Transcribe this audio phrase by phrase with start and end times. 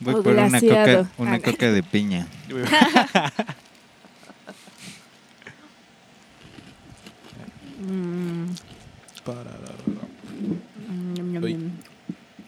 [0.00, 2.26] Voy O por una coca, una Ah, coca de piña.
[7.80, 8.46] Mm.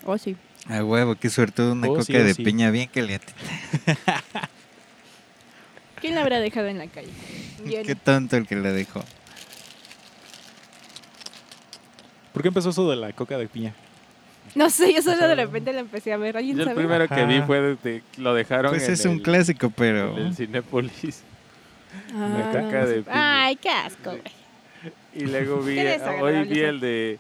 [0.05, 0.37] Oh, sí.
[0.69, 2.43] A huevo, qué suerte una Oh, coca sí, oh, de sí.
[2.45, 3.33] piña bien caliente.
[6.01, 7.11] ¿Quién la habrá dejado en la calle?
[7.67, 9.05] Yo Qué tonto el que la dejó.
[12.33, 13.75] ¿Por qué empezó eso de la coca de piña?
[14.55, 16.37] No sé, yo solo sea, de repente la empecé a ver.
[16.37, 16.81] ¿Alguien Yo el sabe?
[16.81, 20.17] primero que vi fue de, de- lo dejaron Pues en es un el- clásico, pero
[20.19, 21.23] en el Cinépolis.
[22.15, 23.05] Ah, caca de.
[23.11, 24.23] Ay, qué asco, güey.
[25.15, 27.19] Y luego vi, Qué hoy vi el de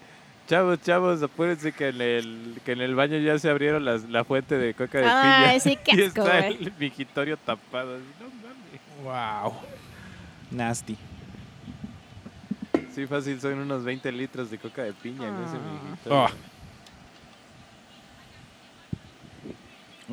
[0.48, 4.24] chavos, chavos, apúrense que en el, que en el baño ya se abrieron las, la
[4.24, 5.60] fuente de coca de Ay, piña.
[5.60, 6.65] sí, qué y asco, está güey.
[6.65, 7.96] el migitorio tapado.
[7.96, 9.42] así, no mames.
[9.42, 9.54] Wow.
[10.51, 10.96] Nasty.
[12.95, 15.82] Sí, fácil, son unos 20 litros de coca de piña en ese Ah.
[15.88, 16.18] migitorio.
[16.24, 16.49] Oh.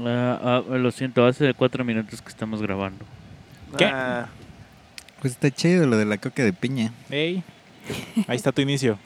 [0.06, 3.04] Ah, ah, lo siento, hace cuatro minutos que estamos grabando.
[3.78, 3.86] ¿Qué?
[3.86, 4.27] Ah,
[5.21, 6.94] pues está chido lo de la coca de piña.
[7.10, 7.44] Ey.
[8.27, 8.99] Ahí está tu inicio.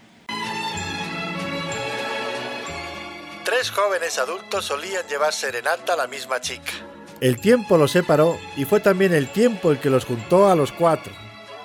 [3.45, 6.71] Tres jóvenes adultos solían llevar serenata a la misma chica.
[7.21, 10.71] El tiempo los separó y fue también el tiempo el que los juntó a los
[10.71, 11.13] cuatro.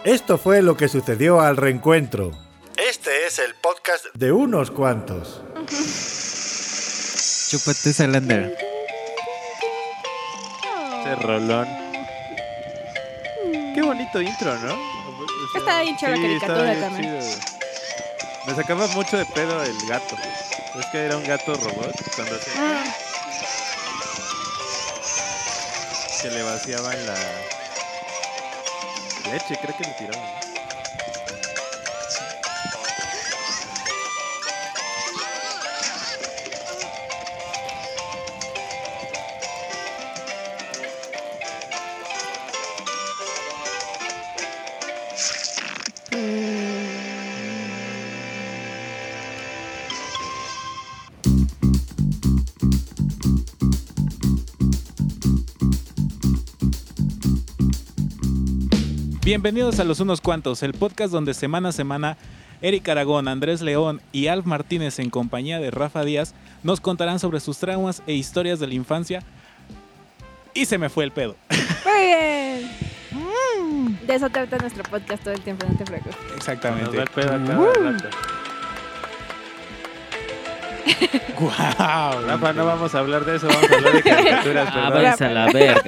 [0.04, 2.30] Esto fue lo que sucedió al reencuentro
[2.76, 5.42] Este es el podcast de unos cuantos.
[7.50, 8.65] Chúpate esa lander.
[11.12, 11.68] Ese rolón.
[13.74, 14.72] Qué bonito intro, ¿no?
[14.74, 14.76] O
[15.52, 17.20] sea, Está bien chida la estaba caricatura bien también.
[17.20, 17.38] chido.
[18.46, 20.16] Me sacaba mucho de pedo el gato.
[20.78, 22.84] Es que era un gato robot cuando hacía Ah,
[26.22, 27.14] que le vaciaban la
[29.30, 30.22] leche, creo que le tiraban.
[30.40, 30.45] ¿no?
[59.26, 62.16] Bienvenidos a Los Unos Cuantos, el podcast donde semana a semana
[62.62, 66.32] Eric Aragón, Andrés León y Alf Martínez en compañía de Rafa Díaz
[66.62, 69.24] nos contarán sobre sus traumas e historias de la infancia.
[70.54, 71.34] Y se me fue el pedo.
[71.84, 72.70] Muy bien.
[74.06, 76.16] De eso trata nuestro podcast todo el tiempo, no te preocupes.
[76.28, 77.04] Nos Exactamente.
[77.12, 78.08] pedo cada rato.
[81.40, 82.26] Guau.
[82.28, 84.86] Rafa, no vamos a hablar de eso, vamos a hablar de caricaturas, Ah,
[85.18, 85.82] a la verga.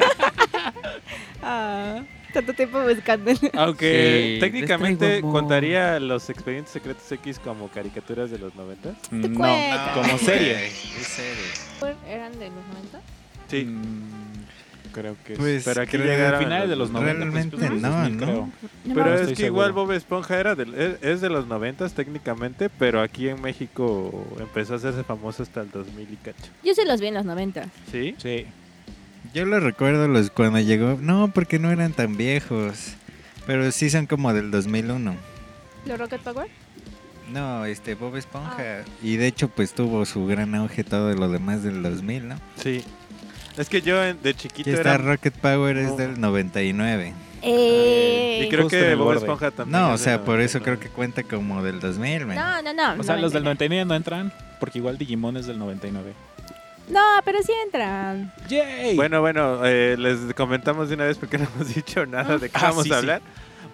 [1.41, 2.01] Ah,
[2.39, 3.31] tanto tiempo buscando.
[3.55, 8.95] Aunque Sí, técnicamente contaría los expedientes secretos X como caricaturas de los 90.
[9.11, 9.93] No, cuenta.
[9.95, 10.67] como serie.
[10.67, 10.73] Es
[11.07, 11.95] serie.
[12.09, 13.01] ¿Eran de los 90?
[13.49, 15.41] Sí, Mm, creo que sí.
[15.41, 17.13] Pues pero aquí llegaron finales de los 90.
[17.25, 18.27] Realmente de los no, 2000, ¿no?
[18.27, 18.49] creo.
[18.85, 19.73] No Pero es que igual.
[19.73, 24.75] Bob Esponja era del- es, es de los 90 técnicamente, pero aquí en México empezó
[24.75, 26.51] a hacerse famoso hasta el 2000 y cacho.
[26.65, 27.67] Yo sí los vi en los 90.
[27.91, 28.15] ¿Sí?
[28.19, 28.47] Sí.
[29.35, 30.99] Yo lo recuerdo los cuando llegó.
[31.01, 32.95] No, porque no eran tan viejos.
[33.47, 35.15] Pero sí son como del 2001.
[35.87, 36.49] ¿Los Rocket Power?
[37.33, 38.85] No, este Bob Esponja.
[39.03, 42.37] Y de hecho, pues tuvo su gran auge todo lo demás del 2000, ¿no?
[42.63, 42.83] Sí.
[43.57, 44.99] Es que yo en- de Aquí chiquito está era...
[44.99, 47.13] Rocket Power, es del 99.
[47.43, 49.17] Eh, y creo Justo que Bob.
[49.17, 49.81] Esponja también.
[49.81, 50.65] No, o sea, por eso 99.
[50.65, 52.37] creo que cuenta como del 2000, man.
[52.37, 53.01] No, no, no.
[53.01, 53.85] O sea, los del 99.
[53.85, 56.13] 99 no entran porque igual Digimon es del 99.
[56.91, 58.33] No, pero sí entran.
[58.49, 58.97] ¡Yay!
[58.97, 62.57] Bueno, bueno, eh, les comentamos de una vez porque no hemos dicho nada de qué
[62.59, 62.99] Ah, vamos sí, a sí.
[62.99, 63.23] hablar.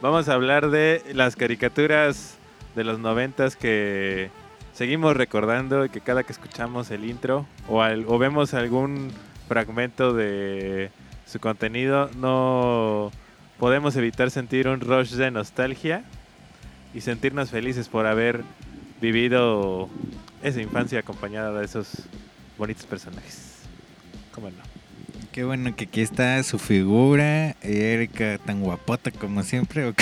[0.00, 2.36] Vamos a hablar de las caricaturas
[2.74, 4.30] de los noventas que
[4.74, 9.12] seguimos recordando y que cada que escuchamos el intro o, al- o vemos algún
[9.48, 10.91] fragmento de
[11.26, 13.12] su contenido no
[13.58, 16.03] podemos evitar sentir un rush de nostalgia
[16.92, 18.42] y sentirnos felices por haber
[19.00, 19.88] vivido
[20.42, 21.88] esa infancia acompañada de esos
[22.59, 23.38] bonitos personajes.
[24.32, 24.56] ¿Cómo no?
[25.32, 29.84] Qué bueno que aquí está su figura, Erika tan guapota como siempre.
[29.86, 29.97] o Es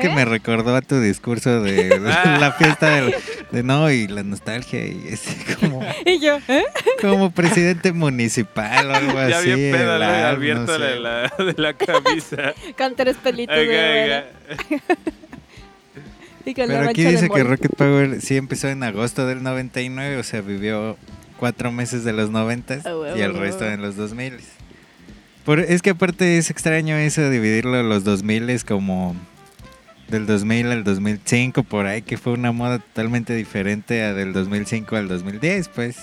[0.00, 0.14] que ¿Eh?
[0.14, 1.98] me recordó a tu discurso de, de
[2.38, 3.14] la fiesta del-
[3.50, 6.62] de, no y la nostalgia y ese como, Y yo, ¿eh?
[7.00, 9.52] como presidente municipal o algo Ya así.
[9.52, 10.84] bien pedo, abierto no sé.
[10.84, 12.54] de, la, de la camisa.
[12.78, 14.54] Con tres pelitos de Oiga, oro.
[14.70, 14.80] oiga.
[16.46, 17.44] Y con la Pero aquí de dice que.
[17.44, 20.96] Rocket Power sí empezó en agosto del 99, o sea, vivió
[21.40, 24.34] cuatro meses de los 90 Ah, huevo, y el resto en los 2000.
[25.44, 29.16] Por, es que aparte es extraño eso, dividirlo los 2000 como
[30.08, 34.96] del 2000 al 2005, por ahí, que fue una moda totalmente diferente a del 2005
[34.96, 35.96] al 2010, pues.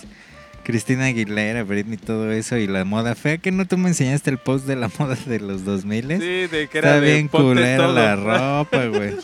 [0.68, 3.38] Cristina Aguilera, Britney, todo eso y la moda fea.
[3.38, 6.08] que no tú me enseñaste el post de la moda de los 2000?
[6.10, 7.94] Sí, de que era Está de bien ponte culera todo.
[7.96, 9.12] la ropa, güey.
[9.16, 9.22] De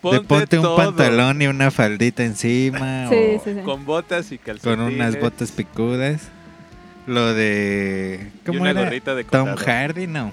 [0.00, 0.76] Ponte ponte un todo.
[0.76, 3.08] pantalón y una faldita encima.
[3.10, 3.60] Sí, o sí, sí.
[3.64, 4.76] Con botas y calcetines.
[4.78, 6.28] con unas botas picudas.
[7.08, 8.30] Lo de.
[8.42, 8.84] Y ¿Cómo una era?
[8.84, 9.56] gorrita de Tom.
[9.56, 10.30] Hardy, no.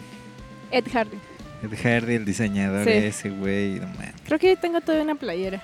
[0.71, 1.17] Ed Hardy.
[1.63, 2.91] Ed Hardy, el diseñador Sí.
[2.91, 3.79] ese, güey.
[3.79, 3.87] no.
[4.25, 5.63] Creo que yo tengo todavía una playera.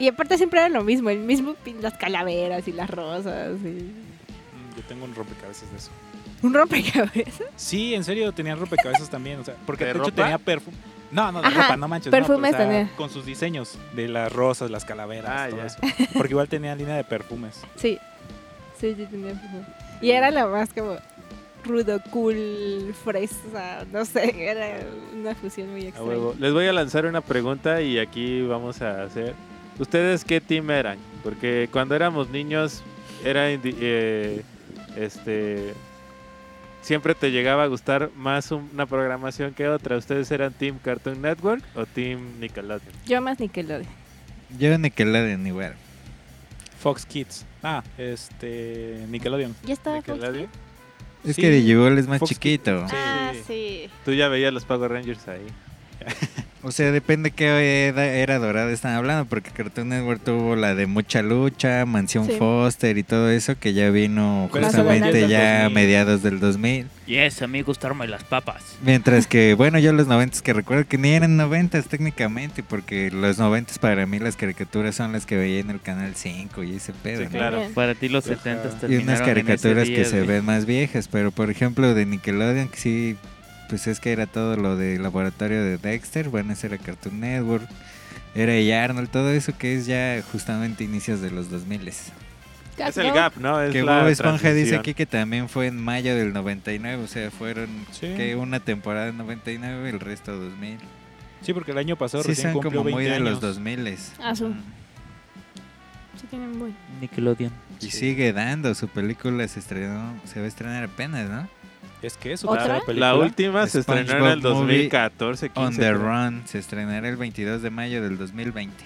[0.00, 3.66] Y aparte siempre era lo mismo, el mismo pin- las calaveras y las rosas y
[4.52, 5.90] Mm, Yo tengo un rompecabezas de eso.
[6.42, 7.46] un rompecabezas.
[7.54, 9.38] Sí, en serio, tenían rompecabezas también.
[9.40, 10.76] O sea, porque ¿De de, hecho tenía perfume.
[11.12, 12.10] No, no, de Ajá, ropa, no manches.
[12.10, 12.96] perfumes no, pero, o sea, tenía.
[12.96, 15.66] Con sus diseños de las rosas, las calaveras, Ah, todo ya.
[15.66, 15.78] eso.
[16.14, 17.60] Porque igual tenía línea de perfumes.
[17.76, 17.98] Sí.
[18.80, 19.64] Sí, sí tenía perfume.
[20.00, 20.96] Y era la más como
[21.64, 24.78] rudo, cool, fresa, no sé, era
[25.14, 26.14] una fusión muy A extraña.
[26.38, 29.34] Les voy a lanzar una pregunta y aquí vamos a hacer.
[29.80, 30.98] ¿Ustedes qué team eran?
[31.24, 32.82] Porque cuando éramos niños
[33.24, 34.42] era indi- eh,
[34.96, 35.74] este
[36.82, 39.96] siempre te llegaba a gustar más un- una programación que otra.
[39.96, 42.92] ¿Ustedes eran Team Cartoon Network o Team Nickelodeon?
[43.06, 43.86] Yo más Nickelodeon.
[44.58, 45.74] Yo Nickelodeon igual.
[46.78, 47.44] Fox Kids.
[47.62, 49.04] Ah, este.
[49.08, 49.54] Nickelodeon.
[49.64, 50.48] ¿Ya estaba Fox Nickelodeon.
[51.24, 52.88] Es Sí, que Digimon es más Fox chiquito.
[52.88, 52.94] Sí.
[52.98, 53.90] Ah, sí.
[54.06, 55.46] Tú ya veías los Power Rangers ahí.
[56.62, 60.86] O sea, depende qué era, era dorada están hablando, porque Cartoon Network tuvo la de
[60.86, 62.32] Mucha Lucha, Mansión Sí.
[62.38, 65.74] Foster y todo eso, que ya vino justamente ya a 2000.
[65.74, 66.86] mediados del 2000.
[67.06, 68.62] Yes, a mí gustarme las papas.
[68.84, 73.38] Mientras que, bueno, yo los 90 que recuerdo que ni eran 90 técnicamente, porque los
[73.38, 76.92] 90 para mí las caricaturas son las que veía en el Canal 5 y ese
[76.92, 77.18] pedo.
[77.18, 77.30] Sí, ¿no?
[77.30, 77.62] claro.
[77.74, 78.24] Para ti los.
[78.24, 82.68] 70 Y unas en caricaturas que se ven más viejas, pero por ejemplo de Nickelodeon,
[82.68, 83.16] que sí,
[83.70, 87.66] pues es que era todo lo de laboratorio de Dexter, bueno, ese era Cartoon Network,
[88.34, 92.10] era y Arnold, todo eso que es ya justamente inicios de los 2000 Es
[92.96, 93.60] el gap, ¿no?
[93.62, 97.30] Es Que Bob Esponja dice aquí que también fue en mayo del 99, o sea,
[97.30, 98.12] fueron Sí.
[98.16, 100.78] que una temporada en 99, el resto 2000.
[101.42, 103.30] Sí, porque el año pasado Sí, recién son cumplió como muy 20 de años.
[103.30, 103.96] los 2000.
[104.22, 104.52] Ah, su.
[106.20, 106.74] Sí tienen buen.
[107.00, 107.50] Nickelodeon.
[107.80, 107.90] Y Sí.
[107.92, 111.48] sigue dando, su película se estrenó, se va a estrenar apenas, ¿no?
[112.02, 112.48] Es que eso.
[112.48, 112.66] ¿Otra?
[112.68, 113.12] la película.
[113.12, 115.60] La última se estrenó en el SpongeBob Movie 2014, 15.
[115.60, 115.98] On the creo.
[115.98, 118.84] Run se estrenará el 22 de mayo del 2020.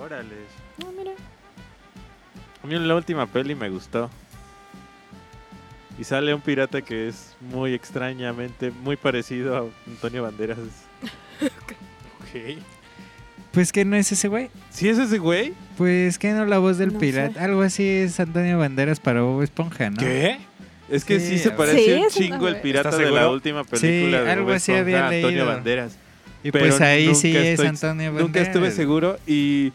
[0.00, 0.34] Órale.
[0.84, 1.12] Ah, mira.
[2.62, 4.10] A mí la última peli me gustó.
[5.98, 10.58] Y sale un pirata que es muy extrañamente, muy parecido a Antonio Banderas.
[11.42, 12.58] Ok.
[13.52, 14.48] Pues que no es ese güey.
[14.70, 15.52] ¿Sí es ese güey?
[15.76, 17.34] Pues que no la voz del No pirata.
[17.34, 17.40] sé.
[17.40, 19.98] Algo así es Antonio Banderas para Bob Esponja, ¿no?
[19.98, 20.38] ¿Qué?
[20.92, 23.64] Es que sí, Sí, se parece Sí, un chingo el pirata ¿Estás de la última
[23.64, 25.46] Sí, película de algo así había Antonio leído.
[25.46, 25.98] Banderas.
[26.44, 28.26] Y Pero pues ahí sí es estoy- Antonio Banderas.
[28.28, 29.72] Nunca estuve seguro y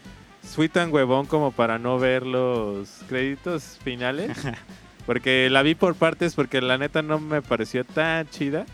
[0.54, 4.30] fui tan huevón como para no ver los créditos finales.
[5.06, 8.66] Porque la vi por partes porque la neta no me pareció tan chida.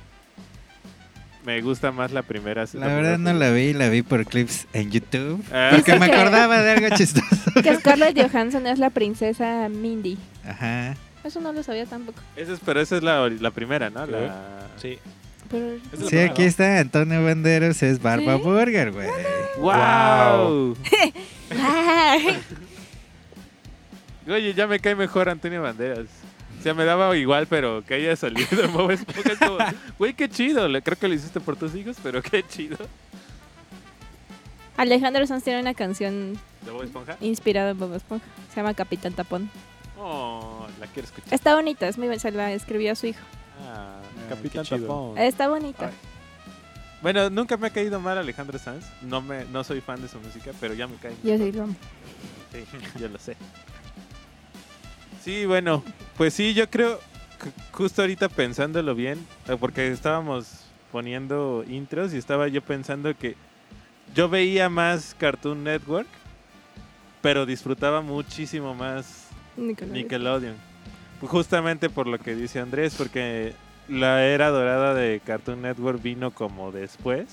[1.47, 2.65] Me gusta más la primera.
[2.73, 5.45] La verdad no la vi, la vi por clips en YouTube.
[5.53, 7.53] Ah, Porque me acordaba de algo chistoso.
[7.63, 10.19] Que Scarlett Johansson es la princesa Mindy.
[10.45, 10.97] Ajá.
[11.25, 12.21] Eso no lo sabía tampoco.
[12.37, 14.05] esa es, pero esa es la, la primera, ¿no?
[14.07, 14.67] La...
[14.77, 14.99] Sí.
[15.51, 16.49] Pero Es la Sí, primera, aquí ¿no?
[16.49, 18.43] está Antonio Banderas, es Barba ¿Sí?
[18.43, 19.09] Burger, güey.
[19.59, 20.77] ¡Wow!
[21.51, 22.39] Ay,
[24.29, 26.07] Oye, ya me cae mejor Antonio Banderas.
[26.59, 29.59] O sea, me daba igual, pero que haya salido en Bob Esponja es como,
[29.99, 30.67] güey, qué chido.
[30.83, 32.79] Creo que lo hiciste por tus hijos, pero qué chido.
[34.79, 37.17] Alejandro Sanz tiene una canción ¿De Bob Esponja?
[37.21, 38.25] inspirada en Bob Esponja.
[38.51, 39.51] Se llama Capitán Tapón.
[40.07, 41.33] Oh, la quiero escuchar.
[41.33, 43.21] Está bonita, es muy, se la escribió a su hijo.
[43.67, 43.95] Ah,
[44.25, 44.65] Ah, Capitán.
[44.65, 45.19] Tapón.
[45.19, 45.87] Está bonita.
[45.87, 45.95] Ay.
[47.03, 48.87] Bueno, nunca me ha caído mal Alejandro Sanz.
[49.03, 51.15] No, me, no soy fan de su música, pero ya me cae.
[51.23, 51.77] Yo sí lo amo.
[52.53, 52.65] Sí,
[52.99, 53.37] yo lo sé.
[55.23, 55.83] Sí, bueno,
[56.17, 56.99] pues sí, yo creo,
[57.43, 63.37] que justo ahorita pensándolo bien, eh, porque estábamos poniendo intros y estaba yo pensando que
[64.15, 66.09] yo veía más Cartoon Network,
[67.21, 69.24] pero disfrutaba muchísimo más
[69.57, 69.93] Nickelodeon.
[70.03, 70.55] Nickelodeon.
[71.21, 73.53] Justamente por lo que dice Andrés, porque
[73.89, 77.27] la era dorada de Cartoon Network vino como después.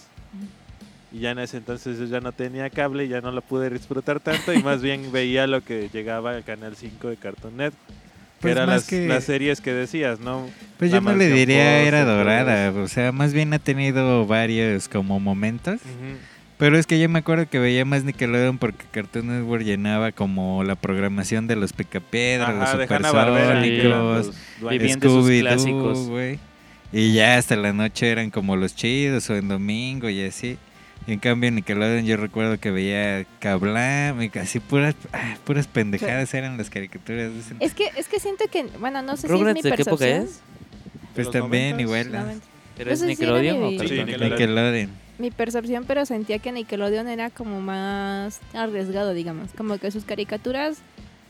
[1.11, 4.21] Y ya en ese entonces yo ya no tenía cable, ya no lo pude disfrutar
[4.21, 7.85] tanto y más bien veía lo que llegaba al canal 5 de Cartoon Network.
[7.87, 10.47] Que Pues eran más las, que- las series que decías, ¿no?
[10.79, 14.87] Pues La yo no le diría era dorada, o sea, más bien ha tenido varios
[14.87, 15.75] como momentos.
[15.81, 16.17] Ujú.
[16.61, 20.63] Pero es que yo me acuerdo que veía más Nickelodeon porque Cartoon Network llenaba como
[20.63, 26.07] la programación de los Picapiedra, los Supersónicos, Scooby-Doo, clásicos.
[26.07, 26.37] güey.
[26.93, 30.59] Y ya hasta la noche eran como los chidos o en domingo y así.
[31.07, 35.65] Y en cambio en Nickelodeon yo recuerdo que veía Kablam y casi puras, ah, puras
[35.65, 39.21] pendejadas eran las caricaturas de ese Es que, es que siento que, bueno, no sé
[39.21, 40.27] si es ¿Rugrats mi de qué época percepción.
[40.27, 40.41] es?
[41.15, 42.41] Pues también 90s, igual.
[42.77, 44.19] ¿Pero es sí, Nickelodeon o Sí, Cartoon Nickelodeon.
[44.19, 44.39] Network?
[44.39, 44.89] Nickelodeon.
[45.21, 49.51] Mi percepción, pero sentía que Nickelodeon era como más arriesgado, digamos.
[49.55, 50.79] Como que sus caricaturas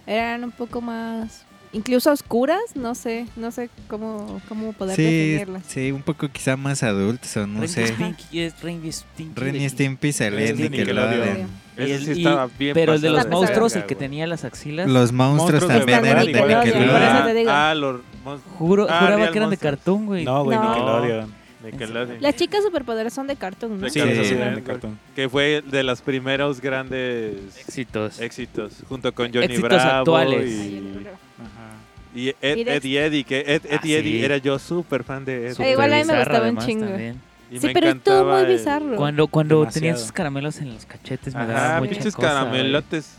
[0.07, 1.43] eran un poco más,
[1.73, 5.63] incluso oscuras, no sé, no sé cómo, cómo poder Sí, definirlas.
[5.67, 7.87] sí, un poco quizá más adultos o no Ren sé.
[7.87, 9.69] Stimpy es Ren y Stimpy.
[9.69, 11.47] Stimpy salía en Nickelodeon.
[11.77, 12.23] Y el- y-
[12.57, 16.05] bien Pero el de los monstruos, el que tenía las axilas, Los monstruos Monstruos también
[16.05, 17.47] eran de Nickelodeon.
[17.49, 20.23] Ah, los mon- juro, Ah, juraba que eran de cartoon, güey.
[20.23, 20.69] No, güey, No.
[20.69, 21.40] Nickelodeon.
[21.63, 22.21] Nickelodeon.
[22.21, 23.89] Las chicas superpoderosas son de cartoon, ¿no?
[23.89, 24.25] Sí, Sí.
[24.25, 24.97] sí de cartoon.
[25.15, 27.35] Que fue de los primeros grandes
[27.67, 28.19] Éxitos.
[28.19, 30.41] éxitos, junto con Johnny Éxitos Bravo actuales.
[30.43, 31.07] El y.
[31.39, 31.71] Ajá.
[32.13, 34.25] y Ed, Y Ed y Eddie, que Ed, Ed Ah, y Eddie sí.
[34.25, 35.53] era yo súper fan de Ed.
[35.55, 36.85] Sí, igual a mí me gustaba un chingo.
[36.87, 37.21] también.
[37.51, 38.95] Y Sí, pero encantaba muy el- bizarro.
[38.95, 39.73] Cuando, cuando Demasiado.
[39.81, 43.17] tenía sus caramelos en los cachetes me daba mucha pinches cosa, caramelotes.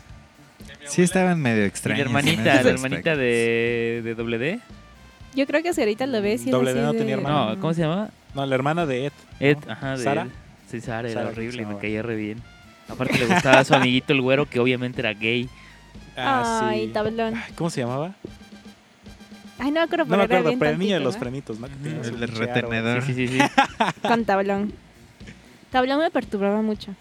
[0.85, 1.99] Sí, estaban medio Y la extraños.
[2.01, 4.59] en hermanita, la hermanita de, de.
[5.35, 7.55] Yo creo que si ahorita lo ves, así D no de- tenía hermano.
[7.55, 8.09] No, ¿cómo se llama?
[8.33, 9.13] No, la hermana de Ed.
[9.39, 9.47] ¿no?
[9.47, 10.21] Ed, ajá, de ¿Sara?
[10.23, 10.29] Ed.
[10.69, 12.41] Sí, Sara, era Sara, horrible, me caía re bien.
[12.89, 15.47] Aparte le gustaba a su amiguito el güero, que obviamente era gay.
[16.17, 16.93] Ah, Ay, sí.
[16.93, 17.35] tablón.
[17.55, 18.13] ¿Cómo se llamaba?
[19.59, 21.13] Ay, no me acuerdo, No pero me era acuerdo, bien pero el niño de los
[21.13, 21.19] ¿no?
[21.19, 21.67] frenitos, ¿no?
[21.67, 23.03] Que El retenedor.
[23.03, 23.39] Sí, sí, sí.
[23.39, 23.45] sí.
[24.07, 24.73] Con tablón.
[25.71, 26.93] Tablón me perturbaba mucho.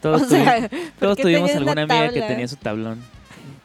[0.00, 3.00] Todos, o sea, tuvi- ¿por todos tuvimos alguna amiga que tenía su tablón.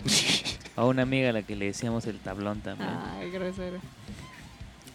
[0.76, 2.88] A una amiga a la que le decíamos el tablón también.
[3.20, 3.80] Ay, grosero.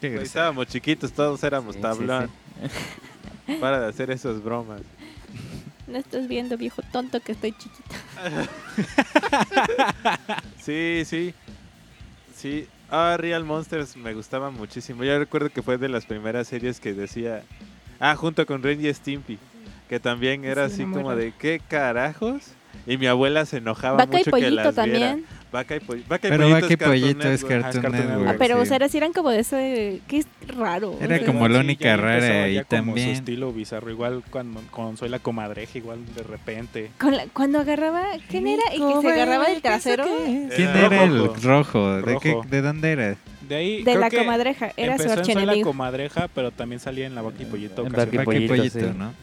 [0.09, 2.29] Qué Pues estábamos chiquitos, todos éramos Sí, tablón.
[3.47, 3.55] sí.
[3.61, 4.81] Para de hacer esas bromas.
[5.87, 7.95] No estás viendo, viejo tonto, que estoy chiquita.
[10.61, 11.33] Sí, sí.
[12.35, 12.67] Sí.
[12.89, 15.03] Ah, Real Monsters me gustaba muchísimo.
[15.03, 17.43] Yo recuerdo que fue de las primeras series que decía.
[17.99, 19.37] Ah, junto con Ren y Stimpy.
[19.89, 22.43] Que también era Sí, así como de ¿qué carajos?
[22.87, 25.17] Y mi abuela se enojaba Vaca y mucho que pollito las viera.
[25.53, 25.63] También.
[25.63, 27.93] Vaca y, Poll- Vaca y Pero Pollito Vaca y Pollito es Cartoon Network.
[28.09, 28.29] Network.
[28.29, 28.61] Ah, pero, sí.
[28.61, 30.01] o sea, sí eran como de ese...
[30.07, 30.95] que es raro.
[30.99, 33.53] Era o sea, como la Sí, única empezó rara ya y como también- su estilo
[33.53, 36.91] bizarro, igual cuando, con Soy la comadreja, igual de repente.
[36.99, 38.03] con la- cuando agarraba...
[38.29, 38.63] ¿Quién era?
[38.73, 40.05] Y que se agarraba del trasero.
[40.25, 41.35] ¿Quién Era era el rojo.
[41.43, 42.01] rojo?
[42.01, 42.35] ¿De, qué.
[42.49, 43.15] ¿De dónde era?
[43.47, 44.71] De ahí De creo la que comadreja.
[44.77, 47.85] Era su empezó en Soy la comadreja, pero también salía en la Vaca y Pollito.
[47.85, 47.91] En.
[47.91, 48.85] Vaca y Vaca y Pollito, Pollito, sí.
[48.97, 49.13] ¿no?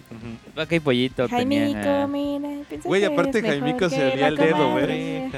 [0.54, 2.12] Vaca y pollito Jaimico, tenían.
[2.12, 5.30] mira, piensa Güey, que aparte Jaimico se olía el dedo, güey.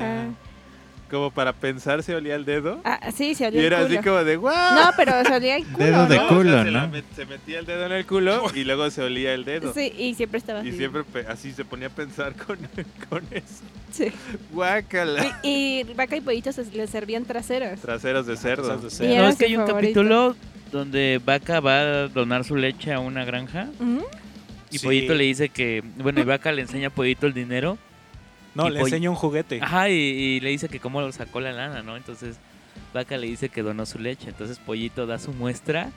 [1.13, 2.81] Como para pensar se olía el dedo.
[2.85, 4.03] Ah, sí, se y olía el era así culo.
[4.13, 4.75] como de ¡guau!
[4.75, 6.23] No, pero se olía el culo, Dedo de ¿no?
[6.25, 6.81] O sea, culo, se, ¿no?
[6.91, 9.75] met- se metía el dedo en el culo y luego se olía el dedo.
[9.75, 10.71] Sí, y siempre estaba así.
[10.71, 12.57] Y siempre así se ponía a pensar con,
[13.11, 13.63] con eso.
[13.93, 14.07] Sí.
[14.53, 15.39] Guácala.
[15.43, 17.81] Y, y vaca y pollito se le servían traseros.
[17.81, 18.77] Traseros de cerdo.
[18.79, 19.13] De Y cerdo.
[19.13, 20.01] era No, es que hay un favorito.
[20.01, 20.37] capítulo
[20.71, 23.69] donde Vaca va a donar su leche a una granja
[24.71, 24.87] y Sí.
[24.87, 27.77] Pollito le dice que, bueno, y Vaca le enseña a Pollito el dinero.
[28.55, 29.61] No, le enseño un juguete.
[29.63, 31.97] Ajá, y, y le dice que cómo lo sacó la lana, ¿no?
[31.97, 32.37] Entonces
[32.93, 34.29] Vaca le dice que donó su leche.
[34.29, 35.91] Entonces Pollito da su muestra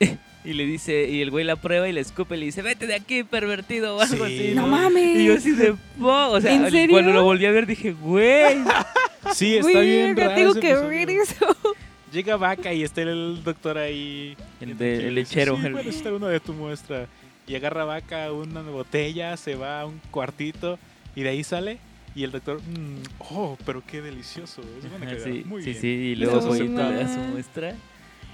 [0.44, 2.86] y le dice, y el güey la prueba y le escupe y le dice, vete
[2.86, 4.34] de aquí, pervertido o algo Sí.
[4.48, 4.52] así.
[4.54, 5.18] No mames.
[5.18, 6.94] Y yo así de, "Po", o sea, ¿En serio?
[6.94, 8.56] cuando lo volví a ver dije, güey.
[9.34, 11.56] Sí, está bien Verga, raro tengo ese que ver eso.
[12.12, 14.36] Llega Vaca y está el doctor ahí.
[14.60, 17.06] El de- lechero, Sí, el- puedes estar una de tu muestra.
[17.46, 20.78] Y agarra Vaca una botella, se va a un cuartito
[21.18, 21.78] y de ahí sale.
[22.14, 24.62] Y el doctor, "Mm, oh, pero qué delicioso.
[24.82, 25.80] Es buena Ajá, sí, muy sí, bien".
[25.80, 26.96] sí, y luego Pollito aceptable.
[26.96, 27.74] le da su muestra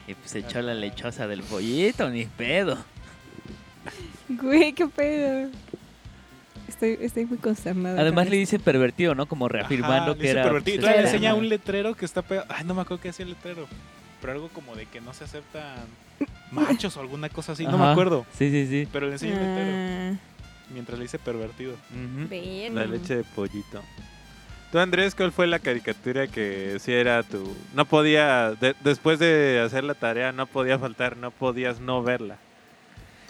[0.06, 2.78] y pues echó la lechosa del pollito, ni pedo.
[4.28, 5.50] Güey, qué pedo.
[6.68, 8.00] Estoy, estoy muy consternada.
[8.00, 9.26] Además le dice pervertido, ¿no?
[9.26, 10.42] Como reafirmando Ajá, le que dice era...
[10.44, 10.80] pervertido.
[10.80, 12.46] Pues, le enseña un letrero que está pegado.
[12.50, 13.66] Ay, no me acuerdo qué hacía el letrero.
[14.20, 15.84] Pero algo como de que no se aceptan
[16.50, 17.64] machos o alguna cosa así.
[17.66, 18.24] No me acuerdo.
[18.38, 18.88] Sí, sí, sí.
[18.90, 20.18] Pero le enseña un letrero.
[20.70, 21.74] Mientras le dice pervertido.
[22.74, 23.82] La leche de pollito.
[24.72, 27.54] Tú, Andrés, ¿cuál fue la caricatura que sí era tu...
[27.74, 28.52] No podía...
[28.60, 32.38] de- después de hacer la tarea, no podía faltar, no podías no verla.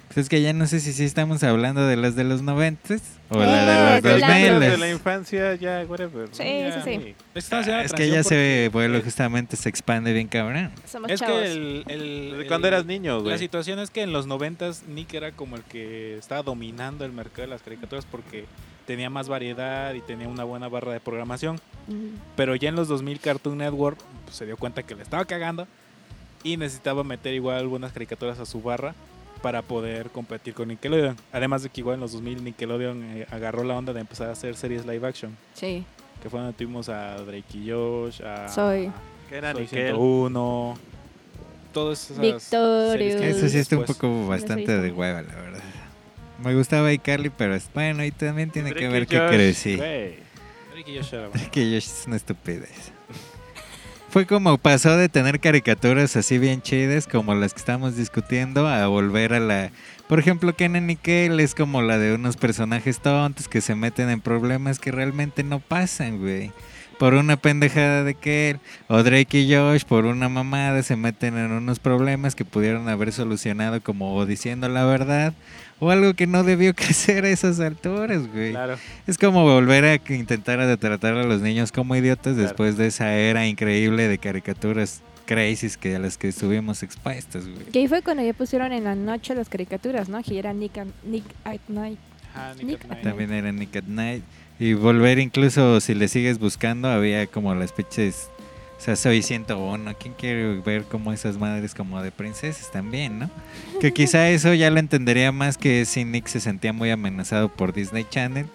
[0.09, 3.03] Pues es que ya no sé si sí estamos hablando de las de los noventas
[3.31, 6.29] o Eh, la de los dos la- de la infancia, ya, whatever.
[6.31, 7.15] Sí, Ya, sí, sí.
[7.61, 10.71] la Es que ya se vuelo justamente se expande bien cabrón.
[10.87, 11.41] Somos Es chavos.
[11.43, 13.39] que el, el- cuando eras niño, La güey.
[13.39, 17.43] situación es que en los noventas Nick era como el que estaba dominando el mercado
[17.43, 18.45] de las caricaturas porque
[18.87, 21.61] tenía más variedad y tenía una buena barra de programación.
[22.37, 25.67] Pero ya en los 2000 Cartoon Network pues, se dio cuenta que le estaba cagando
[26.45, 28.95] y necesitaba meter igual algunas caricaturas a su barra
[29.45, 31.17] para poder competir con Nickelodeon.
[31.31, 34.33] Además de que igual en los 2000 Nickelodeon eh, agarró la onda de empezar a
[34.33, 35.37] hacer series live action.
[35.53, 35.85] Sí.
[36.23, 38.91] Que fue donde tuvimos a Drake y Josh, a Soy.
[39.29, 39.89] Que era Soy Nickel.
[39.89, 40.79] 101,
[41.75, 43.21] todas esas Victorious.
[43.21, 45.61] Eso sí está un poco bastante de hueva, la verdad.
[46.43, 49.77] Me gustaba iCarly, pero es- bueno, y también tiene que Drake ver y que crecí.
[49.77, 50.23] Drake
[50.87, 51.51] y Josh era bueno.
[51.53, 52.94] que Josh es una estupidez.
[54.15, 58.87] Fue como pasó de tener caricaturas así bien chidas como las que estamos discutiendo a
[58.87, 59.73] volver a la...
[60.07, 64.11] Por ejemplo, Kenan y Kel es como la de unos personajes tontos que se meten
[64.11, 66.53] en problemas que realmente no pasan, güey.
[66.99, 68.59] Por una pendejada de Kel.
[68.89, 73.13] O Drake y Josh por una mamada se meten en unos problemas que pudieron haber
[73.13, 75.35] solucionado como o diciendo la verdad.
[75.81, 78.53] O algo que no debió crecer a esas alturas, güey.
[78.53, 78.77] Claro.
[79.07, 82.43] Es como volver a que intentar a tratar a los niños como idiotas Claro.
[82.43, 87.65] después de esa era increíble de caricaturas crazies que a las que estuvimos expuestos, güey.
[87.73, 90.23] Que ahí fue cuando ya pusieron en la noche las caricaturas, ¿no?
[90.23, 91.99] Que era Nick, and- Nick at Night.
[92.35, 93.03] Ajá, Nick Nick at Night.
[93.03, 94.23] También era Nick at Night.
[94.59, 98.31] Y volver incluso, si le sigues buscando, había como las pinches...
[98.77, 99.95] O sea, soy 101.
[99.99, 103.31] ¿Quién quiere ver como esas madres como de princesas también, no?
[103.81, 107.73] Que quizá eso ya lo entendería más que si Nick se sentía muy amenazado por
[107.73, 108.47] Disney Channel.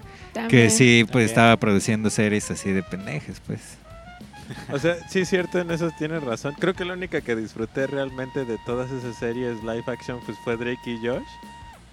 [0.49, 1.25] Que sí, pues También.
[1.25, 3.77] estaba produciendo series así de pendejes, pues.
[4.71, 6.55] O sea, sí es cierto, en eso tienes razón.
[6.59, 10.57] Creo que la única que disfruté realmente de todas esas series live action pues fue
[10.57, 11.27] Drake y Josh.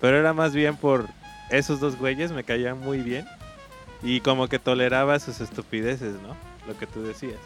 [0.00, 1.08] Pero era más bien por
[1.50, 3.26] esos dos güeyes, me caían muy bien.
[4.06, 6.36] Y como que toleraba sus estupideces, ¿no?
[6.66, 7.38] Lo que tú decías.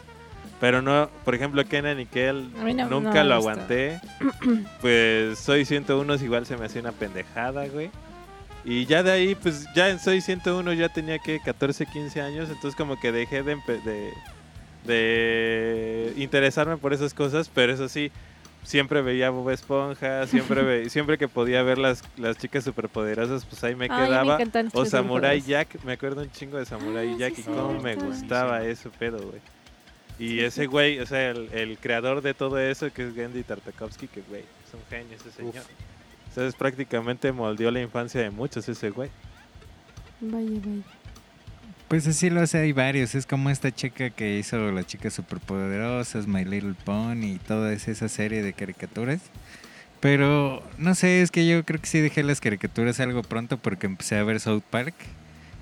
[0.59, 3.99] Pero no, por ejemplo, Kenan y Kel no- nunca no lo aguanté.
[4.81, 7.89] pues Soy 101 igual se me hacía una pendejada, güey.
[8.63, 12.47] Y ya de ahí, pues ya en Soy 101 ya tenía que 14, 15 años,
[12.49, 14.13] entonces como que dejé de, de,
[14.85, 18.11] de interesarme por esas cosas, pero eso sí,
[18.63, 23.63] siempre veía Bob Esponja, siempre ve- siempre que podía ver las, las chicas superpoderosas, pues
[23.63, 24.37] ahí me Ay, quedaba.
[24.73, 25.41] o Samurai.
[25.41, 28.89] Jack, me acuerdo un chingo de Samurai Ah, Jack sí, y cómo me gustaba ese
[28.89, 29.41] pedo, güey.
[30.19, 34.07] Y ese güey, o sea, el, el creador de todo eso, que es Gendy Tartakovsky,
[34.07, 35.63] que güey, es un genio ese señor.
[36.29, 39.09] Entonces prácticamente moldeó la infancia de muchos ese güey.
[40.19, 40.83] Vaya, vaya.
[41.91, 43.15] Pues así lo hace, hay varios.
[43.15, 48.07] Es como esta chica que hizo las chicas superpoderosas, My Little Pony y toda esa
[48.07, 49.19] serie de caricaturas.
[49.99, 53.87] Pero no sé, es que yo creo que sí dejé las caricaturas algo pronto porque
[53.87, 54.93] empecé a ver South Park.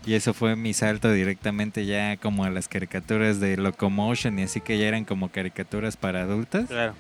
[0.05, 4.61] Y eso fue mi salto directamente ya como a las caricaturas de Locomotion y así
[4.61, 6.67] que ya eran como caricaturas para adultos.
[6.67, 6.93] Claro.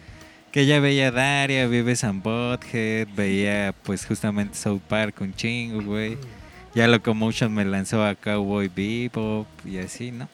[0.51, 6.17] Que ya veía Daria, Vives and Butthead, veía pues justamente South Park un chingo, güey.
[6.75, 10.29] Ya Locomotion me lanzó a Cowboy Bebop y así, ¿no?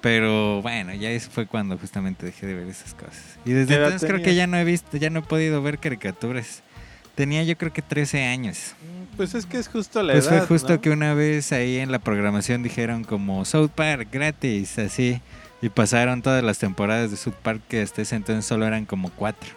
[0.00, 3.38] Pero bueno, ya eso fue cuando justamente dejé de ver esas cosas.
[3.44, 5.62] Y desde ¿Qué edad entonces creo que ya no he visto, ya no he podido
[5.62, 6.62] ver caricaturas.
[7.14, 8.74] Tenía yo creo que 13 años.
[9.16, 10.38] Pues es que es justo la Pues edad.
[10.38, 10.80] fue justo ¿no?
[10.80, 15.20] que una vez ahí en la programación dijeron como South Park gratis, así.
[15.60, 19.10] Y pasaron todas las temporadas de South Park que hasta ese entonces solo eran como
[19.10, 19.50] cuatro.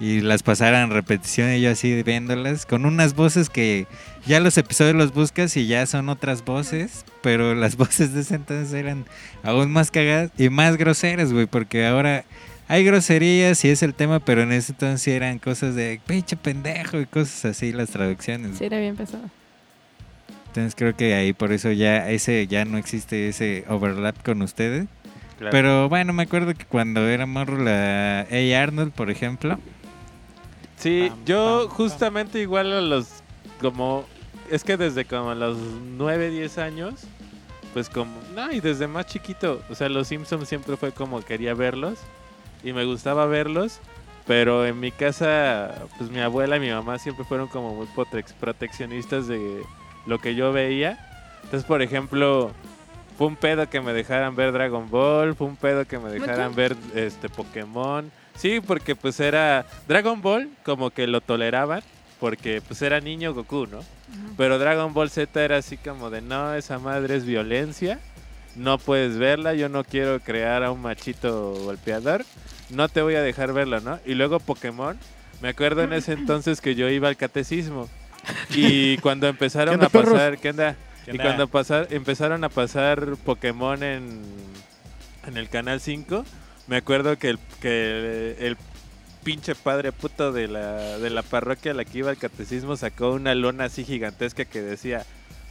[0.00, 3.86] Y las pasaron en repetición y yo así viéndolas con unas voces que
[4.26, 8.34] ya los episodios los buscas y ya son otras voces, pero las voces de ese
[8.36, 9.04] entonces eran
[9.42, 12.24] aún más cagadas y más groseras, güey, porque ahora
[12.68, 16.36] hay groserías y es el tema, pero en ese entonces sí eran cosas de pinche
[16.36, 18.58] pendejo y cosas así las traducciones.
[18.58, 19.24] Sí, era bien pesado.
[20.48, 24.86] Entonces creo que ahí por eso ya ese ya no existe ese overlap con ustedes.
[25.38, 25.50] Claro.
[25.50, 28.62] Pero bueno, me acuerdo que cuando era morro la A.
[28.62, 29.58] Arnold, por ejemplo,
[30.76, 31.76] Sí, Pam, yo pam, pam.
[31.76, 33.21] justamente igual a los
[33.62, 34.04] como
[34.50, 36.94] es que desde como los 9, 10 años,
[37.72, 41.54] pues como no, y desde más chiquito, o sea, los Simpsons siempre fue como quería
[41.54, 41.98] verlos
[42.62, 43.80] y me gustaba verlos,
[44.26, 47.88] pero en mi casa pues mi abuela y mi mamá siempre fueron como muy
[48.40, 49.62] proteccionistas de
[50.06, 50.98] lo que yo veía.
[51.44, 52.52] Entonces, por ejemplo,
[53.16, 56.54] fue un pedo que me dejaran ver Dragon Ball, fue un pedo que me dejaran
[56.54, 58.10] ver este Pokémon.
[58.36, 61.82] Sí, porque pues era Dragon Ball como que lo toleraban
[62.22, 63.80] porque pues era niño Goku, ¿no?
[64.36, 67.98] Pero Dragon Ball Z era así como de no, esa madre es violencia,
[68.54, 72.24] no puedes verla, yo no quiero crear a un machito golpeador,
[72.70, 73.98] no te voy a dejar verla, ¿no?
[74.06, 74.96] Y luego Pokémon,
[75.40, 77.88] me acuerdo en ese entonces que yo iba al catecismo
[78.50, 80.40] y cuando empezaron ¿Qué onda, a pasar, perros?
[80.42, 80.76] ¿qué onda?
[81.04, 81.24] ¿Qué Y onda?
[81.24, 84.22] cuando pasar, empezaron a pasar Pokémon en,
[85.26, 86.24] en el canal 5,
[86.68, 88.56] me acuerdo que el, que el,
[89.24, 93.10] pinche padre puto de la, de la parroquia a la que iba al catecismo sacó
[93.12, 95.04] una lona así gigantesca que decía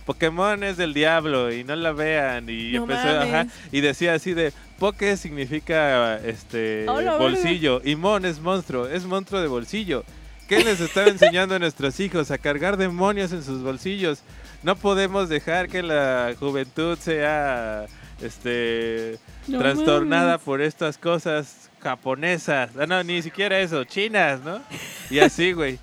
[0.06, 3.34] Pokémon es del diablo y no la vean y No empezó mames.
[3.34, 6.86] ajá, y decía así de Poké significa este
[7.20, 10.04] bolsillo y Mon es monstruo, es monstruo de bolsillo.
[10.48, 12.30] ¿Qué les estaba enseñando a nuestros hijos?
[12.32, 14.20] A cargar demonios en sus bolsillos.
[14.64, 17.86] No podemos dejar que la juventud sea
[18.22, 20.42] este No trastornada mames.
[20.42, 22.72] por estas cosas japonesas.
[22.80, 24.62] Ah, no, ni siquiera eso, chinas, ¿no?
[25.10, 25.80] Y así, güey.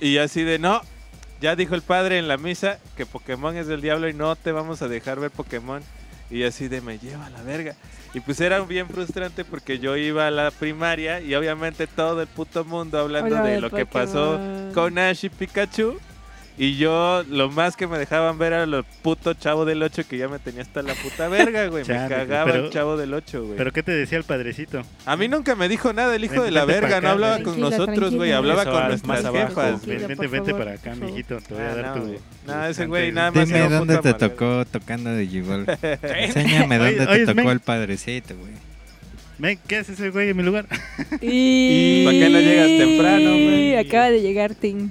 [0.00, 0.82] Y así de, no,
[1.40, 4.52] ya dijo el padre en la misa que Pokémon es del diablo y no te
[4.52, 5.82] vamos a dejar ver Pokémon.
[6.30, 7.74] Y así de me lleva a la verga.
[8.14, 12.28] Y pues era bien frustrante porque yo iba a la primaria y obviamente todo el
[12.28, 14.38] puto mundo hablando de lo que pasó
[14.74, 15.98] con Ash y Pikachu.
[16.62, 20.18] Y yo lo más que me dejaban ver era los puto chavo del 8 que
[20.18, 21.84] ya me tenía hasta la puta verga, güey.
[21.84, 23.56] Me Chale, cagaba pero- el chavo del 8, güey.
[23.56, 24.82] ¿Pero qué te decía el padrecito?
[25.06, 27.42] A mí nunca me dijo nada el hijo Vente, de la verga, acá, no hablaba
[27.42, 29.54] con nosotros, güey, hablaba Eso, con más nuestras jefas.
[29.80, 31.38] Tranquilo, Ven- vente, vente para acá, mijito.
[31.38, 32.16] Te voy a Ah, dar no, tu.
[32.46, 35.64] No, ese güey nada más Dime dónde te tocó tocando de Gigol.
[36.02, 38.52] Enséñame dónde te tocó el padrecito, güey.
[39.38, 40.66] Ven, ¿qué hace ese güey en mi lugar?
[41.22, 42.04] Y...
[42.04, 43.76] ¿Para qué no llegas temprano, güey?
[43.76, 44.90] Acaba de llegar Tim.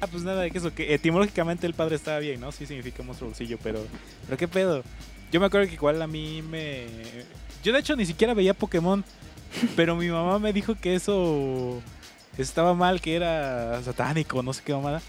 [0.00, 2.52] Ah, pues nada, que eso, que etimológicamente el padre estaba bien, ¿no?
[2.52, 3.84] Sí significa monstruo bolsillo, pero...
[4.24, 4.82] Pero qué pedo.
[5.30, 6.86] Yo me acuerdo que igual a mí me...
[7.62, 9.04] Yo de hecho ni siquiera veía Pokémon,
[9.76, 11.82] pero mi mamá me dijo que eso
[12.38, 15.02] estaba mal, que era satánico, no sé qué mamada.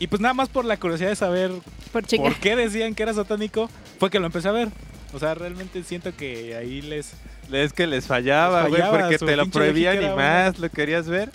[0.00, 1.52] Y pues nada más por la curiosidad de saber
[1.92, 3.70] Por por qué decían que era satánico,
[4.00, 4.68] fue que lo empecé a ver.
[5.12, 7.12] O sea, realmente siento que ahí les...
[7.52, 11.30] Es que les fallaba, güey, porque te lo prohibían y más, lo querías ver.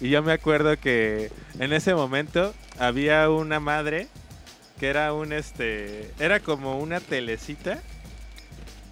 [0.00, 4.06] Y yo me acuerdo que en ese momento había una madre
[4.78, 7.80] que era un este, era como una telecita.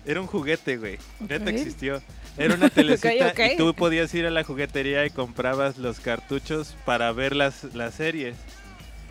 [0.04, 0.98] Era un juguete, güey.
[1.20, 1.48] Neta Ok.
[1.50, 2.02] existió.
[2.36, 3.40] Era una telecita ok.
[3.54, 7.94] y tú podías ir a la juguetería y comprabas los cartuchos para ver las, las
[7.94, 8.36] series.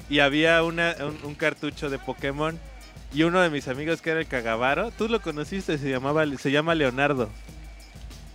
[0.10, 2.60] Y había una, un, un cartucho de Pokémon.
[3.14, 6.52] Y uno de mis amigos que era el Cagavaro, tú lo conociste, se llamaba se
[6.52, 7.30] llama Leonardo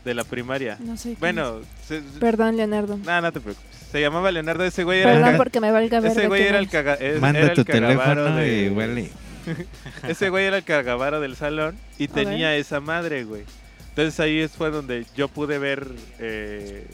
[0.04, 0.76] de la primaria.
[0.80, 1.16] No sé.
[1.20, 2.02] Bueno, se-.
[2.20, 2.96] Perdón, Leonardo.
[2.98, 3.68] no, no te preocupes.
[3.90, 6.42] Se llamaba Leonardo, ese güey era el Perdón porque me valga ver ese de güey
[6.42, 9.10] era el caga, es- Manda era el tu teléfono de- y huele.
[10.06, 12.24] Ese güey era el cagavaro del salón y A ver.
[12.26, 13.42] tenía esa madre, güey.
[13.88, 15.88] Entonces ahí es- fue donde yo pude ver
[16.20, 16.86] eh,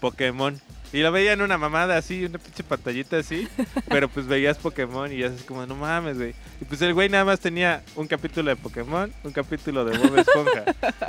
[0.00, 0.60] Pokémon.
[0.92, 3.46] Y lo veía en una mamada así, una pinche pantallita así.
[3.88, 6.34] pero pues veías Pokémon y ya es como, no mames, güey.
[6.60, 10.18] Y pues el güey nada más tenía un capítulo de Pokémon, un capítulo de Bob
[10.18, 10.64] Esponja.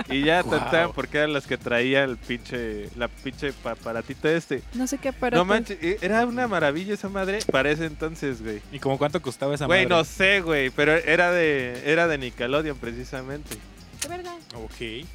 [0.10, 4.62] y ya, tanta, porque eran las que traía el pinche, la pinche pa- aparatito este.
[4.74, 5.38] No sé qué aparato.
[5.38, 8.62] No manches, eh, era una maravilla esa madre para ese entonces, güey.
[8.72, 9.96] ¿Y como cuánto costaba esa Güey, madre?
[9.96, 13.56] no sé, güey, pero era de era de Nickelodeon precisamente.
[14.02, 14.36] ¿De verdad?
[14.56, 15.06] Ok.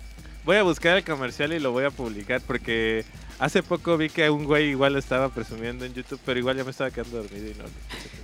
[0.45, 3.05] Voy a buscar el comercial y lo voy a publicar porque
[3.39, 6.71] hace poco vi que un güey igual estaba presumiendo en YouTube, pero igual ya me
[6.71, 7.65] estaba quedando dormido y no.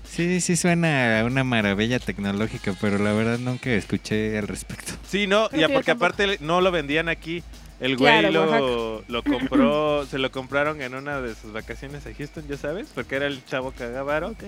[0.04, 4.92] Sí, sí suena a una maravilla tecnológica, pero la verdad nunca escuché al respecto.
[5.08, 7.42] Sí, no, Creo y que yo porque aparte no lo vendían aquí.
[7.78, 12.12] El güey Claro, lo, lo compró, se lo compraron en una de sus vacaciones a
[12.12, 14.28] Houston, ya sabes, porque era el chavo cagavaro.
[14.28, 14.44] Ok.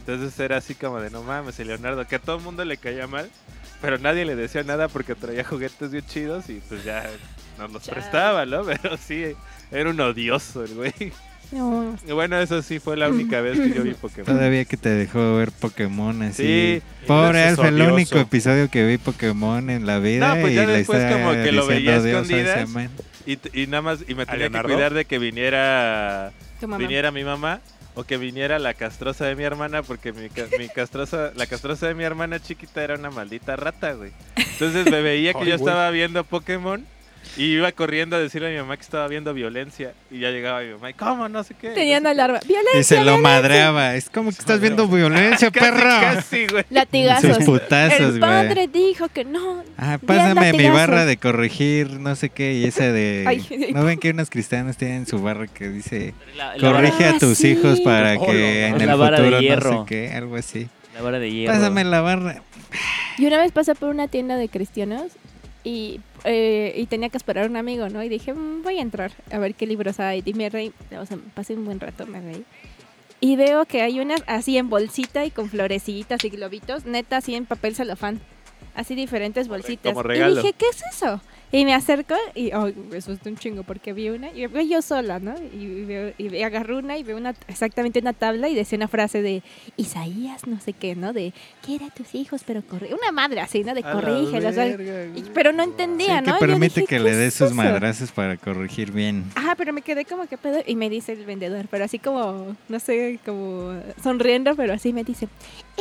[0.00, 2.76] Entonces era así como de no mames, el Leonardo, que a todo el mundo le
[2.76, 3.30] caía mal,
[3.80, 7.08] pero nadie le decía nada porque traía juguetes bien chidos y pues ya
[7.58, 8.64] nos los prestaba, ¿no?
[8.82, 9.34] Pero sí,
[9.70, 10.92] era un odioso el güey.
[11.50, 14.26] No, Y bueno, eso sí fue la única vez que yo vi Pokémon.
[14.26, 16.42] Todavía que te dejó ver Pokémon así.
[16.42, 16.82] Sí.
[17.06, 20.34] Pobre Alfa, el único episodio que vi Pokémon en la vida.
[20.34, 22.68] No, pues ya y después como que lo veía escondidas.
[23.54, 26.32] Y, nada más, y me tenía que cuidar de que viniera,
[26.78, 27.60] viniera mi mamá
[27.94, 31.88] o que viniera la castrosa de mi hermana porque mi, ca- mi castrosa, la castrosa
[31.88, 34.12] de mi hermana chiquita era una maldita rata, güey.
[34.36, 35.68] Entonces me veía que Ay, yo güey.
[35.68, 36.84] estaba viendo Pokémon
[37.36, 40.60] y iba corriendo a decirle a mi mamá que estaba viendo violencia y ya llegaba
[40.62, 41.28] mi mamá, y ¿cómo?
[41.28, 41.70] No sé qué.
[41.70, 42.40] Tenían no sé alarma.
[42.46, 42.80] ¡Violencia!
[42.80, 43.22] Y se lo violencia!
[43.30, 43.94] madreaba.
[43.96, 45.58] Es como que estás viendo violencia, qué".
[45.60, 45.90] Casi, perro.
[46.00, 46.64] casi, güey.
[46.70, 47.36] Latigazos.
[47.36, 48.20] Sus putazos, El güey.
[48.20, 49.62] padre dijo que no.
[49.76, 53.24] Ah, pásame mi barra de corregir, no sé qué, y esa de...
[53.28, 53.70] Ay.
[53.74, 57.18] ¿No ven que unos cristianos tienen su barra que dice, La, la corrige Ah, a
[57.18, 57.48] tus sí.
[57.48, 58.76] hijos para Oh, que no.
[58.76, 60.68] en el futuro no sé qué, algo así?
[60.94, 61.52] la vara de hierro.
[61.54, 62.42] Pásame la barra.
[63.18, 65.04] Y una vez pasé por una tienda de cristianos
[65.64, 68.02] y, eh, y tenía que esperar a un amigo, ¿no?
[68.02, 70.22] Y dije, "Mm, voy a entrar a ver qué libros hay.
[70.24, 72.44] Y me reí, o sea, pasé un buen rato, me reí.
[73.20, 77.34] Y veo que hay unas así en bolsita y con florecitas y globitos, neta, así
[77.34, 78.20] en papel celofán.
[78.74, 79.92] Así diferentes bolsitas.
[79.92, 81.20] como Y dije, ¿qué es eso?
[81.50, 84.82] Y me acerco y oh, me asusté un chingo porque vi una y veo yo
[84.82, 85.34] sola, ¿no?
[85.58, 89.22] Y, veo, y agarro una y veo una, exactamente una tabla y decía una frase
[89.22, 89.42] de
[89.78, 91.12] Isaías, no sé qué, ¿no?
[91.14, 91.32] De
[91.64, 92.92] quiere a tus hijos, pero corre.
[92.92, 93.74] Una madre así, ¿no?
[93.74, 94.54] De corrígelos.
[95.32, 96.34] pero no Sí, entendía, que ¿no?
[96.34, 99.24] Yo permite dije, que ¿qué le dé es sus madrazos para corregir bien.
[99.34, 102.56] Ajá, pero me quedé como que pedo y me dice el vendedor, pero así como,
[102.68, 105.28] no sé, como sonriendo, pero así me dice,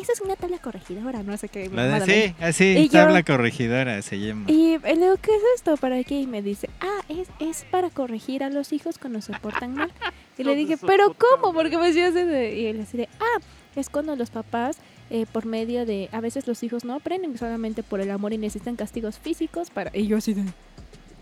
[0.01, 1.69] esa es una tabla corregidora, no sé qué.
[1.69, 4.45] La de, sí, así, Y yo- tabla corregidora se llama.
[4.49, 5.75] Y eh, le digo, ¿qué es esto?
[5.75, 6.21] ¿Para qué?
[6.21, 9.91] Y me dice, ah, es, es para corregir a los hijos cuando se portan mal.
[10.37, 11.51] Y le dije, ¿pero cómo?
[11.53, 12.55] Porque me decía así de...
[12.55, 13.41] Y él así de, ah,
[13.75, 14.77] es cuando los papás,
[15.09, 16.09] eh, por medio de...
[16.11, 19.91] A veces los hijos no aprenden solamente por el amor y necesitan castigos físicos para...
[19.97, 20.43] Y yo así de...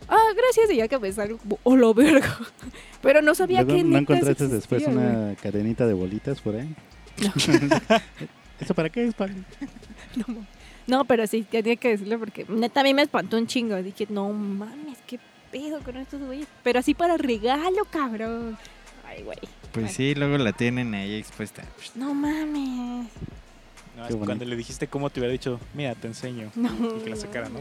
[0.09, 0.69] Ah, gracias.
[0.71, 2.37] Y ya que me salgo como, oh, lo verga.
[3.01, 6.75] Pero no sabía que ¿No encontraste después una cadenita de bolitas por ahí?
[8.59, 9.35] ¿Eso para qué es, Pablo?
[10.15, 10.45] No,
[10.87, 13.75] no, pero sí, tenía que decirlo porque neta a mí me espantó un chingo.
[13.81, 15.19] Dije, no mames, qué
[15.51, 16.47] pedo con estos güeyes.
[16.63, 18.57] Pero así para regalo, cabrón.
[19.07, 19.37] Ay, güey.
[19.71, 21.63] Pues sí, luego la tienen ahí expuesta.
[21.95, 23.07] No mames.
[23.97, 26.51] No, es cuando le dijiste cómo te hubiera dicho, mira, te enseño.
[26.55, 26.69] No.
[26.97, 27.59] Y que la sacara, ¿no?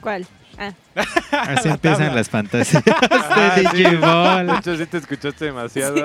[0.00, 0.26] ¿Cuál?
[0.58, 0.72] Ah,
[1.32, 3.82] Así empiezan las fantasías Ah, de sí.
[3.82, 4.50] De Digimon.
[4.58, 5.96] hecho, sí te escuchaste demasiado.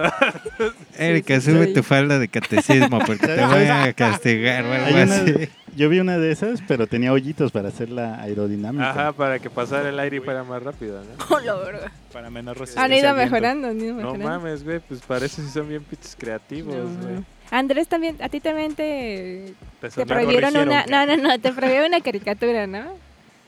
[0.98, 1.74] Erika, sí, sube sí.
[1.74, 5.50] tu falda de catecismo porque te voy a castigar o algo una- así.
[5.76, 8.92] yo vi una de esas, pero tenía hoyitos para hacerla aerodinámica.
[8.92, 11.26] Ajá, para que pasara el aire y fuera más rápido, ¿no?
[11.36, 11.92] oh, la.
[12.14, 12.84] Para menos resistencia.
[12.86, 14.30] Han ido mejorando, han ido No mejorando.
[14.30, 17.02] mames, güey, pues parece si son bien pinches creativos, No.
[17.02, 17.24] güey.
[17.52, 21.88] Andrés también, a ti también te, te sonó- prohibieron una, no, no, no, te prohibieron
[21.90, 23.04] una caricatura, ¿no?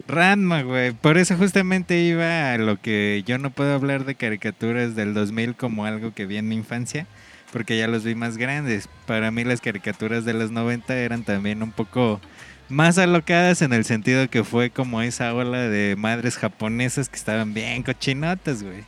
[0.07, 0.91] Ranma, güey.
[0.91, 5.55] Por eso justamente iba a lo que yo no puedo hablar de caricaturas del 2000
[5.55, 7.07] como algo que vi en mi infancia,
[7.51, 8.87] porque ya los vi más grandes.
[9.05, 12.21] Para mí las caricaturas de los 90 eran también un poco
[12.69, 17.53] más alocadas en el sentido que fue como esa ola de madres japonesas que estaban
[17.53, 18.83] bien cochinotas, güey.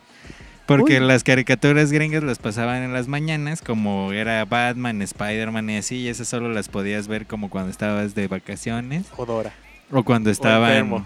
[0.66, 1.08] Porque Uy.
[1.08, 6.10] las caricaturas gringas las pasaban en las mañanas, como era Batman, Spider-Man y así, y
[6.10, 9.08] esas solo las podías ver como cuando estabas de vacaciones.
[9.18, 9.52] Odora.
[9.92, 10.70] O cuando estaban.
[10.72, 11.06] enfermo.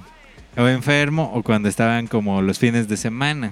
[0.57, 3.51] O enfermo, o cuando estaban como los fines de semana.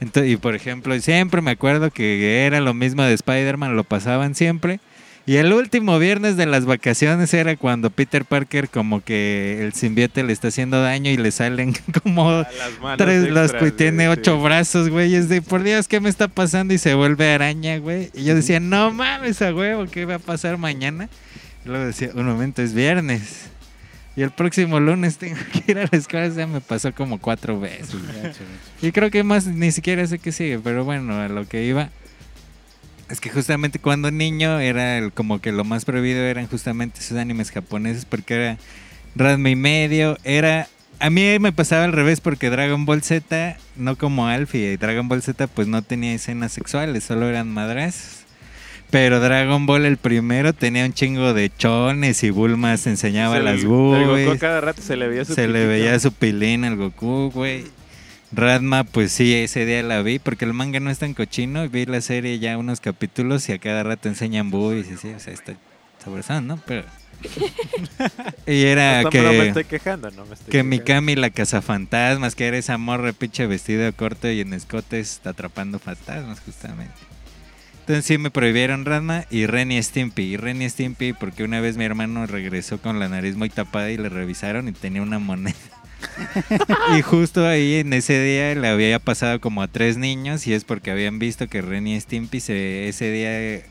[0.00, 4.34] Ento- y por ejemplo, siempre me acuerdo que era lo mismo de Spider-Man, lo pasaban
[4.34, 4.80] siempre.
[5.26, 10.22] Y el último viernes de las vacaciones era cuando Peter Parker como que el simbionte
[10.22, 14.36] le está haciendo daño y le salen como las tres extras, que tiene güey, ocho
[14.38, 14.42] sí.
[14.42, 15.14] brazos, güey.
[15.14, 16.72] Es de por Dios, ¿qué me está pasando?
[16.72, 18.10] Y se vuelve araña, güey.
[18.14, 21.10] Y yo decía, no mames, a huevo, ¿qué va a pasar mañana?
[21.66, 23.50] Y luego decía, un momento, es viernes.
[24.18, 26.26] Y el próximo lunes tengo que ir a la escuela.
[26.26, 27.94] O sea, me pasó como cuatro veces.
[28.82, 31.90] Y creo que más ni siquiera sé qué sigue, pero bueno, a lo que iba.
[33.08, 37.16] Es que justamente cuando niño era el- como que lo más prohibido eran justamente esos
[37.16, 38.58] animes japoneses porque era
[39.14, 40.66] Ranma y medio, era...
[40.98, 45.22] A mí me pasaba al revés porque Dragon Ball Z, no como Alfie, Dragon Ball
[45.22, 48.24] Z pues no tenía escenas sexuales, solo eran madrazos.
[48.90, 53.44] Pero Dragon Ball el primero tenía un chingo de chones y Bulmas enseñaba Se le-
[53.52, 55.68] las el Goku cada rato se le veía su se le pitito.
[55.68, 57.64] veía su pilín al Goku, güey.
[58.32, 61.66] Radma, pues sí, ese día la vi, porque el manga no es tan cochino.
[61.68, 65.18] Vi la serie ya unos capítulos y a cada rato enseñan boobies y sí, o
[65.20, 65.54] sea, está
[66.02, 66.58] sabrosón, ¿no?
[66.66, 66.84] Pero.
[68.46, 70.70] y era No, no me que, estoy quejando, no me estoy que quejando.
[70.70, 76.40] Mikami la cazafantasmas, que era esa morra pinche vestido corto y en escotes atrapando fantasmas,
[76.40, 76.92] justamente.
[77.88, 80.22] Entonces sí me prohibieron Radma y Ren y Stimpy.
[80.24, 83.90] Y Ren y Stimpy porque una vez mi hermano regresó con la nariz muy tapada
[83.90, 85.56] y le revisaron y tenía una moneda.
[86.98, 90.64] y justo ahí en ese día le había pasado como a tres niños y es
[90.64, 93.64] porque habían visto que Ren y Stimpy se, ese día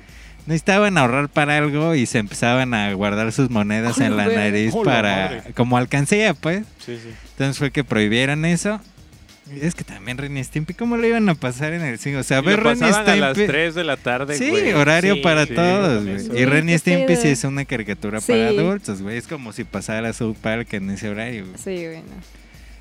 [0.47, 4.83] necesitaban ahorrar para algo y se empezaban a guardar sus monedas en la nariz ¡Oh,
[4.83, 5.53] la para madre!
[5.53, 6.65] como alcancía pues.
[6.83, 7.11] Sí, sí.
[7.33, 8.81] Entonces fue que prohibieron eso.
[9.61, 12.17] Es que también Ren y Stimpy, ¿cómo lo iban a pasar en el cine?
[12.17, 13.47] O sea, ver Ren y pasaban a las Stimpy.
[13.51, 14.73] 3 de la tarde, Sí, güey.
[14.73, 16.41] horario Sí, para sí, todos, güey.
[16.41, 18.31] Y Ren y Stimpy sí es una caricatura Sí.
[18.33, 19.17] para adultos, güey.
[19.17, 21.57] Es como si pasara South Park en ese horario, güey.
[21.57, 22.03] Sí, bueno.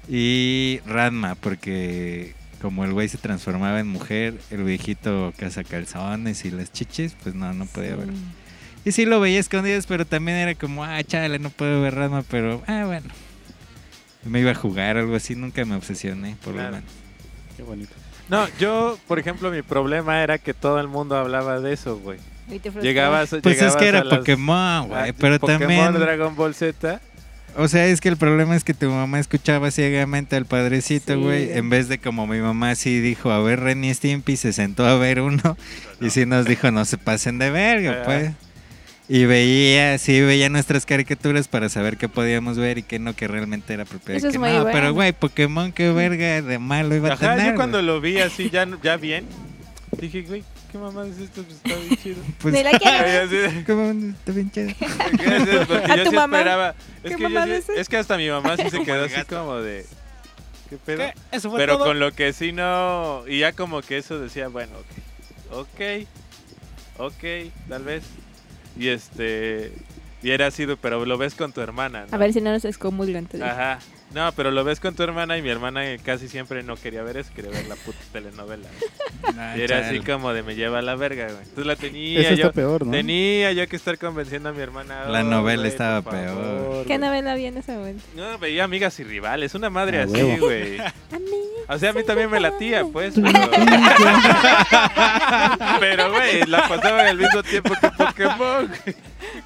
[0.09, 6.51] Y Radma, porque como el güey se transformaba en mujer, el viejito caza calzones y
[6.51, 8.09] las chichis, pues no, no podía ver.
[8.85, 12.23] Y sí lo veía escondidas, pero también era como, ah, chale, no puedo ver Radma,
[12.31, 13.07] pero, ah, bueno.
[14.27, 16.71] Me iba a jugar algo así, nunca me obsesioné, por Claro.
[16.71, 16.91] lo menos.
[17.57, 17.93] Qué bonito.
[18.29, 22.19] No, yo, por ejemplo, mi problema era que todo el mundo hablaba de eso, güey.
[22.83, 25.93] Llegabas, Pues es que era las- Pokémon, güey, pero Pokémon, también...
[25.95, 27.01] Dragon Ball Z.
[27.59, 31.21] O sea, es que el problema es que tu mamá escuchaba ciegamente al padrecito, Sí.
[31.21, 34.53] güey, en vez de como mi mamá sí dijo, a ver Ren y Stimpy, se
[34.53, 35.57] sentó a ver uno
[36.01, 38.05] y sí nos dijo, no se pasen de verga, Ah.
[38.05, 38.33] pues.
[39.09, 43.29] Y veía, sí veía nuestras caricaturas para saber qué podíamos ver y qué no, que
[43.29, 44.17] realmente era propiedad.
[44.19, 44.71] Eso es que muy no, bueno.
[44.73, 47.53] pero güey, Pokémon, qué verga de malo iba a Ajá, tener.
[47.53, 47.87] yo cuando güey?
[47.87, 49.25] lo vi así, ya, ya bien,
[50.01, 50.43] dije, güey,
[50.73, 51.45] ¿qué mamá es esto?
[51.45, 52.17] Pues está bien chido.
[52.41, 52.71] Pues, Ni la.
[52.73, 54.71] Está bien chido.
[55.69, 56.39] Porque ¿A yo sí mamá?
[56.39, 56.75] esperaba.
[57.05, 59.25] Es ¿Qué que, yo mamá sí- es que hasta mi mamá sí se quedó así
[59.29, 59.87] como de.
[60.69, 60.99] ¿Qué pedo?
[60.99, 61.15] ¿Qué?
[61.31, 61.87] ¿Eso fue Pero todo?
[61.87, 63.23] con lo que sí no.
[63.29, 64.73] Y ya como que eso decía, bueno,
[65.53, 65.59] ok.
[65.61, 66.07] Ok.
[66.99, 68.03] Ok, tal vez.
[68.79, 69.73] Y este.
[70.23, 72.07] Y era así, de, pero lo ves con tu hermana.
[72.11, 72.15] ¿no?
[72.15, 73.29] A ver si no nos excomulgan.
[73.43, 73.79] Ajá.
[74.15, 77.17] No, pero lo ves con tu hermana y mi hermana casi siempre no quería ver
[77.19, 78.69] eso, quería ver la puta telenovela.
[79.39, 81.39] Ah, y era así como de me lleva a la verga, güey.
[81.39, 82.53] Entonces la tenía Eso está yo.
[82.53, 82.93] peor, ¿no?
[82.93, 85.07] Tenía yo que estar convenciendo a mi hermana.
[85.09, 86.29] La "Oh, novela güey, estaba peor".
[86.29, 86.99] favor, ¿Qué güey".
[86.99, 88.05] novela había en ese momento?
[88.15, 90.79] No, veía amigas y rivales, una madre A así, güey.
[91.69, 93.15] O sea, a mí también me latía, pues.
[95.81, 98.71] Pero, güey, la pasaba al mismo tiempo que Pokémon.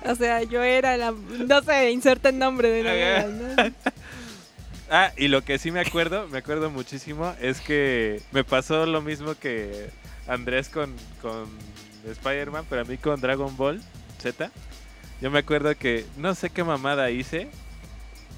[0.04, 1.12] O sea, yo era la.
[1.12, 3.72] No sé, inserta el nombre de novela, ¿no?
[4.90, 9.00] Ah, y lo que sí me acuerdo, me acuerdo muchísimo, es que me pasó lo
[9.00, 9.88] mismo que
[10.26, 11.48] Andrés con, con
[12.04, 13.80] Spider-Man, pero a mí con Dragon Ball
[14.18, 14.50] Z.
[15.20, 17.48] Yo me acuerdo que no sé qué mamada hice.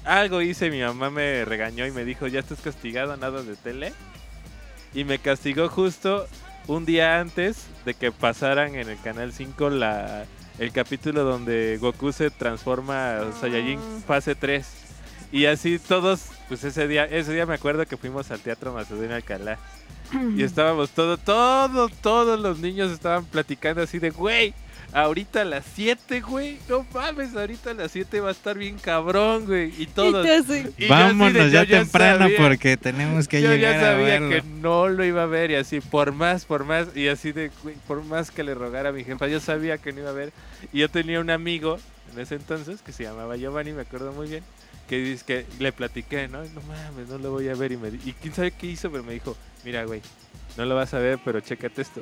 [0.05, 3.93] Algo hice, mi mamá me regañó y me dijo, ya estás castigado, nada de tele.
[4.93, 6.27] Y me castigó justo
[6.67, 10.25] un día antes de que pasaran en el Canal 5 la,
[10.59, 14.65] el capítulo donde Goku se transforma a Saiyajin fase 3.
[15.31, 19.15] Y así todos, pues ese día, ese día me acuerdo que fuimos al Teatro Macedonio
[19.15, 19.57] Alcalá.
[20.35, 24.53] Y estábamos todos, todos, todos los niños estaban platicando así de, güey,
[24.93, 28.77] ahorita a las 7, güey, no mames, ahorita a las 7 va a estar bien
[28.77, 29.73] cabrón, güey.
[29.81, 30.25] Y todos.
[30.27, 33.91] Y y yo Vámonos ya yo temprano sabía- porque tenemos que yo llegar ya a
[33.93, 34.29] sabía verlo.
[34.29, 37.51] que no lo iba a ver y así, por más, por más, y así de,
[37.63, 40.13] güey, por más que le rogara a mi jefa, yo sabía que no iba a
[40.13, 40.31] ver.
[40.71, 41.77] Y yo tenía un amigo
[42.13, 44.43] en ese entonces que se llamaba Giovanni, me acuerdo muy bien,
[44.87, 46.43] que dice que le platiqué, ¿no?
[46.43, 47.71] No mames, no lo voy a ver.
[47.71, 50.01] Y, me, di- y quién sabe qué hizo, pero me dijo, mira, güey,
[50.57, 52.01] no lo vas a ver, pero chécate esto.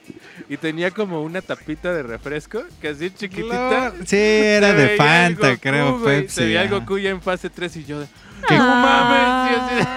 [0.50, 3.94] Y tenía como una tapita de refresco, que así chiquitita.
[4.06, 6.36] Sí, era de Fanta, Goku, creo, güey, Pepsi.
[6.36, 6.80] Se veía el ajá.
[6.80, 8.08] Goku ya en fase 3 y yo de,
[8.48, 9.88] Que- no mames, así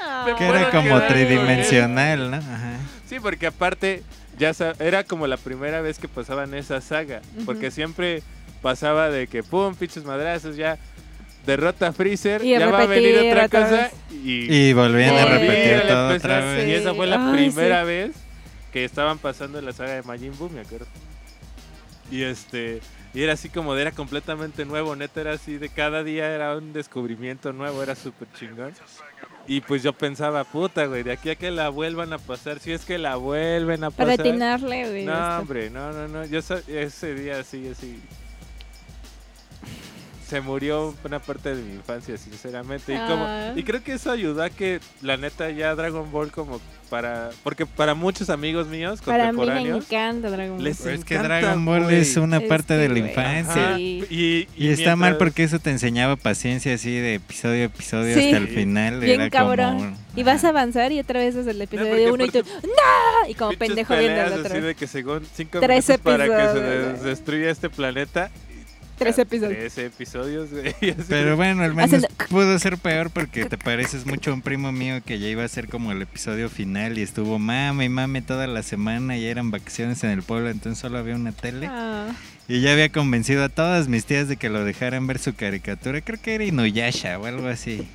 [0.00, 0.26] Ah.
[0.38, 2.36] Que era como tridimensional, ¿no?
[2.36, 2.76] Ajá.
[3.08, 4.02] Sí, porque aparte
[4.38, 8.22] ya era como la primera vez que pasaban esa saga, porque siempre
[8.62, 10.78] pasaba de que pum, pinches madrazos, ya
[11.46, 15.24] derrota a Freezer, Y ya va a venir otra otra cosa y, Y volvían a
[15.26, 16.68] repetir a todo otra vez.
[16.68, 18.12] Y esa fue la Ay, primera vez
[18.72, 20.86] que estaban pasando la saga de Majin Buu, me acuerdo.
[22.10, 22.80] Y este
[23.14, 26.56] y era así como de era completamente nuevo, neta era así de cada día era
[26.56, 28.72] un descubrimiento nuevo, era súper chingón.
[29.46, 32.72] Y pues yo pensaba, puta, güey, de aquí a que la vuelvan a pasar, si
[32.72, 34.26] es que la vuelven a Para pasar.
[34.26, 35.04] atinarle, güey.
[35.04, 35.38] No, esto.
[35.40, 36.24] hombre, no, no, no.
[36.24, 38.00] Yo ese día así, así.
[40.32, 42.94] Se murió una parte de mi infancia, sinceramente.
[42.94, 43.52] Y, como, Ah.
[43.54, 47.28] y creo que eso ayudó a que, la neta, ya Dragon Ball, como para.
[47.44, 49.84] Porque para muchos amigos míos Para mí me contemporáneos.
[49.84, 50.64] encanta Dragon Ball.
[50.64, 53.76] les es que Dragon Ball es una Es parte que, de la infancia.
[53.76, 54.04] Sí.
[54.08, 58.24] Y, Y está mal porque eso te enseñaba paciencia así de episodio a episodio Sí.
[58.24, 59.00] hasta el final.
[59.00, 59.76] Bien era cabrón.
[59.78, 62.38] Como, Y vas a avanzar y otra vez desde el episodio porque 1 y tú,
[62.62, 63.28] ¡No!
[63.28, 66.30] Y como pendejo viendo la otra así de que según cinco Tres minutos para que
[66.30, 68.30] se episodios, des- destruya este planeta.
[69.02, 69.58] Tres episodios.
[69.58, 70.74] Tres episodios, güey.
[71.08, 74.72] Pero bueno, al menos Haciendo- pudo ser peor porque te pareces mucho a un primo
[74.72, 78.22] mío que ya iba a ser como el episodio final y estuvo mame y mame
[78.22, 81.66] toda la semana y eran vacaciones en el pueblo, entonces solo había una tele.
[81.70, 82.08] Ah,
[82.48, 86.00] Y ya había convencido a todas mis tías de que lo dejaran ver su caricatura.
[86.00, 87.86] Creo que era Inuyasha o algo así.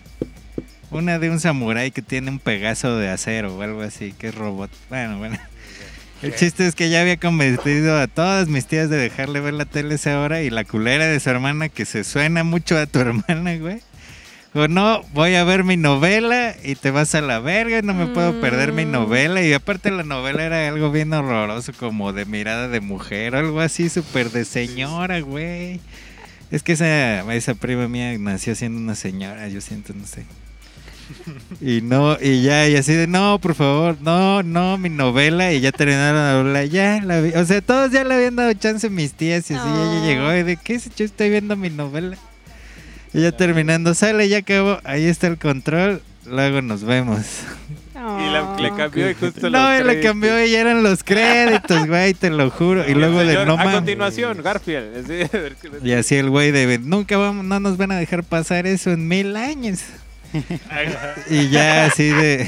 [0.89, 4.35] Una de un samurái que tiene un pegaso de acero o algo así, que es
[4.35, 4.71] robot.
[4.89, 5.37] Bueno, bueno.
[6.21, 9.65] El chiste es que ya había convencido a todas mis tías de dejarle ver la
[9.65, 12.99] tele esa hora y la culera de su hermana que se suena mucho a tu
[13.01, 13.81] hermana, güey.
[14.53, 18.07] O no, voy a ver mi novela y te vas a la verga, no me
[18.07, 18.91] puedo perder mi Mm.
[18.91, 19.43] novela.
[19.43, 23.59] Y aparte la novela era algo bien horroroso, como de mirada de mujer o algo
[23.59, 25.79] así, súper de señora, güey.
[26.49, 30.23] Es que esa, esa prima mía nació siendo una señora, yo siento, no sé.
[31.61, 35.59] Y no, y ya, y así de, no, por favor, no, no, mi novela, y
[35.61, 37.29] ya terminaron la novela, ya la vi.
[37.31, 40.05] O sea, todos ya le habían dado chance a mis tías, y así ella Oh.
[40.05, 40.93] llegó, y de, ¿qué es?
[40.95, 42.17] Yo estoy viendo mi novela.
[43.13, 47.19] Y ya terminando, sale, ya acabó, ahí está el control, luego nos vemos.
[47.95, 48.75] Y la- le oh.
[48.75, 52.87] cambió y justo No, los le cambió y eran los créditos, güey, te lo juro.
[52.87, 55.83] Y luego de, señor, no A continuación, Garfield.
[55.83, 59.07] Y así el güey de, nunca vamos, no nos van a dejar pasar eso en
[59.07, 59.79] mil años.
[61.29, 62.47] Y ya así de.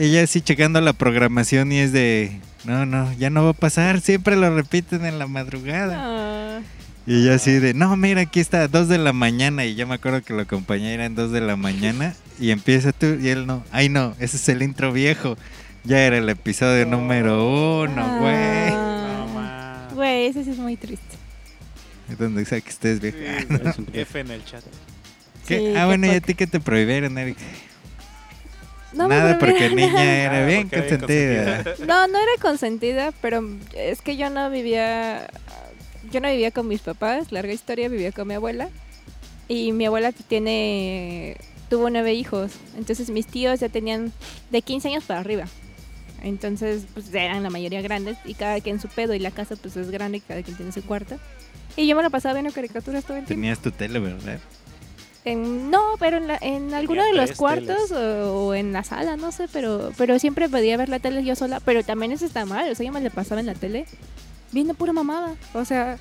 [0.00, 2.40] Y ya así checando la programación y es de.
[2.64, 4.00] No, no, ya no va a pasar.
[4.00, 5.96] Siempre lo repiten en la madrugada.
[5.98, 6.60] Ah,
[7.06, 7.74] Y ya así de.
[7.74, 9.64] No, mira, aquí está, dos de la mañana.
[9.64, 12.14] Y yo me acuerdo que lo acompañé, eran dos de la mañana.
[12.40, 13.64] Y empieza tú y él no.
[13.72, 15.36] Ay, no, ese es el intro viejo.
[15.84, 18.34] Ya era el episodio número uno, güey.
[18.70, 19.26] ah.
[19.26, 19.88] No, ma.
[19.94, 21.16] Güey, ese sí es muy triste.
[22.08, 23.16] Es Donde sea que estés viejo.
[23.68, 24.62] Es un- F en el chat.
[25.46, 25.58] ¿Qué?
[25.58, 27.36] Sí, ah, qué bueno, ¿y a ti que te prohibieron, Eric?
[28.92, 30.04] No Nada, porque niña nada.
[30.04, 31.64] era Ah, bien consentida.
[31.86, 33.42] No, no era consentida, pero
[33.74, 35.28] es que yo no vivía.
[36.10, 38.68] Yo no vivía con mis papás, larga historia, vivía con mi abuela.
[39.48, 41.36] Y mi abuela tiene.
[41.70, 42.52] tuvo nueve hijos.
[42.76, 44.12] Entonces mis tíos ya tenían
[44.50, 45.46] de 15 años para arriba.
[46.22, 49.76] Entonces, pues eran la mayoría grandes y cada quien su pedo y la casa pues
[49.76, 51.18] es grande y cada quien tiene su cuarto.
[51.76, 53.40] Y yo me la pasaba viendo caricaturas todo el tiempo.
[53.40, 54.38] Tenías tu tele, ¿verdad?
[55.24, 59.16] En- no, pero en, la- en alguno de los cuartos o, o en la sala,
[59.16, 62.44] no sé, pero pero siempre podía ver la tele yo sola, pero también eso está
[62.44, 63.86] mal, o sea, yo me la pasaba en la tele
[64.50, 65.98] viendo pura mamada, o sea,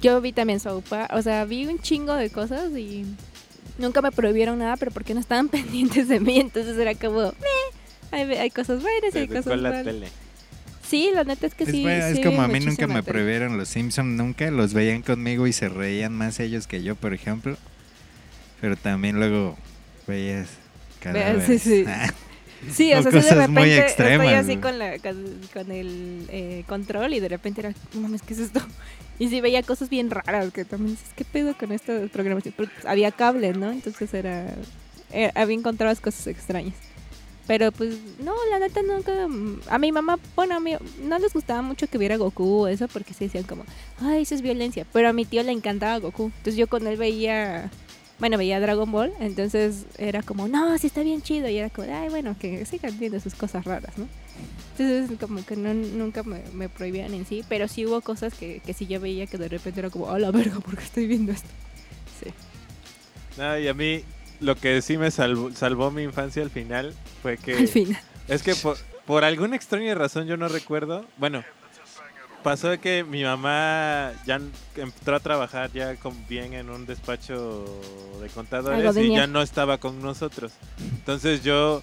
[0.00, 3.04] yo vi también Sopa, o sea, vi un chingo de cosas y
[3.78, 8.12] nunca me prohibieron nada, pero porque no estaban pendientes de mí, entonces era como, "Meh,
[8.12, 9.84] hay, hay cosas buenas hay cosas la malas.
[9.84, 10.08] tele.
[10.88, 11.82] Sí, la neta es que Es, sí.
[11.82, 13.12] bueno, es sí, como a mí nunca me tele.
[13.12, 17.12] prohibieron los Simpsons, nunca los veían conmigo y se reían más ellos que yo, por
[17.14, 17.56] ejemplo.
[18.62, 19.58] Pero también luego
[20.06, 20.48] veías
[21.00, 21.44] cadáveres.
[21.44, 21.84] sí, sí.
[22.64, 24.98] Ah, Sí, o O sea, sí de cosas muy repente estoy extremas, así con, la,
[25.00, 28.60] con, con el eh, control y de repente era, mames, ¿qué es esto?
[29.18, 32.54] Y sí veía cosas bien raras que también dices, ¿qué pedo con esta programación?
[32.56, 33.70] Pero, pues, había cable, ¿no?
[33.72, 34.46] Entonces era,
[35.12, 36.74] era- había encontrado cosas extrañas.
[37.48, 39.26] Pero pues, no, la neta nunca.
[39.28, 42.68] mm, A mi mamá, bueno, a mí no les gustaba mucho que viera Goku o
[42.68, 43.64] eso porque se decían como,
[44.00, 44.86] ay, eso es violencia.
[44.92, 46.26] Pero a mi tío le encantaba Goku.
[46.26, 47.70] Entonces yo con él veía,
[48.22, 49.12] bueno, veía Dragon Ball.
[49.18, 51.48] Entonces era como, no, sí está bien chido.
[51.48, 54.06] Y era como, ay, bueno, que sigan viendo sus cosas raras, ¿no?
[54.78, 57.44] Entonces como que no, nunca me, me prohibían en sí.
[57.48, 60.18] Pero sí hubo cosas que, que sí yo veía que de repente era como, oh,
[60.20, 61.48] la verga, ¿por qué estoy viendo esto?
[62.22, 62.30] Sí.
[63.36, 64.04] No, y a mí
[64.38, 67.56] lo que sí me salvó, salvó mi infancia al final fue que...
[67.56, 68.00] Al final.
[68.28, 71.04] Es que por, por alguna extraña razón yo no recuerdo.
[71.18, 71.42] Bueno,
[72.42, 74.40] pasó que mi mamá ya
[74.76, 77.64] entró a trabajar ya con bien en un despacho
[78.20, 80.52] de contadores de y ya no estaba con nosotros.
[80.78, 81.80] Entonces yo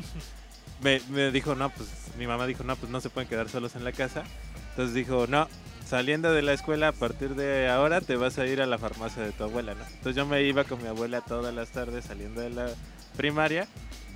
[0.82, 3.76] me, me dijo, no, pues mi mamá dijo, no, pues no se pueden quedar solos
[3.76, 4.24] en la casa.
[4.72, 5.48] Entonces dijo, no,
[5.86, 9.24] saliendo de la escuela a partir de ahora te vas a ir a la farmacia
[9.24, 9.84] de tu abuela, ¿no?
[9.86, 12.70] Entonces yo me iba con mi abuela todas las tardes saliendo de la
[13.18, 13.68] primaria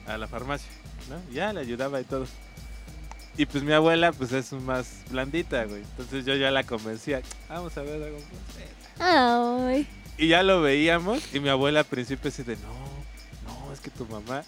[0.06, 0.70] a la farmacia,
[1.10, 1.16] ¿no?
[1.34, 2.28] Ya le ayudaba y todo.
[3.38, 5.82] Y pues mi abuela pues es más blandita, güey.
[5.82, 8.64] Entonces yo ya la convencía, vamos a ver Dragon Ball Z".
[9.00, 9.88] Ay.
[10.18, 13.90] Y ya lo veíamos y mi abuela al principio así de, no, no, es que
[13.90, 14.44] tu mamá.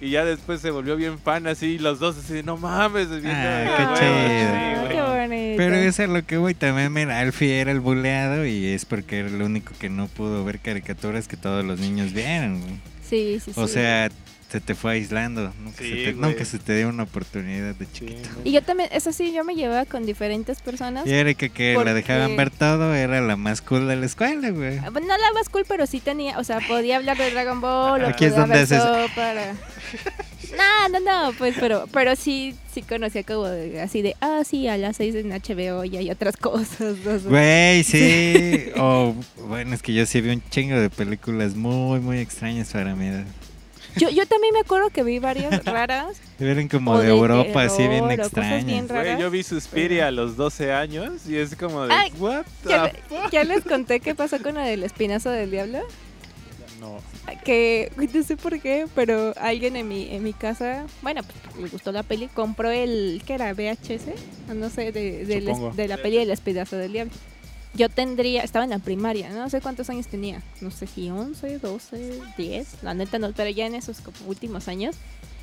[0.00, 3.30] Y ya después se volvió bien fan así, los dos así de, no mames, viendo
[3.32, 3.96] Ah, qué nuevo".
[3.96, 4.50] chido.
[4.52, 4.88] Sí, güey.
[4.94, 5.56] qué bonito.
[5.56, 6.92] Pero eso es lo que voy también.
[6.92, 10.58] Mira, Alfie era el buleado y es porque era el único que no pudo ver
[10.60, 12.60] caricaturas que todos los niños vieron.
[12.60, 12.74] güey.
[13.08, 13.60] Sí, sí, sí.
[13.60, 14.10] O sea,
[14.56, 15.52] se te fue aislando.
[15.62, 16.30] Nunca, Sí, se, te, güey.
[16.30, 18.28] nunca se te dio una oportunidad de chiquito.
[18.42, 21.06] Y yo también, eso sí, yo me llevaba con diferentes personas.
[21.06, 24.48] Y Erika que Porque- la dejaban ver todo, era la más cool de la escuela,
[24.50, 24.78] güey.
[24.78, 28.02] Ah, No la más cool, pero sí tenía, o sea, podía hablar de Dragon Ball.
[28.02, 29.52] o Aquí es podía donde haces- Para...
[30.56, 34.68] No, no, no, pues, pero, pero sí, sí conocía como de- así de, ah, sí,
[34.68, 36.96] a las 6 en HBO y hay otras cosas.
[37.04, 37.18] no.
[37.28, 38.66] Güey, sí.
[38.76, 39.14] O
[39.48, 43.06] bueno, es que yo sí vi un chingo de películas muy, muy extrañas para mi
[43.08, 43.24] edad.
[43.96, 46.16] Yo, yo también me acuerdo que vi varias raras.
[46.38, 48.66] Eran como de de Europa, así bien terror o cosas extrañas.
[48.66, 49.18] bien raras.
[49.20, 52.44] yo vi Suspiria a los 12 años y es como de, Ay, what
[53.32, 55.78] Ya, les conté qué pasó con la del espinazo del diablo.
[56.80, 57.00] No.
[57.44, 61.68] que no sé por qué, pero alguien en mi, en mi casa, bueno, pues le
[61.68, 63.54] gustó la peli, compró el, ¿qué era?
[63.54, 65.74] VHS, no sé, de, de, la- Supongo.
[65.74, 67.12] de la peli del Espedazo del Diablo.
[67.76, 71.58] Yo tendría, estaba en la primaria, no sé cuántos años tenía, no sé si 11,
[71.58, 74.96] 12, 10, la neta no, pero ya en esos últimos años.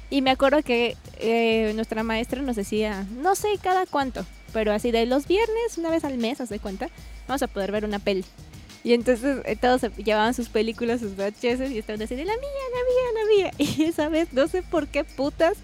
[0.09, 4.91] Y me acuerdo que eh, nuestra maestra nos decía, no sé cada cuánto, pero así
[4.91, 6.89] de los viernes, una vez al mes, haz de cuenta,
[7.27, 8.25] vamos a poder ver una peli.
[8.83, 12.49] Y entonces eh, todos llevaban sus películas, sus VHS y estaban así de la mía,
[12.73, 13.75] la mía, la mía.
[13.77, 15.57] Y esa vez, no sé por qué putas,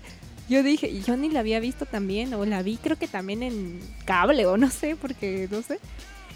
[0.49, 3.79] yo dije, yo ni la había visto también, o la vi creo que también en
[4.05, 5.79] cable, o no sé, porque no sé.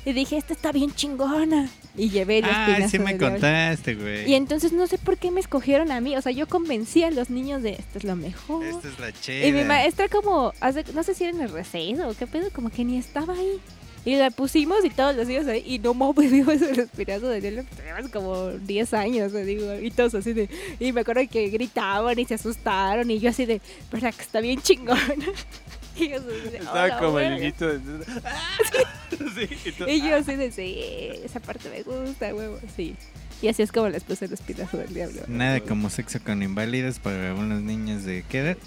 [0.06, 1.70] Y dije, esta está bien chingona.
[1.96, 4.30] Y llevé el Ah, sí me contaste, güey.
[4.30, 6.16] Y entonces no sé por qué me escogieron a mí.
[6.18, 8.66] O sea, yo convencí a los niños de esto es lo mejor.
[8.66, 9.46] Esta es la chida.
[9.48, 12.50] Y mi maestra como, hace- no sé si era en el receso o qué pedo,
[12.52, 13.60] como que ni estaba ahí.
[14.06, 15.64] Y la pusimos y todos los días ahí.
[15.66, 17.64] Y no mames, vimos el espinazo de diablo.
[17.78, 19.74] Teníamos como 10 años, te digo.
[19.80, 20.50] Y todos así de...
[20.82, 23.10] Y me acuerdo que gritaban y se asustaron.
[23.10, 25.00] Y yo así de, ¿verdad que está bien chingona?
[26.00, 27.40] Y yo así de, Estaba "Hola, como el verga".
[27.40, 27.68] niñito.
[27.68, 28.06] de-
[29.48, 30.76] Sí, y tú- Y yo así de, sí,
[31.24, 32.60] esa parte me gusta, huevo.
[32.76, 32.96] Sí.
[33.42, 35.22] Y así es como les puse el espinazo del diablo.
[35.28, 38.58] Nada como sexo con inválidos para unos niños de qué edad.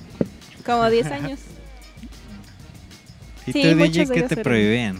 [0.64, 1.40] Como 10 años.
[3.46, 4.98] ¿Y Sí, tú, DJ, qué te prohibían?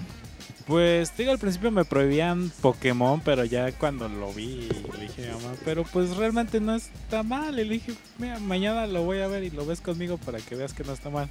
[0.66, 4.68] Pues digo, al principio me prohibían Pokémon, pero ya cuando lo vi
[4.98, 7.58] le dije a mamá, pero pues realmente no está mal.
[7.60, 10.54] Y le dije, mira, mañana lo voy a ver y lo ves conmigo para que
[10.56, 11.28] veas que no está mal.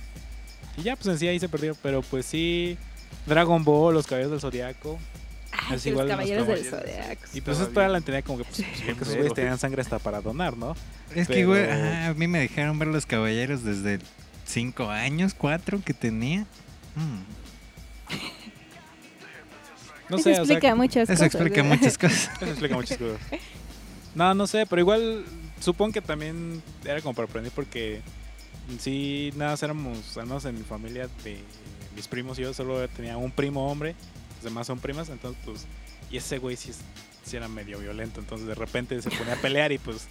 [0.78, 2.78] Y ya, pues en sí ahí se perdió, pero pues sí,
[3.26, 5.00] Dragon Ball, los Caballeros del Zodiaco.
[5.52, 7.22] Ay, Es que igual los caballeros del zodiaco.
[7.34, 10.00] Y pues todavía la entendía como que, pues, porque esos Pero- güeyes tenían sangre hasta
[10.00, 10.76] para donar, ¿no?
[11.16, 14.00] Es que, güey, ah, a mí me dejaron ver los caballeros desde
[14.46, 16.42] 5 años, 4 que tenía.
[16.96, 17.22] Mm,
[20.10, 21.36] No Eso sé, o sea, explica muchas Eso cosas.
[21.36, 21.78] explica ¿verdad?
[21.78, 22.30] muchas cosas.
[22.42, 23.20] eso explica muchas cosas.
[24.14, 25.26] No, no sé, pero igual
[25.60, 28.02] supongo que también era como para aprender porque
[28.80, 31.38] sí nada éramos, al menos en mi familia de
[31.96, 33.96] mis primos y yo solo tenía un primo hombre,
[34.36, 35.66] los demás son primas, entonces pues,
[36.12, 36.72] y ese güey sí,
[37.34, 40.08] era medio violento, entonces de repente se ponía a pelear y pues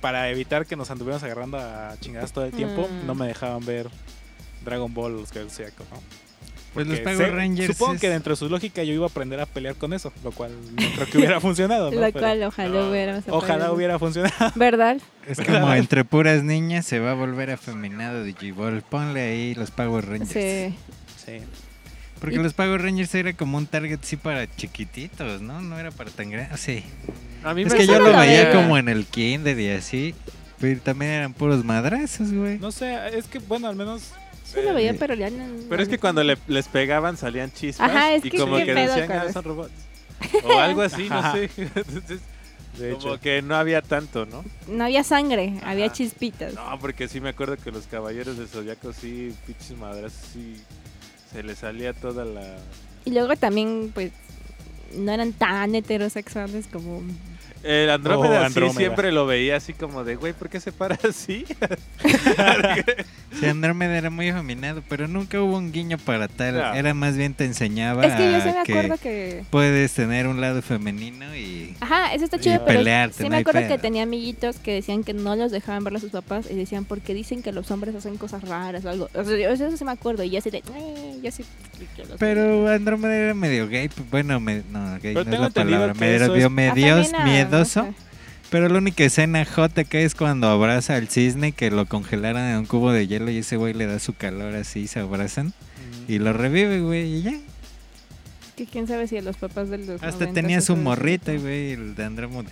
[0.00, 3.06] para evitar que nos anduviéramos agarrando a chingadas todo el tiempo, Mm.
[3.06, 3.88] no me dejaban ver
[4.64, 6.02] Dragon Ball, los que ¿no?
[6.74, 7.76] Pues los Power sé- Rangers.
[7.76, 10.12] Supongo es- que dentro de su lógica yo iba a aprender a pelear con eso,
[10.24, 11.90] lo cual no creo que hubiera funcionado.
[11.90, 11.96] ¿no?
[11.96, 13.22] Lo Pero cual ojalá hubiera.
[13.28, 14.34] ojalá hubiera funcionado.
[14.54, 14.96] ¿Verdad?
[15.26, 18.82] Es como entre puras niñas se va a volver afeminado Digiball.
[18.82, 20.30] Ponle ahí los Power Rangers.
[20.32, 20.74] Sí.
[21.24, 21.38] Sí.
[22.20, 25.60] Porque Y- los Power Rangers era como un target sí para chiquititos, ¿no?
[25.60, 26.56] No era para tan grande.
[26.56, 26.84] Sí.
[27.44, 28.52] A mí Es me que yo lo veía.
[28.52, 30.14] como en el kinder y así.
[30.60, 32.58] Pero también eran puros madrazos, güey.
[32.60, 34.12] No sé, es que bueno, al menos
[34.52, 35.44] Sí lo veía, pero ya no.
[35.68, 38.66] Pero es que cuando le- les pegaban salían chispas Ajá, es y que como qué
[38.66, 39.32] que pedo decían con "Ah, eso".
[39.34, 39.72] son robots.
[40.44, 41.32] O algo así, no Ajá.
[41.32, 41.50] sé.
[41.56, 42.20] Entonces,
[42.78, 43.20] de como hecho.
[43.20, 44.44] que no había tanto, ¿no?
[44.68, 46.54] No había sangre, había chispitas.
[46.54, 50.56] No, porque sí me acuerdo que los caballeros de Zodiaco sí, pinches madras, sí,
[51.32, 52.56] se les salía toda la...
[53.04, 54.12] Y luego también, pues,
[54.94, 57.02] no eran tan heterosexuales como...
[57.64, 58.76] El Andrómeda, Oh, sí Andrómeda.
[58.78, 61.44] siempre lo veía así como de, güey, ¿por qué se para así?
[63.40, 66.54] Sí, Andrómeda era muy afeminado, pero nunca hubo un guiño para tal.
[66.58, 66.74] No.
[66.74, 69.44] Era más bien te enseñaba Es que yo sí me a acuerdo que...
[69.48, 71.74] puedes tener un lado femenino y...
[71.80, 73.70] Ajá, eso está chido, pero pelearte, sí me acuerdo pedo.
[73.70, 76.84] que tenía amiguitos que decían que no los dejaban ver a sus papás y decían
[76.84, 79.08] porque dicen que los hombres hacen cosas raras o algo.
[79.14, 81.44] O sea, yo eso sí me acuerdo y yo así sí...
[82.18, 83.88] Pero Andrómeda era medio gay.
[83.88, 85.94] pues, Bueno, me- no, gay Pero no es la palabra.
[85.94, 87.12] que eso Medio es-
[87.64, 87.94] sé.
[88.50, 92.56] Pero la única escena hot que es cuando abraza al cisne que lo congelaron en
[92.58, 95.54] un cubo de hielo y ese güey le da su calor así, se abrazan
[96.08, 97.32] y lo revive, güey, y ya.
[98.56, 101.72] Que quién sabe si a los papás de los Hasta 90 tenía su morrita, güey,
[101.72, 102.50] el de Andrómeda.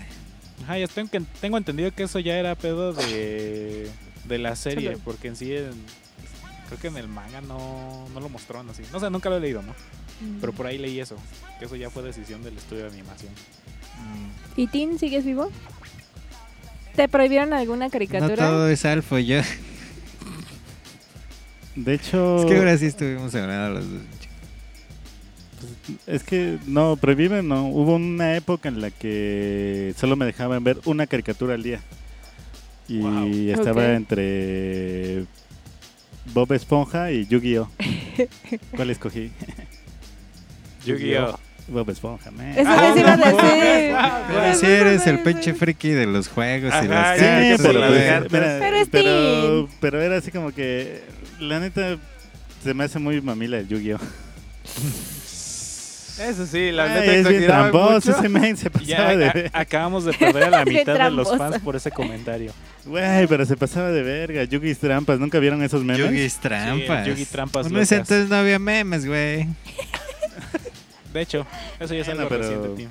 [0.64, 3.90] Ajá, ya tengo, que- tengo entendido que eso ya era pedo de,
[4.24, 5.72] de la serie, porque en sí, en-
[6.68, 8.82] creo que en el manga no, no lo mostraron así.
[8.92, 9.72] No sé, nunca lo he leído, ¿no?
[9.72, 10.40] Mm.
[10.40, 11.16] Pero por ahí leí eso,
[11.58, 13.32] que eso ya fue decisión del estudio de animación.
[14.56, 15.50] ¿Y Tin, sigues vivo?
[16.96, 18.36] ¿Te prohibieron alguna No caricatura?
[18.36, 19.40] todo es alfo, yo.
[21.76, 24.02] De hecho, Es que ahora sí estuvimos hablando los dos.
[26.06, 27.68] es que no, prohíben, no.
[27.68, 31.80] Hubo una época en la que solo me dejaban ver una caricatura al día.
[32.88, 33.30] Y Wow.
[33.52, 35.24] estaba entre
[36.34, 37.70] Bob Esponja y Yu-Gi-Oh.
[38.76, 39.30] ¿Cuál escogí?
[40.84, 41.38] Yu-Gi-Oh!
[41.70, 42.48] Bob Esponja, man.
[42.56, 43.96] Eso Ah, les iba a no, decir.
[44.28, 47.72] Pero si eres el pinche friki de los juegos y las ya, Sí, cartas, por
[47.72, 51.02] pero, Pero pero, era así como que,
[51.38, 51.96] la neta,
[52.62, 53.98] se me hace muy mamila el Yu-Gi-Oh.
[56.20, 56.90] Eso sí, la Ay,
[57.22, 60.64] neta es tramposo ese men, se Ya pasaba de a- acabamos de perder a la
[60.66, 62.52] mitad de los fans por ese comentario.
[62.84, 64.44] Güey, pero se pasaba de verga.
[64.44, 66.04] Yugi's trampas, ¿nunca vieron esos memes?
[66.04, 67.04] Yugi's trampas.
[67.04, 68.10] Sí, Yugi trampas En ese locas.
[68.10, 69.46] entonces no había memes, güey.
[71.12, 71.46] De hecho,
[71.78, 72.88] eso ya es algo pero- reciente.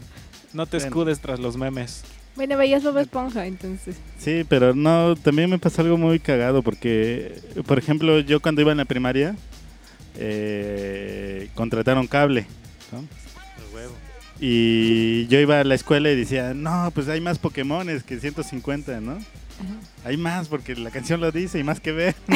[0.54, 0.88] No te Bueno.
[0.88, 2.04] escudes tras los memes.
[2.36, 3.98] Bueno, veías Bob Esponja, entonces.
[4.18, 8.72] Sí, pero no, también me pasó algo muy cagado porque, por ejemplo, yo cuando iba
[8.72, 9.36] en la primaria,
[10.18, 12.48] eh, contrataron cable.
[12.92, 13.04] ¿no?
[14.42, 19.02] Y yo iba a la escuela y decía, no, pues hay más Pokémones que 150,
[19.02, 19.18] ¿no?
[20.06, 22.16] Hay más porque la canción lo dice y más que ver.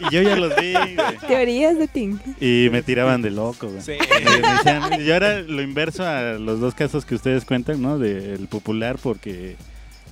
[0.00, 0.96] y yo ya los vi, güey.
[1.28, 2.20] Teorías de Tin.
[2.40, 3.82] Y me tiraban de loco, güey.
[3.82, 3.92] Sí.
[3.92, 3.98] Eh,
[4.42, 7.98] me decían- yo era lo inverso a los dos casos que ustedes cuentan, ¿no?
[7.98, 9.56] Del popular porque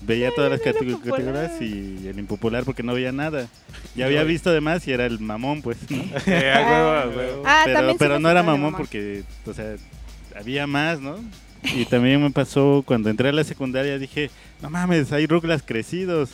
[0.02, 3.46] veía todas las categorías y el impopular porque no veía nada.
[3.94, 6.02] Ya había visto además y era el mamón, pues, ¿no?
[6.26, 7.42] A huevo, a huevo.
[7.46, 9.76] Ah, pero pero no era mamón porque, o sea,
[10.36, 11.16] había más, ¿no?
[11.62, 14.30] Y también me pasó cuando entré a la secundaria, dije,
[14.60, 16.30] no mames, hay ruglas crecidos.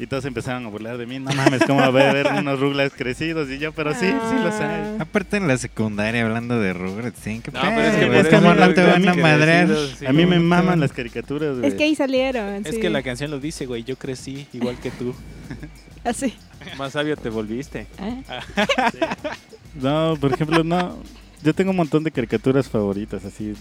[0.00, 2.92] Y todos empezaron a burlar de mí, no mames, ¿cómo va a haber unos ruglas
[2.96, 3.50] crecidos?
[3.50, 4.80] Y yo, pero sí, sí los hay.
[4.80, 4.96] Ah.
[5.00, 7.40] Aparte en la secundaria hablando de Rugrats, ¿sí?
[7.42, 9.68] ¿Qué No, pedo, pero es que ¿Cómo eso no te van a madrear?
[9.98, 11.68] sí, A mí me ¿cómo te maman las caricaturas, güey.
[11.68, 12.64] Es que ahí salieron.
[12.64, 12.80] Es sí.
[12.80, 13.82] que la canción lo dice, güey.
[13.82, 15.14] Yo crecí igual que tú.
[16.04, 16.32] Así.
[16.78, 17.86] Más sabio te volviste.
[17.98, 18.40] Ah.
[19.80, 20.98] No, por ejemplo, no.
[21.42, 23.54] Yo tengo un montón de caricaturas favoritas, así.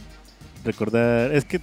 [0.64, 1.32] Recordar.
[1.34, 1.62] Es que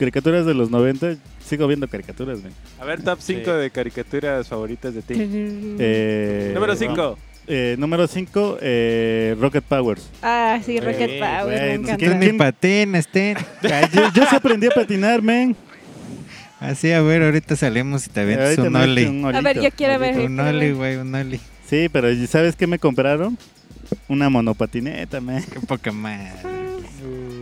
[0.00, 2.52] caricaturas de los 90, sigo viendo caricaturas, güey.
[2.80, 3.50] A ver, top 5 Sí.
[3.58, 5.14] de caricaturas favoritas de ti.
[5.78, 7.18] Eh, Número 5.
[7.46, 8.58] eh, número 5,
[9.40, 10.08] Rocket Powers.
[10.22, 11.44] Ah, sí, Rocket Güey, Power.
[11.44, 12.18] güey, me no sé encanta.
[12.18, 13.36] ¿Quién- patín, Sten.
[13.62, 15.54] Ay, yo, yo sí aprendí a patinar, men.
[16.60, 19.08] Así, a ver, ahorita salimos y te avientas un ollie.
[19.08, 19.62] un A ver, olito.
[19.62, 20.18] yo quiero ver.
[20.18, 21.40] Un ollie, güey, un ollie.
[21.66, 23.38] Sí, pero ¿y ¿sabes qué me compraron?
[24.08, 25.42] Una monopatineta, men.
[25.44, 26.32] Qué poca madre.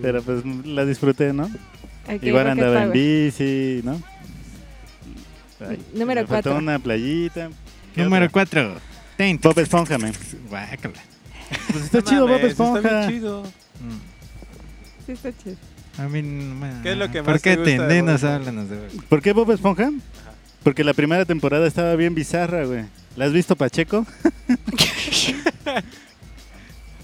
[0.03, 1.51] Pero pues la disfruté, ¿no?
[2.17, 4.01] Ok, Igual andaba en bici, ¿no?
[5.61, 6.57] Ay, Número me faltó cuatro.
[6.57, 7.51] una playita.
[7.95, 8.47] ¿Qué Número otra?
[8.47, 8.75] 4.
[9.43, 10.13] Bob Esponja, man.
[10.49, 10.95] Guácala.
[11.73, 13.09] Pues está No chido Bob mames, está bien Esponja.
[13.09, 13.43] chido.
[13.43, 15.07] Mm.
[15.07, 15.57] Sí, está chido.
[15.99, 18.01] A mí no me- ¿Qué es lo que ¿Por más qué te gusta de atendí?
[18.01, 18.37] Bob Nos Esponja?
[18.37, 19.05] háblanos de Bob.
[19.09, 19.91] ¿Por qué Bob Esponja?
[20.63, 22.85] Porque la primera temporada estaba bien bizarra, güey.
[23.17, 24.07] ¿La has visto, Pacheco?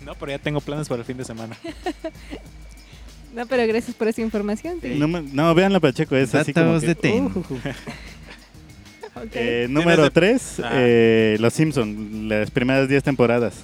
[0.04, 1.56] No, pero ya tengo planes para el fin de semana.
[3.34, 4.78] No, pero gracias por esa información.
[4.80, 4.94] sí.
[4.96, 7.24] No, no, vean la Pacheco, es así como que- de Ten.
[7.26, 7.58] Uh, uh, uh.
[9.32, 11.36] Eh, número de- 3, Ah.
[11.38, 13.54] Los Simpson, las primeras 10 temporadas.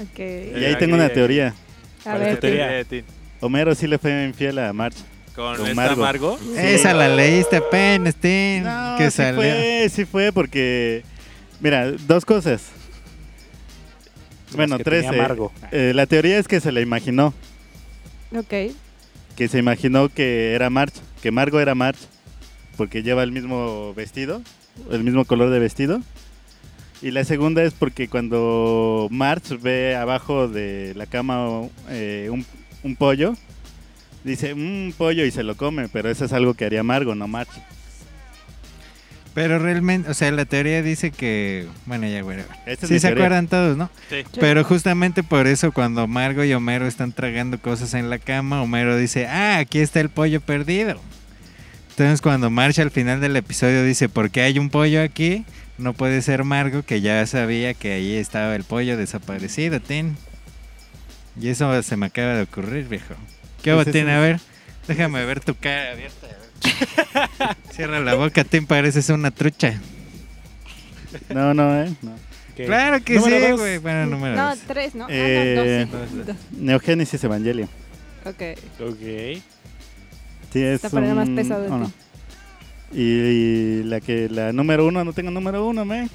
[0.00, 0.18] ok.
[0.18, 1.48] Y Eh, ahí tengo una teoría.
[2.00, 2.80] A ¿cuál es ver, tu teoría?
[2.80, 3.04] Eh,
[3.40, 4.98] Homero sí le fue infiel a Marge.
[5.34, 6.02] Con, Con esta Margo.
[6.02, 6.38] Margo.
[6.56, 8.64] Esa la leíste apenas, Tin.
[8.64, 9.40] No, que sí salió.
[9.40, 11.02] fue, sí fue porque...
[11.60, 12.62] Mira, dos cosas.
[14.56, 15.04] Bueno, tres.
[15.12, 15.28] eh.
[15.72, 17.32] Eh, la teoría es que se la imaginó.
[18.34, 18.72] ok.
[19.36, 21.00] Que se imaginó que era Marge.
[21.22, 22.06] Que Margo era Marge.
[22.76, 24.42] Porque lleva el mismo vestido.
[24.90, 26.02] El mismo color de vestido.
[27.02, 33.36] Y la segunda es porque cuando Marge ve abajo de la cama eh, un, pollo,
[34.22, 37.26] dice, un pollo y se lo come, pero eso es algo que haría Margo, no
[37.26, 37.62] Marge.
[39.32, 41.66] Pero realmente, o sea, la teoría dice que.
[41.86, 42.38] Bueno, ya, güey.
[42.66, 43.24] Esta Sí se teoría.
[43.24, 43.88] acuerdan todos, ¿no?
[44.08, 44.24] Sí.
[44.40, 48.96] Pero justamente por eso cuando Margo y Homero están tragando cosas en la cama, Homero
[48.96, 51.00] dice, ah, aquí está el pollo perdido.
[51.90, 55.44] Entonces cuando Marge al final del episodio dice, ¿por qué hay un pollo aquí?
[55.78, 60.16] No puede ser Margo que ya sabía que ahí estaba el pollo desaparecido, Tin.
[61.40, 63.14] Y eso se me acaba de ocurrir, viejo.
[63.62, 64.08] ¿Qué Pues hubo, Tin?
[64.08, 64.40] A ver,
[64.88, 66.26] déjame ver tu cara abierta.
[67.72, 69.80] Cierra la boca, Tin, pareces una trucha.
[71.30, 71.92] No, no, ¿eh?
[72.02, 72.12] No.
[72.56, 73.78] Claro que Número sí, güey.
[73.78, 74.58] Bueno, número No, dos.
[74.66, 75.06] tres, ¿no?
[75.08, 76.44] Eh, ah, no, dos, sí.
[76.58, 77.68] Neogénesis Evangelio.
[78.24, 78.34] Dos.
[78.34, 78.42] Ok.
[78.80, 78.98] Ok.
[80.52, 81.92] Sí, es Está poniendo más un- pesado oh, no.
[82.92, 86.08] Y, y la que la número uno no tengo número uno, me.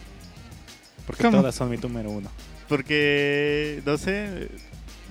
[1.07, 1.37] Porque ¿Cómo?
[1.39, 2.29] todas son mi número uno.
[2.67, 4.49] Porque no sé,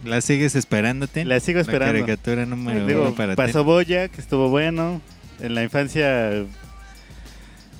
[0.04, 1.28] ¿La sigues esperando, Tin?
[1.28, 1.94] la sigo esperando.
[1.94, 3.64] La caricatura número Digo, uno para pasó.
[3.64, 5.00] Boya, que estuvo bueno.
[5.40, 6.44] En la infancia,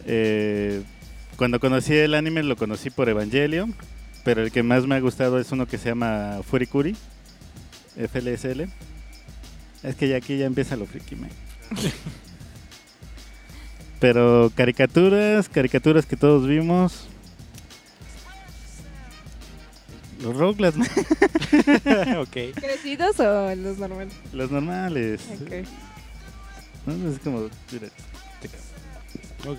[0.07, 0.83] eh,
[1.37, 3.75] cuando conocí el anime, lo conocí por Evangelion.
[4.25, 6.97] Pero el que más me ha gustado es uno que se llama Furikuri,
[7.97, 8.69] FLSL.
[9.83, 11.31] Es que ya aquí ya empieza lo friki, man.
[14.01, 17.07] Pero caricaturas, caricaturas que todos vimos.
[20.23, 20.37] Los
[20.77, 20.89] man.
[22.19, 22.55] ok.
[22.55, 24.15] ¿Crecidos o los normales?
[24.33, 25.21] los normales.
[25.43, 25.67] Ok.
[26.87, 27.11] ¿No?
[27.11, 27.89] Es como, mira,
[29.47, 29.59] Ok.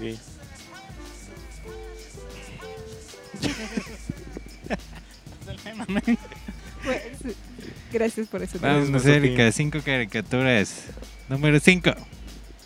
[6.84, 7.36] Pues.
[7.92, 8.60] Gracias por eso.
[8.60, 10.84] Vamos, nuestro Erika, cinco caricaturas.
[11.30, 11.92] Número cinco.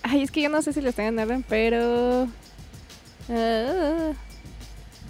[0.02, 2.28] Ay, es que yo no sé si lo están en orden, pero.
[3.30, 4.12] ah,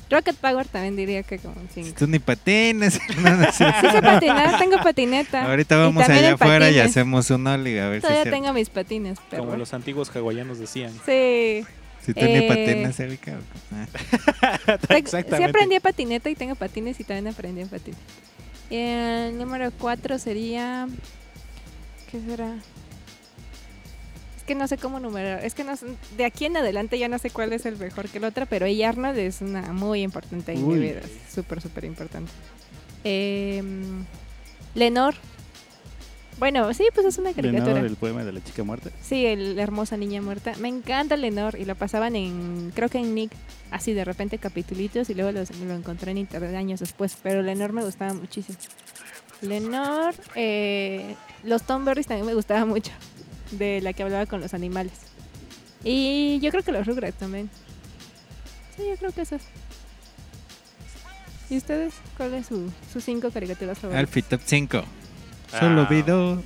[0.09, 1.95] Rocket Power también diría que como un 5.
[1.97, 2.99] Tú ni patinas.
[3.21, 3.65] no, no sé.
[3.81, 5.45] Sí sé patinar, tengo patineta.
[5.45, 9.43] Ahorita vamos allá afuera y hacemos un ollie a ver Todavía tengo mis patines, pero.
[9.43, 10.91] Como los antiguos hawaianos decían.
[11.05, 11.63] Sí.
[12.01, 13.39] si tú ni eh, patinas, Erika.
[13.71, 14.77] Ah.
[14.87, 17.99] Te- Sí aprendí a patineta y tengo patines y también aprendí a patinar.
[18.69, 20.87] El número 4 sería...
[22.11, 22.55] ¿Qué será?
[24.49, 25.45] Es que no sé cómo numerar.
[25.45, 25.73] Es que no
[26.17, 28.65] de aquí en adelante ya no sé cuál es el mejor que el otro, pero
[28.65, 30.79] ella Arnold es una muy importante en mi Uy.
[30.79, 31.01] vida.
[31.01, 32.31] es Súper, súper importante.
[33.03, 34.05] Em,
[34.73, 35.13] Lenor.
[36.39, 37.73] Bueno, sí, pues es una caricatura.
[37.73, 38.89] Lenore, el poema de la chica muerta.
[39.03, 40.53] Sí, el, la hermosa niña muerta.
[40.59, 43.31] Me encanta Lenor y lo pasaban en, creo que en Nick,
[43.69, 47.15] así de repente capitulitos y luego los- lo encontré en internet años después.
[47.21, 48.57] Pero Lenor me gustaba muchísimo.
[49.41, 52.91] Lenor, eh, los Tomberries también me gustaba mucho,
[53.51, 54.93] de la que hablaba con los animales.
[55.83, 57.49] Y yo creo que los Rugrats también.
[58.75, 59.41] Sí, yo creo que esos.
[61.49, 61.93] ¿Y ustedes?
[62.17, 63.99] ¿Cuál es su, sus cinco caricaturas favoritas?
[64.07, 64.83] Alfie Top 5.
[65.59, 65.87] Solo Ah.
[65.89, 66.43] vi dos.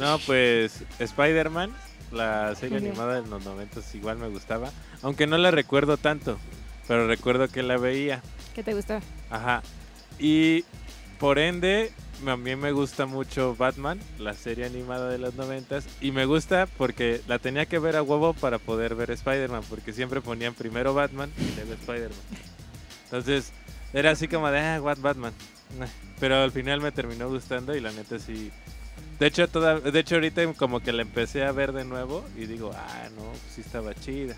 [0.00, 1.70] No, pues Spider-Man,
[2.12, 4.70] la serie animada de los 90 igual me gustaba.
[5.02, 6.38] Aunque no la recuerdo tanto,
[6.86, 8.20] pero recuerdo que la veía.
[8.54, 9.00] ¿Qué te gustaba?
[9.30, 9.62] Ajá.
[10.18, 10.64] Y
[11.18, 11.92] por ende,
[12.24, 17.20] también me gusta mucho Batman, la serie animada de los 90 Y me gusta porque
[17.26, 21.30] la tenía que ver a huevo para poder ver Spider-Man, porque siempre ponían primero Batman
[21.38, 22.18] y luego Spider-Man.
[23.04, 23.52] Entonces,
[23.92, 25.32] era así como de, ah, what Batman.
[26.18, 28.50] Pero al final me terminó gustando y la neta sí.
[29.18, 32.46] De hecho, toda, de hecho ahorita como que la empecé a ver de nuevo y
[32.46, 33.22] digo, ah, no,
[33.54, 34.36] sí estaba chida.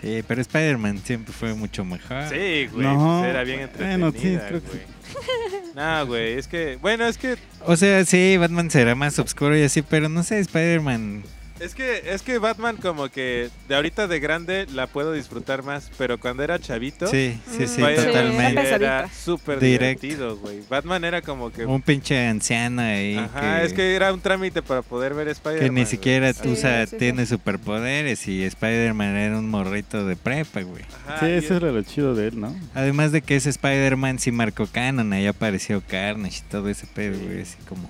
[0.00, 2.28] Sí, pero Spider-Man siempre fue mucho mejor.
[2.28, 4.82] Sí, güey, No, pues era bien entretenida, bueno, sí, creo que güey.
[5.74, 9.62] No, güey, es que, bueno, es que O sea, sí, Batman será más oscuro y
[9.62, 11.24] así, pero no sé, Spider-Man
[11.60, 15.90] Es que, es que Batman como que de ahorita de grande la puedo disfrutar más,
[15.98, 18.70] pero cuando era chavito, Sí, sí, sí, Spider-Man totalmente.
[18.74, 20.02] Era súper Directo.
[20.06, 20.60] divertido, güey.
[20.68, 21.66] Batman era como que...
[21.66, 23.16] Un pinche anciano ahí.
[23.16, 25.68] Ajá, que, es que era un trámite para poder ver Spider-Man.
[25.74, 26.96] que ni siquiera Sí, usa, sí, sí.
[26.96, 30.84] tiene superpoderes y Spider-Man era un morrito de prepa, güey.
[31.06, 32.54] Ajá, Sí, eso era lo chido de él, ¿no?
[32.74, 37.18] Además de que ese Spider-Man sí marcó canon, ahí apareció Carnage y todo ese pedo,
[37.18, 37.88] güey, así como...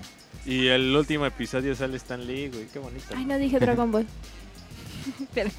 [0.49, 2.65] Y el último episodio sale Stan Lee, güey.
[2.73, 3.05] Qué bonito.
[3.15, 4.07] Ay, no dije Dragon Ball.
[5.35, 5.49] Pero.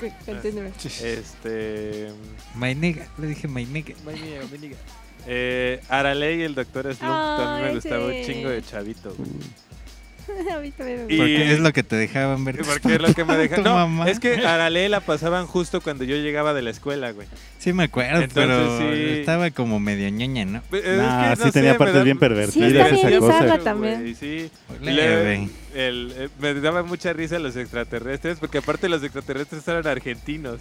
[0.82, 2.08] Este...
[2.56, 3.94] My nigga, le dije my nigga.
[5.28, 9.14] Eh, Arale y el Doctor Slump también me gustaba un chingo de chavito.
[9.14, 9.30] güey.
[10.54, 12.58] A mí también me Y- Porque es lo que te dejaban ver.
[12.58, 13.56] Porque es lo que me deja.
[13.56, 14.08] Tu No, mamá.
[14.10, 17.26] es que Arale la pasaban justo cuando yo llegaba de la escuela, güey.
[17.58, 19.18] Sí me acuerdo, Entonces, pero sí.
[19.20, 20.62] estaba como medio ñoña, ¿no?
[20.72, 23.32] Es Nah, que, sí tenía partes da- bien pervertidas esa bien cosa.
[23.32, 24.16] bizarra güey, también.
[24.18, 24.50] Sí.
[24.82, 30.58] Luego, el, eh, me daba mucha risa los extraterrestres, porque aparte los extraterrestres eran argentinos.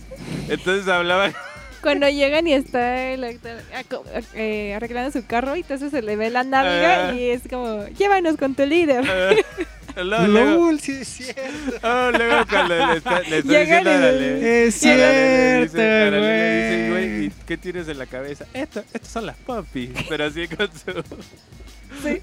[0.49, 1.34] Entonces hablaban.
[1.82, 6.30] Cuando llegan y está el actor eh, arreglando su carro y entonces se le ve
[6.30, 7.14] la nalga Ah.
[7.16, 9.06] y es como, llévanos con tu líder.
[9.96, 11.42] luego, luego, LOL, sí es cierto.
[11.84, 14.10] oh, luego cuando le está, le está diciendo a.
[14.10, 16.90] Es le dice- cierto, güey.
[16.90, 18.46] güey, ¿y qué tienes en la cabeza?
[18.54, 19.90] Esto, estas son las popis.
[20.08, 21.04] Pero así con su...
[22.04, 22.22] Sí.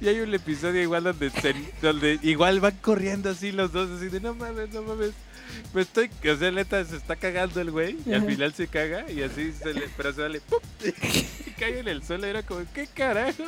[0.00, 4.08] Y hay un episodio igual donde, se- donde igual van corriendo así los dos, así
[4.08, 5.10] de no mames, no mames.
[5.74, 9.10] Me estoy, o sea, neta, se está cagando el güey y al final se caga
[9.10, 10.58] y así se le, pero se ¡pum!
[11.46, 13.44] y cae en el suelo y era como, ¿qué carajo?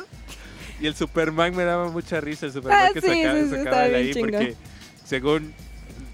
[0.79, 3.55] Y el Superman me daba mucha risa, el Superman Ah, que sí, sacaba, sí, sí,
[3.55, 4.31] sacaba de ahí chingón.
[4.31, 4.55] porque
[5.05, 5.53] según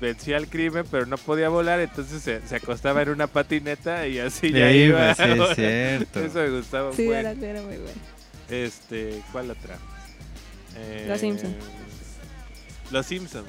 [0.01, 4.19] vencía el crimen, pero no podía volar, entonces se, se acostaba en una patineta y
[4.19, 4.99] así Y ya ahí iba.
[5.07, 6.19] va, sí, es cierto.
[6.23, 7.99] Eso me gustaba Sí, era, era muy bueno.
[8.49, 9.77] Este, ¿cuál otra?
[10.77, 11.55] Eh, Los Simpson.
[12.91, 13.47] Los Simpsons.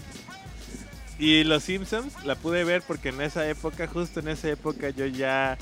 [1.20, 5.04] Y Los Simpsons la pude ver porque en esa época, justo en esa época, yo
[5.04, 5.58] ya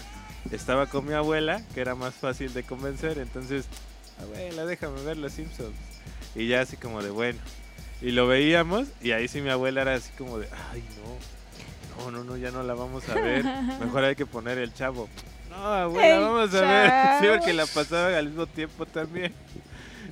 [0.53, 3.19] estaba con mi abuela, que era más fácil de convencer.
[3.19, 3.67] Entonces,
[4.23, 5.75] abuela, déjame ver Los Simpsons.
[6.37, 7.41] Y ya así como de bueno.
[8.01, 12.05] Y lo veíamos, y ahí sí mi abuela era así como de, ay, no.
[12.05, 13.45] No, no, no, ya no la vamos a ver.
[13.81, 15.09] Mejor hay que poner el chavo.
[15.51, 16.93] No, abuela, El vamos a ver.
[17.21, 19.35] Sí, porque la pasaban al mismo tiempo también.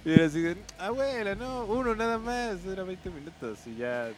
[0.05, 4.09] Y era así abuela, no, uno nada más, era 20 minutos y ya.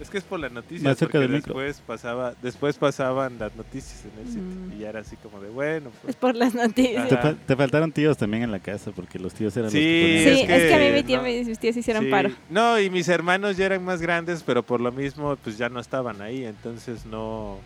[0.00, 0.88] Es que es por la noticia.
[0.88, 1.54] Más cerca porque del micro.
[1.58, 4.28] después pasaba, después pasaban las noticias en el Mm.
[4.62, 6.16] sitio y ya era así como de bueno, Es pues.
[6.16, 7.08] por las noticias.
[7.08, 7.30] Te, Ajá.
[7.30, 10.24] fa- te faltaron tíos también en la casa porque los tíos eran Sí, los Sí,
[10.24, 11.22] que es es que, que a mí mi tía no.
[11.24, 12.10] mis tías hicieron Sí.
[12.10, 12.30] paro.
[12.48, 15.80] No, y mis hermanos ya eran más grandes, pero por lo mismo, pues ya no
[15.80, 17.58] estaban ahí, entonces no.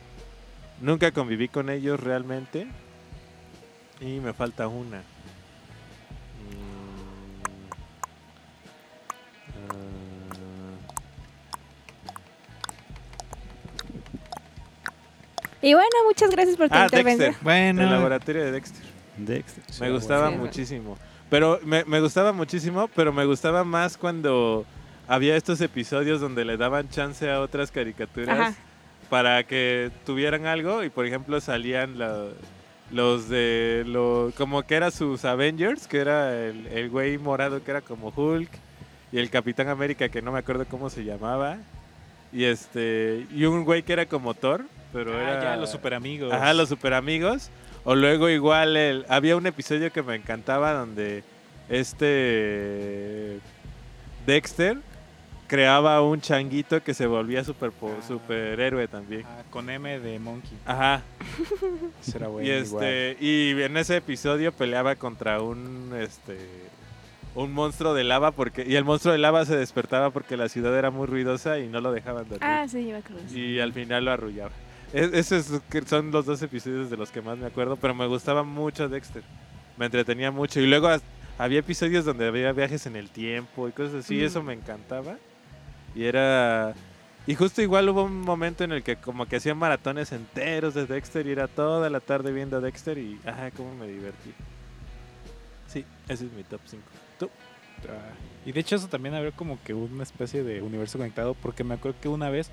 [0.81, 2.67] Nunca conviví con ellos realmente.
[4.01, 5.03] Y me falta una.
[15.63, 17.29] Y bueno, muchas gracias por tu Ah, intervención.
[17.29, 17.45] Dexter.
[17.45, 18.83] Bueno, el laboratorio de Dexter.
[19.17, 19.63] Dexter.
[19.81, 20.99] Me gustaba muchísimo.
[21.31, 24.67] Pero me, me gustaba muchísimo, pero me gustaba más cuando
[25.09, 28.55] había estos episodios donde le daban chance a otras caricaturas Ajá.
[29.09, 32.27] para que tuvieran algo y por ejemplo salían la-
[32.91, 37.71] los de lo como que era sus Avengers, que era el, el güey morado que
[37.71, 38.51] era como Hulk
[39.11, 41.57] y el Capitán América que no me acuerdo cómo se llamaba
[42.33, 45.95] y este y un güey que era como Thor, pero Ah, era ya, los super
[45.95, 46.33] amigos.
[46.33, 47.51] Ajá, los super amigos.
[47.85, 51.25] O luego igual el, había un episodio que me encantaba donde
[51.69, 53.39] este
[54.27, 54.79] Dexter
[55.49, 57.87] creaba un changuito que se volvía super Ah.
[58.07, 59.25] superhéroe también.
[59.27, 60.57] Ah, con M de Monkey.
[60.65, 61.03] Ajá.
[62.01, 62.49] Ese era bueno.
[62.49, 62.85] y igual.
[62.85, 66.39] este y en ese episodio peleaba contra un este
[67.35, 70.77] un monstruo de lava porque y el monstruo de lava se despertaba porque la ciudad
[70.79, 72.41] era muy ruidosa y no lo dejaban dormir.
[72.43, 73.23] Ah, sí, me acuerdo.
[73.37, 74.53] Y al final lo arrullaba.
[74.93, 78.07] Es- esos que son los dos episodios de los que más me acuerdo, pero me
[78.07, 79.23] gustaba mucho Dexter.
[79.77, 80.61] Me entretenía mucho.
[80.61, 80.89] Y luego
[81.39, 84.25] había episodios donde había viajes en el tiempo y cosas así, Mm.
[84.25, 85.17] eso me encantaba.
[85.95, 86.75] Y era...
[87.27, 90.87] Y justo igual hubo un momento en el que como que hacían maratones enteros de
[90.87, 93.19] Dexter y era toda la tarde viendo a Dexter y...
[93.25, 94.33] Ajá, cómo me divertí.
[95.69, 96.83] Sí, ese es mi top 5.
[97.19, 97.31] ¿Tú?
[97.89, 98.13] Ah,
[98.45, 101.75] Y de hecho eso también había como que una especie de universo conectado porque me
[101.75, 102.51] acuerdo que una vez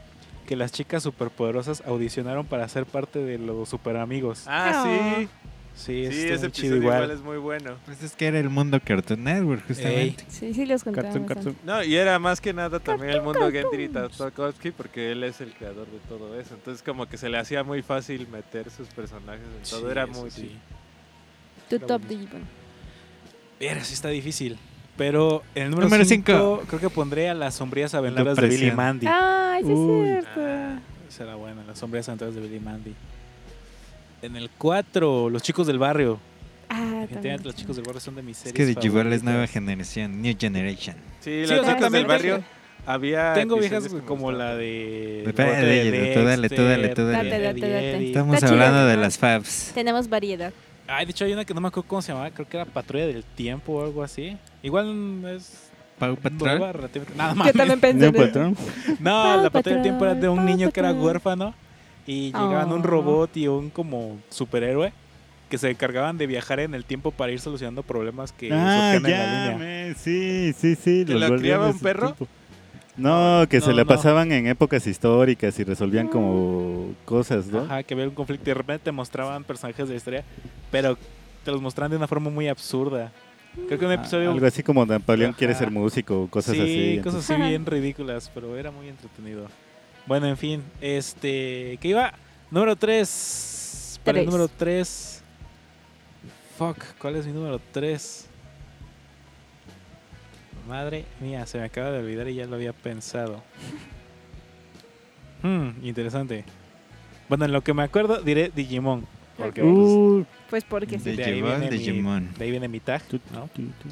[0.49, 4.45] que las chicas superpoderosas audicionaron para ser parte de los super amigos.
[4.47, 5.27] Ah, sí.
[5.75, 7.03] Sí, Sí, ese muy chido igual.
[7.03, 7.11] igual.
[7.11, 7.75] es muy bueno.
[7.85, 10.25] pues es que era el mundo Cartoon Network, justamente.
[10.27, 10.83] Sí, sí, los.
[10.83, 11.55] Cartoon, cartoon.
[11.63, 13.89] No, y era más que nada también el mundo Cartoon Gendry.
[13.89, 16.55] Tartakovsky porque él es el creador de todo eso.
[16.55, 19.81] Entonces como que se le hacía muy fácil meter sus personajes en todo.
[19.81, 20.41] Sí, era eso muy sí.
[20.41, 20.59] chido.
[21.69, 22.01] Tu Era top.
[22.07, 22.41] Digimon.
[23.59, 24.57] Mira, sí está difícil.
[24.97, 26.63] Pero en el número Número 5 cinco.
[26.67, 28.71] creo que pondré a las sombrías aventuras de Billy.
[28.71, 29.05] Mandy.
[29.07, 29.13] Ay,
[29.59, 30.07] Ay, sí Uy.
[30.07, 30.41] es cierto.
[30.41, 32.93] Ah, esa era buena, las sombrías aventuras de Billy Mandy.
[34.21, 36.19] En el 4, los chicos del barrio.
[36.69, 37.41] Ah, también.
[37.43, 40.35] Los chicos del barrio son de mis Es series que Digimon es nueva generación, New
[40.39, 40.95] Generation.
[41.19, 42.43] Sí, Sí, las o sea, del barrio
[42.85, 43.33] había.
[43.33, 45.23] Tengo viejas como la de...
[45.35, 47.29] Dale, tú dale, tú dale, tú dale.
[47.29, 47.95] Eddie, Date, date, date.
[47.97, 48.07] Eddie.
[48.07, 49.01] Estamos hablando de ¿no?
[49.01, 49.71] las Fabs.
[49.73, 50.53] Tenemos variedad.
[50.87, 52.65] Ay, de hecho hay una que no me acuerdo cómo se llamaba, creo que era
[52.65, 54.37] Patrulla del Tiempo o algo así.
[54.63, 55.68] Igual es
[55.99, 56.59] Pau Patrol.
[57.15, 57.53] Nada Yo más.
[57.53, 58.11] también pensé
[58.99, 61.53] ¿No, en la Patrulla del Tiempo era de un niño que era huérfano
[62.07, 62.83] y llegaban un Oh.
[62.83, 64.91] robot y un como superhéroe
[65.49, 68.95] que se encargaban de viajar en el tiempo para ir solucionando problemas que Ah, surgían
[68.95, 69.95] en la ya, línea.
[69.95, 71.05] sí, sí, sí.
[71.05, 72.13] ¿Que los lo criaba un perro?
[72.13, 72.27] tiempo.
[72.97, 73.87] No, que se la no.
[73.87, 77.61] pasaban en épocas históricas y resolvían como cosas, ¿no?
[77.61, 80.23] Ajá, que había un conflicto y de repente te mostraban personajes de la historia,
[80.69, 80.97] pero
[81.45, 83.11] te los mostraban de una forma muy absurda.
[83.67, 84.31] Creo que un Ah, episodio...
[84.31, 87.01] Algo así como Napoleón quiere ser músico, cosas sí, así.
[87.03, 89.47] cosas así bien ridículas, pero era muy entretenido.
[90.05, 92.13] Bueno, en fin, este, que iba
[92.51, 93.99] número 3.
[94.03, 95.23] Para el número 3.
[96.57, 98.27] Fuck, ¿cuál es mi número 3?
[100.67, 103.43] Madre mía, se me acaba de olvidar y ya lo había pensado.
[105.41, 106.43] Hmm, interesante.
[107.29, 109.07] Bueno, en lo que me acuerdo diré Digimon.
[109.37, 110.27] Porque Uh, Pues
[110.67, 111.15] porque sí.
[111.15, 112.33] de, ahí Digimon, viene mi, Digimon.
[112.37, 113.47] de ahí viene mi tag, tu, ¿no?
[113.53, 113.89] tu, tu.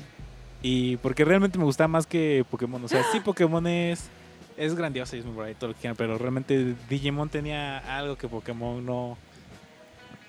[0.62, 2.84] Y porque realmente me gusta más que Pokémon.
[2.84, 4.10] O sea, sí, Pokémon es,
[4.58, 8.18] es grandioso y es muy bonito, todo lo que quieran, pero realmente Digimon tenía algo
[8.18, 9.18] que Pokémon no.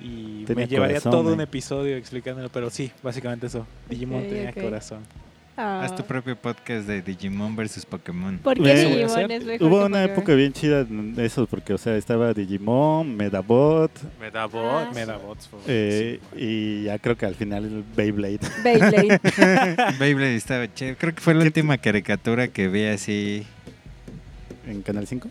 [0.01, 1.45] Y Tenía me llevaría corazón, todo un eh.
[1.45, 3.67] episodio explicándolo, pero sí, básicamente eso.
[3.89, 4.61] Digimon tenía ok.
[4.61, 5.01] corazón.
[5.61, 5.83] Ah.
[5.83, 8.39] Haz tu propio podcast de Digimon versus Pokémon.
[8.39, 10.11] ¿Por qué Digimon es mejor Hubo que una Pokémon?
[10.13, 13.91] época bien chida de esos, porque, o sea, estaba Digimon, Medabot,
[14.21, 14.87] Medabot.
[14.87, 15.57] Ah.
[15.67, 18.39] Eh, y ya creo que al final el Beyblade.
[18.63, 19.21] Beyblade.
[19.99, 20.97] Beyblade estaba chévere.
[20.97, 23.45] Creo que fue la última caricatura que vi así
[24.67, 25.29] en Canal 5.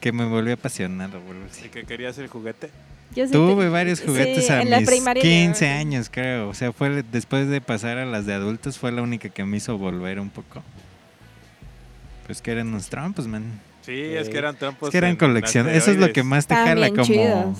[0.00, 1.20] que me volvió apasionado.
[1.20, 1.44] boludo.
[1.62, 2.70] Y que quería hacer juguete.
[3.16, 6.08] Yo sí Tuve te- varios sí, juguetes a en la mis primaria 15 llevaba- años,
[6.10, 6.48] creo.
[6.50, 9.56] O sea, fue después de pasar a las de adultos, fue la única que me
[9.56, 10.62] hizo volver un poco.
[12.26, 13.44] Pues que eran unos trompos, man.
[13.82, 14.88] Sí, es que eran trampos.
[14.88, 15.82] Es que eran coleccionables.
[15.82, 17.58] Eso es lo que más te jala como chidos.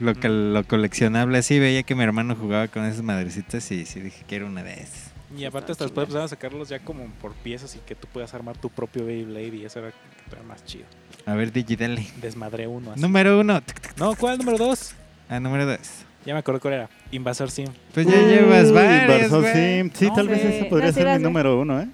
[0.00, 1.38] lo, que, lo coleccionable.
[1.38, 4.74] Así veía que mi hermano jugaba con esas madrecitas y sí dije, quiero una de
[4.74, 5.12] esas.
[5.36, 8.34] Y aparte, hasta después empezaron a sacarlos ya como por piezas y que tú puedas
[8.34, 9.92] armar tu propio Beyblade y eso era,
[10.30, 10.84] era más chido.
[11.26, 12.06] A ver, Digi, dale.
[12.20, 13.00] Desmadré uno así.
[13.00, 13.62] Número uno.
[13.96, 14.94] No, ¿cuál número dos?
[15.28, 15.78] Ah, número dos.
[16.26, 16.90] Ya me acuerdo cuál era.
[17.12, 17.66] Invasor Sim.
[17.92, 19.52] Pues ya llevas Inversor güey.
[19.54, 19.90] Sim.
[19.94, 21.88] Sí, No, tal vez esa podría No, ser mi número uno, ¿eh?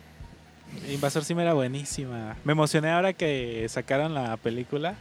[0.93, 2.37] Invasor Sim era buenísima.
[2.45, 4.95] Me emocioné ahora que sacaron la película.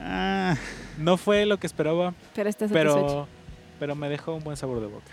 [0.00, 0.56] Ah,
[0.98, 3.26] No fue lo que esperaba, Pero estás pero,
[3.80, 5.10] pero me dejó un buen sabor de boca.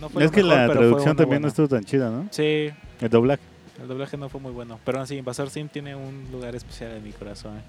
[0.00, 1.48] No fue es que mejor, la traducción también no buena.
[1.48, 2.26] estuvo tan chida, ¿no?
[2.30, 3.42] Sí, El doblaje.
[3.80, 4.78] El doblaje no fue muy bueno.
[4.84, 7.60] Pero así, Invasor Sim tiene un lugar especial en mi corazón.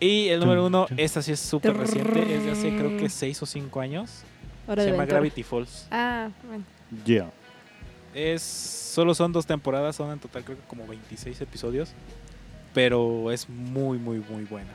[0.00, 3.42] Y el número uno, esta sí es súper reciente, es de hace creo que 6
[3.42, 4.22] o 5 años.
[4.66, 5.20] Hora Se de llama aventura.
[5.20, 5.86] Gravity Falls.
[5.90, 6.64] Ah, bueno.
[7.04, 7.30] Yeah.
[8.14, 11.92] Es, solo son dos temporadas, son en total creo que como 26 episodios.
[12.72, 14.70] Pero es muy, muy, muy buena.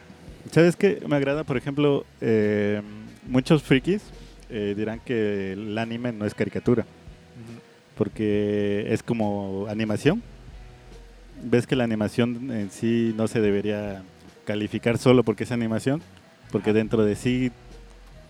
[0.51, 1.01] ¿Sabes qué?
[1.07, 2.81] Me agrada, por ejemplo, eh,
[3.27, 4.01] muchos frikis
[4.49, 6.85] eh, dirán que el anime no es caricatura.
[7.99, 10.23] Porque es como animación.
[11.43, 14.03] Ves que la animación en sí no se debería
[14.45, 16.01] calificar solo porque es animación,
[16.49, 17.51] porque dentro de sí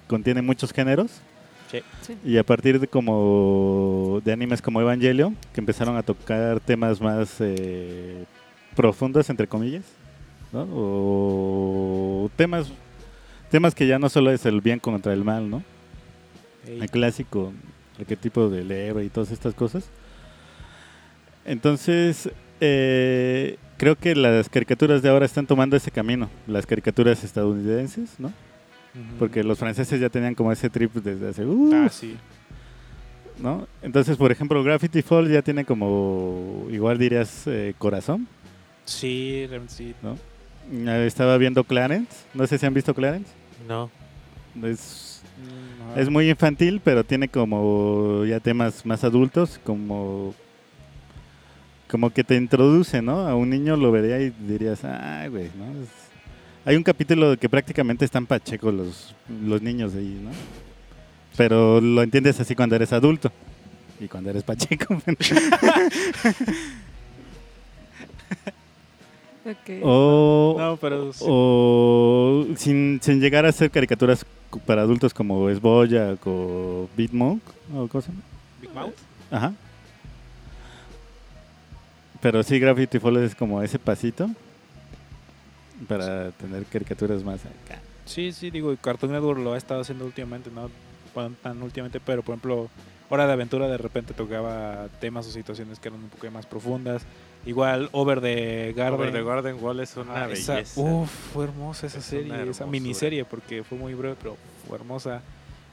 [0.07, 1.21] contiene muchos géneros.
[1.69, 1.83] Sí.
[2.01, 2.17] Sí.
[2.25, 7.35] Y a partir de como de animes como Evangelion, que empezaron a tocar temas más
[7.39, 8.25] eh,
[8.75, 9.85] profundos entre comillas,
[10.51, 10.67] ¿no?
[10.73, 12.71] O temas
[13.51, 15.61] temas que ya no solo es el bien contra el mal, ¿no?
[16.65, 17.53] El clásico
[17.99, 19.89] arquetipo del héroe y todas estas cosas.
[21.45, 22.29] Entonces,
[22.59, 28.31] eh, creo que las caricaturas de ahora están tomando ese camino, las caricaturas estadounidenses, ¿no?
[29.17, 31.45] Porque los franceses ya tenían como ese trip desde hace...
[31.45, 32.17] uh, Ah, sí.
[33.39, 33.67] ¿no?
[33.81, 38.27] Entonces, por ejemplo, Graffiti Falls ya tiene como, igual dirías, eh, corazón,
[38.83, 39.93] Sí, realmente sí.
[40.01, 40.17] ¿no?
[41.03, 43.31] Estaba viendo Clarence, no sé si han visto Clarence.
[43.67, 43.89] No.
[44.63, 45.05] Es,
[45.39, 50.33] Mm, es muy infantil, pero tiene como ya temas más adultos, como
[51.89, 53.27] como que te introduce, ¿no?
[53.27, 55.65] A un niño lo vería y dirías, ah, güey, ¿no?
[56.65, 60.29] Hay un capítulo que prácticamente están pachecos los, los niños ahí, ¿no?
[61.35, 63.31] Pero lo entiendes así cuando eres adulto
[63.99, 65.01] y cuando eres pacheco.
[69.51, 69.79] Ok.
[69.83, 71.23] o, No, pero sí.
[71.27, 74.25] o sin, sin llegar a ser caricaturas
[74.65, 77.41] para adultos como es Bojack o Beat Monk
[77.75, 78.11] o cosa.
[78.61, 78.93] Big Mouth.
[79.31, 79.53] Ajá.
[82.21, 84.29] Pero sí, Gravity Falls es como ese pasito.
[85.87, 87.79] para tener caricaturas más acá.
[88.05, 90.69] Sí, sí, digo, Cartoon Network lo ha estado haciendo últimamente, no
[91.41, 92.69] tan últimamente, pero por ejemplo,
[93.11, 97.03] Hora de Aventura de repente tocaba temas o situaciones que eran un poco más profundas.
[97.45, 98.99] Igual Over the Garden.
[98.99, 100.79] Over the Garden Wall es una Ah, esa- belleza.
[100.81, 104.37] uf, fue hermosa esa Es serie, esa miniserie, porque fue muy breve, pero
[104.67, 105.21] fue hermosa.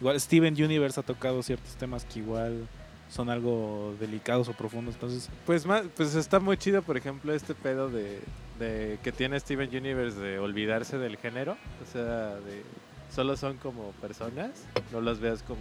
[0.01, 2.67] Igual Steven Universe ha tocado ciertos temas que igual
[3.11, 7.55] son algo delicados o profundos, entonces Pues, más, pues está muy chido, por ejemplo, este
[7.55, 8.21] pedo de,
[8.59, 11.57] de que tiene Steven Universe de olvidarse del género.
[11.87, 12.63] O sea, de
[13.15, 14.51] solo son como personas,
[14.93, 15.61] no los veas como...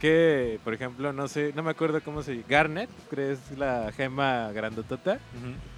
[0.00, 5.18] Que, por ejemplo, no sé, no me acuerdo cómo se Garnet, crees la gema grandotota,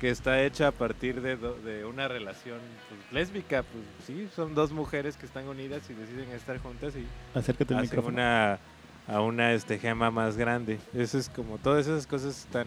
[0.01, 2.59] que está hecha a partir de, do- de una relación
[2.89, 3.63] pues, lésbica.
[3.63, 7.07] Pues sí, son dos mujeres que están unidas y deciden estar juntas y
[7.39, 8.15] Acércate hacen micrófono.
[8.17, 8.59] una
[9.07, 10.79] a una este gema más grande.
[10.93, 12.67] Eso es como todas esas cosas están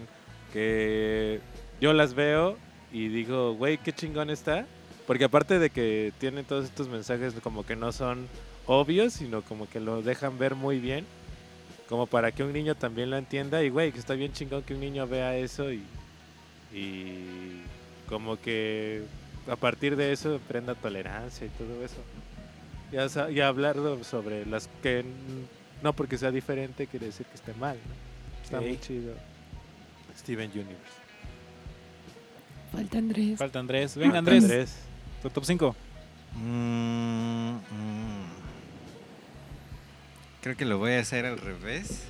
[0.54, 1.39] que
[1.80, 2.58] yo las veo
[2.91, 4.66] y digo, güey, qué chingón está,
[5.06, 8.28] porque aparte de que tienen todos estos mensajes como que no son
[8.66, 11.06] obvios, sino como que lo dejan ver muy bien,
[11.91, 14.73] como para que un niño también lo entienda y güey, que está bien chingón que
[14.73, 15.83] un niño vea eso y
[16.73, 17.59] y
[18.07, 19.03] como que
[19.45, 21.97] a partir de eso aprenda tolerancia y todo eso.
[22.93, 25.03] Ya, sa- y hablar sobre las que
[25.83, 27.75] no porque sea diferente quiere decir que esté mal.
[27.75, 28.41] ¿no?
[28.43, 29.13] Está muy chido.
[30.17, 31.01] Steven Universe.
[32.71, 33.37] Falta Andrés.
[33.37, 33.97] falta Andrés.
[33.97, 34.75] Venga Andrés, Andrés.
[35.21, 35.75] tu top 5.
[36.35, 38.30] Mm, mm.
[40.41, 42.03] Creo que lo voy a hacer al revés.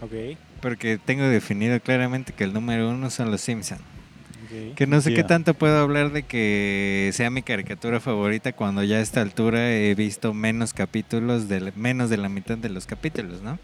[0.00, 0.36] Ok.
[0.60, 3.78] Porque tengo definido claramente que el número uno son los Simpson.
[3.78, 4.74] ok.
[4.74, 8.96] Que no sé qué tanto puedo hablar de que sea mi caricatura favorita cuando ya
[8.96, 12.86] a esta altura he visto menos capítulos, de la- menos de la mitad de los
[12.86, 13.58] capítulos, ¿no?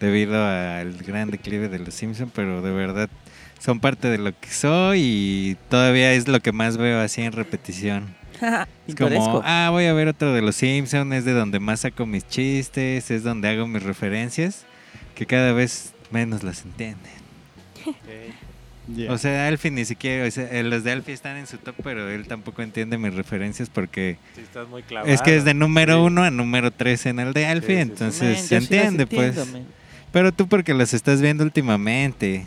[0.00, 3.08] Debido al gran declive de los Simpson, pero de verdad
[3.60, 7.32] son parte de lo que soy y todavía es lo que más veo así en
[7.32, 8.14] repetición.
[8.86, 12.04] Es como, ah, voy a ver otro de los Simpsons, es de donde más saco
[12.06, 14.64] mis chistes, es donde hago mis referencias,
[15.14, 17.12] que cada vez menos las entienden.
[19.08, 22.10] O sea, Alfie ni siquiera, o sea, los de Alfie están en su top, pero
[22.10, 25.10] él tampoco entiende mis referencias porque Sí, estás muy clavado.
[25.10, 26.00] es que es de número Sí.
[26.06, 27.90] uno a número tres en el de Alfie, sí, sí.
[27.90, 29.36] entonces Man, se las entiende, pues.
[29.38, 29.68] entiendo.
[30.12, 32.44] Pero tú porque los estás viendo últimamente.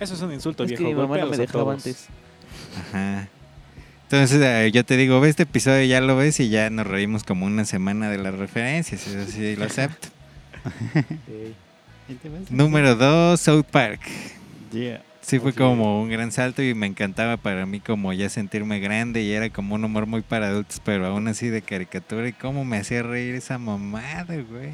[0.00, 0.82] Eso es un insulto, Es viejo.
[0.82, 2.08] que mi mamá no me dejaba antes.
[2.90, 3.28] Ajá.
[4.04, 7.24] Entonces eh, yo te digo, ve este episodio, ya lo ves y ya nos reímos
[7.24, 10.08] como una semana de las referencias, eso sí lo acepto.
[12.50, 14.00] Número dos, South Park.
[14.72, 15.02] Yeah.
[15.22, 19.22] Sí fue como un gran salto y me encantaba para mí como ya sentirme grande
[19.22, 22.66] y era como un humor muy para adultos, pero aún así de caricatura y cómo
[22.66, 24.72] me hacía reír esa mamada, güey.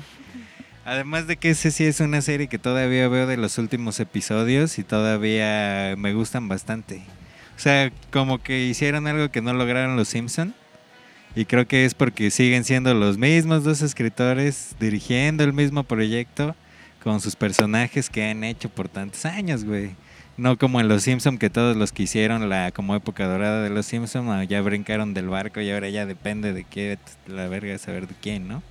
[0.85, 4.81] Además de que ese sí es una serie que todavía veo de los últimos episodios
[4.81, 7.03] y todavía me gustan bastante.
[7.61, 10.55] O sea, como que hicieron algo que no lograron los Simpson
[11.37, 16.57] y creo que es porque siguen siendo los mismos dos escritores dirigiendo el mismo proyecto
[17.05, 19.91] con sus personajes que han hecho por tantos años, güey.
[20.39, 23.69] No como en Los Simpson que todos los que hicieron la como época dorada de
[23.69, 26.97] Los Simpson ah, ya brincaron del barco y ahora ya depende de qué
[27.27, 28.63] la verga saber de quién, ¿no?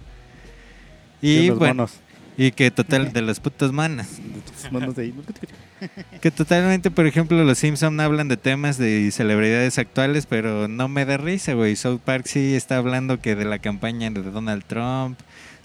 [1.21, 1.93] Y Y los bueno, monos.
[2.39, 4.17] y que total de los putos manas.
[4.17, 5.13] De tus monos de ahí.
[6.21, 11.05] Que totalmente, por ejemplo, los Simpson hablan de temas de celebridades actuales, pero no me
[11.05, 11.75] da risa, güey.
[11.75, 15.19] South Park sí está hablando que de la campaña de Donald Trump,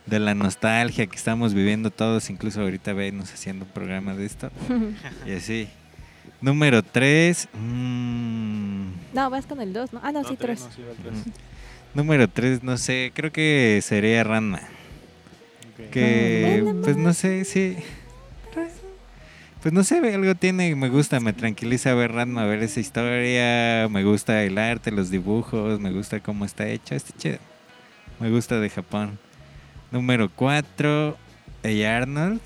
[0.07, 4.51] de la nostalgia que estamos viviendo todos, incluso ahorita venos haciendo un programa de esto.
[5.27, 5.69] y así.
[6.41, 7.49] Número 3.
[9.15, 10.01] no, vas con el 2, ¿no?
[10.03, 10.61] Ah, no, sí, 3.
[10.61, 11.35] No, sí, va el tres.
[11.95, 14.61] número 3, no sé, creo que sería Ranma.
[15.91, 17.77] Que, pues no sé, sí.
[19.65, 24.05] Pues no sé, algo tiene, me gusta, me tranquiliza ver Ranma, ver esa historia, me
[24.05, 27.39] gusta el arte, los dibujos, me gusta cómo está hecho, está chido.
[28.21, 29.19] Me gusta de Japón.
[29.91, 31.17] Número 4,
[31.63, 32.43] Hey Arnold.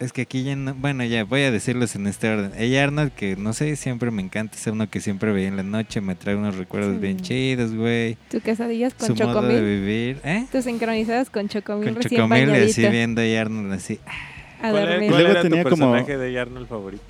[0.00, 2.52] Es que aquí ya no, bueno, ya voy a decirlos en este orden.
[2.56, 5.64] Hey Arnold, que no sé, siempre me encanta, es uno que siempre veía en la
[5.64, 7.00] noche, me trae unos recuerdos Sí.
[7.00, 8.16] bien chidos, güey.
[8.30, 9.64] Tus quesadillas con Su modo de chocomil.
[9.64, 10.46] vivir, ¿eh?
[10.52, 13.98] Tus sincronizadas con chocomil Con recién chocomil y así viendo a Arnold así.
[14.62, 17.02] A ¿Cuál, era- cuál Luego era tenía tu como- personaje de Arnold favorito?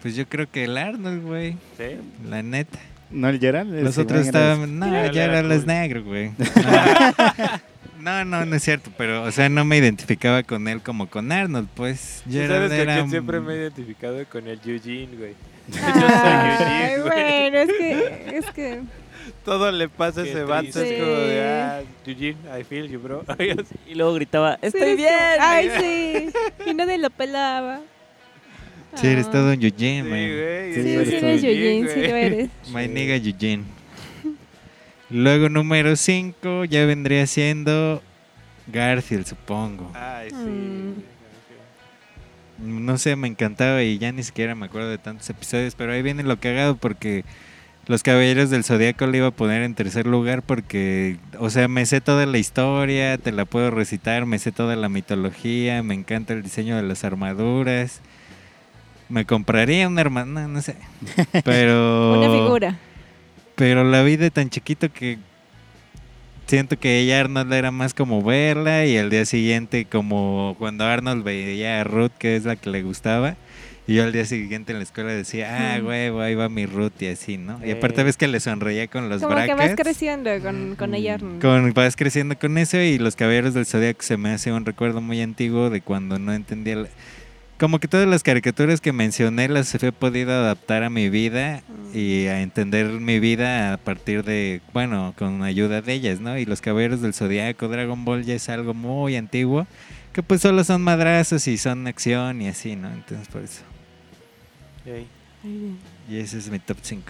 [0.00, 1.52] Pues yo creo que el Arnold, güey.
[1.76, 1.96] ¿Sí?
[2.28, 2.78] La neta.
[3.10, 3.74] No, el Gerald.
[3.74, 4.78] el Los otros estaban.
[4.78, 5.66] No, Gerald era cool.
[5.66, 6.30] negros, güey.
[6.30, 6.46] No.
[8.02, 8.90] no, no, no es cierto.
[8.98, 12.22] Pero, o sea, no me identificaba con él como con Arnold, pues.
[12.26, 12.98] ¿Sí Gerald ¿Sabes que era.
[12.98, 15.34] yo siempre me he identificado con el Eugene, güey?
[15.80, 17.08] Ay, Eugene, güey.
[17.08, 18.80] bueno, es que, es que
[19.44, 21.38] Todo le pasa a ese vato, es como de, Sí.
[21.40, 23.24] ah, Eugene, I feel you, bro.
[23.88, 25.12] Y luego gritaba, Sí, ¡Estoy eres bien!
[25.40, 26.70] Ay, sí.
[26.70, 27.80] Y nadie lo pelaba.
[28.96, 29.30] Sí, eres Ah.
[29.30, 30.08] todo un Eugene, Sí, man.
[30.10, 30.74] güey.
[30.74, 32.50] Sí, Sí, eres sí eres Eugene, sí lo eres.
[32.72, 33.64] My nigga Eugene.
[35.12, 38.02] Luego número 5 ya vendría siendo
[38.66, 39.90] Garfield, supongo.
[39.94, 40.36] Ay, sí.
[40.36, 40.94] Mm.
[42.86, 46.00] No sé, me encantaba y ya ni siquiera me acuerdo de tantos episodios, pero ahí
[46.00, 47.24] viene lo cagado porque
[47.86, 51.84] los Caballeros del Zodíaco le iba a poner en tercer lugar porque, o sea, me
[51.84, 56.32] sé toda la historia, te la puedo recitar, me sé toda la mitología, me encanta
[56.32, 58.00] el diseño de las armaduras.
[59.08, 60.76] Me compraría una hermana, no sé.
[61.44, 62.78] Pero Una figura.
[63.56, 65.18] Pero la vi de tan chiquito que
[66.46, 71.24] siento que ella Arnold era más como verla y al día siguiente como cuando Arnold
[71.24, 73.36] veía a Ruth que es la que le gustaba
[73.86, 76.92] y yo al día siguiente en la escuela decía ah huevo ahí va mi Ruth
[77.00, 79.82] y así no y aparte ves que le sonreía con los Como que vas brackets.
[79.82, 81.18] creciendo con, con ella.
[81.40, 85.00] con, vas creciendo con eso y los caballeros del zodiaco se me hace un recuerdo
[85.00, 86.88] muy antiguo de cuando no entendía la-
[87.62, 91.62] como que todas las caricaturas que mencioné las he podido adaptar a mi vida
[91.94, 96.36] y a entender mi vida a partir de, bueno, con ayuda de ellas, ¿no?
[96.36, 99.68] Y los caballeros del zodiaco, Dragon Ball ya es algo muy antiguo,
[100.12, 102.92] que pues solo son madrazos y son acción y así, ¿no?
[102.92, 103.62] Entonces por eso.
[106.10, 107.04] Y ese es mi top 5.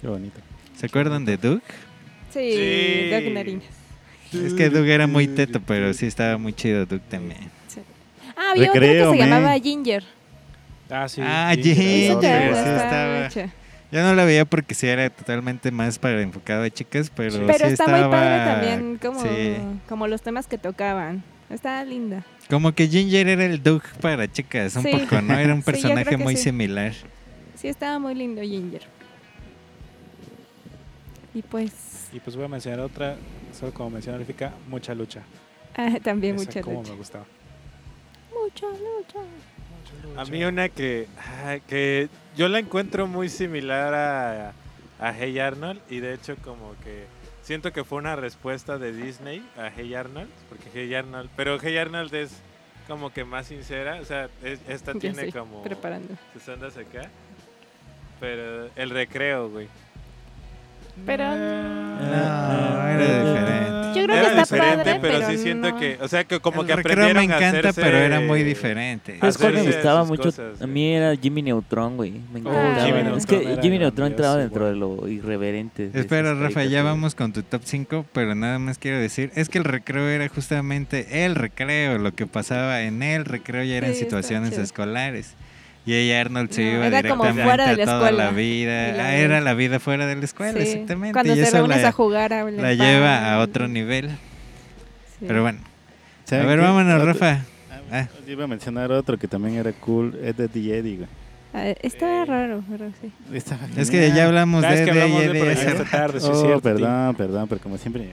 [0.00, 0.40] Qué bonito.
[0.74, 1.60] ¿Se acuerdan de Doug?
[2.32, 3.10] Sí, Sí.
[3.10, 3.64] Doug Narinas.
[4.32, 7.55] Es que Doug era muy teto, pero sí estaba muy chido Doug también.
[8.36, 9.30] Ah, había otra Recreo, que se man.
[9.40, 10.04] llamaba Ginger.
[10.90, 11.20] Ah, sí.
[11.24, 12.28] Ah, Ginger, Esa sí,
[12.58, 12.76] estaba
[13.26, 13.28] estaba.
[13.28, 13.52] chida.
[13.92, 17.52] Yo no la veía porque sí era totalmente más para enfocado a chicas, pero, Pero
[17.52, 18.00] sí está estaba...
[18.02, 19.56] muy padre también como, Sí.
[19.88, 21.22] como los temas que tocaban.
[21.48, 22.24] Está linda.
[22.50, 24.90] Como que Ginger era el Doug para chicas, un Sí.
[24.92, 25.38] poco, ¿no?
[25.38, 26.42] Era un personaje muy sí.
[26.44, 26.92] similar.
[27.54, 28.82] Sí, estaba muy lindo Ginger.
[31.34, 33.16] Y pues, Y pues voy a mencionar otra,
[33.58, 35.22] solo como mencionó Alifica, mucha lucha.
[35.76, 36.90] ah, también Esa mucha como lucha.
[36.92, 37.24] me gustaba.
[38.32, 39.20] Mucha lucha.
[40.20, 41.06] A mí una que,
[41.68, 44.52] que yo la encuentro muy similar a,
[45.00, 47.04] a Hey Arnold y de hecho como que
[47.42, 51.76] siento que fue una respuesta de Disney a Hey Arnold, porque Hey Arnold, pero Hey
[51.78, 52.32] Arnold es
[52.88, 56.14] como que más sincera, o sea, es- esta Ya tiene estoy como preparando.
[56.32, 57.08] sus ondas acá,
[58.20, 59.68] pero el recreo, güey.
[61.04, 63.65] Pero No, era diferente.
[64.06, 66.60] Creo Era que está diferente, padre, pero, pero sí siento que, o sea, que como
[66.62, 69.18] el que recreo aprendieron me a encanta, hacerse- pero era muy diferente.
[69.20, 70.22] ¿Sabes cuál me gustaba mucho?
[70.24, 72.10] cosas, a mí era Jimmy Neutron, güey.
[72.12, 72.84] Me Oh, encantaba.
[72.86, 75.88] Jimmy es que Jimmy Neutron entraba dentro de lo irreverente.
[75.88, 79.48] de Espera, Rafa, ya vamos con tu top 5, pero nada más quiero decir, es
[79.48, 83.92] que el recreo era justamente el recreo, lo que pasaba en el recreo ya eran
[83.94, 84.62] Sí, situaciones chido.
[84.62, 85.34] escolares.
[85.86, 88.24] Y ella Arnold se No, iba era como directamente fuera de a la toda la
[88.24, 88.30] escuela.
[88.32, 88.88] vida.
[88.88, 91.12] Y la Ah, de- era la vida fuera de la escuela, Sí, exactamente.
[91.12, 94.10] Cuando y te eso reúnes la, a jugar a la lleva a otro nivel.
[95.26, 97.40] Pero bueno, a ¿Saben ver, vámonos, Otro- Rafa.
[97.70, 98.08] Ah, Ah.
[98.26, 101.08] Iba a mencionar otro que también era cool, es de The Eddie, güey.
[101.54, 103.12] Ah, Estaba raro, pero sí.
[103.32, 106.26] Estaba Es que ya hablamos de que de- hablamos de de- hace esta tarde, sí
[106.28, 108.10] Oh, cierto, perdón, perdón, pero como siempre.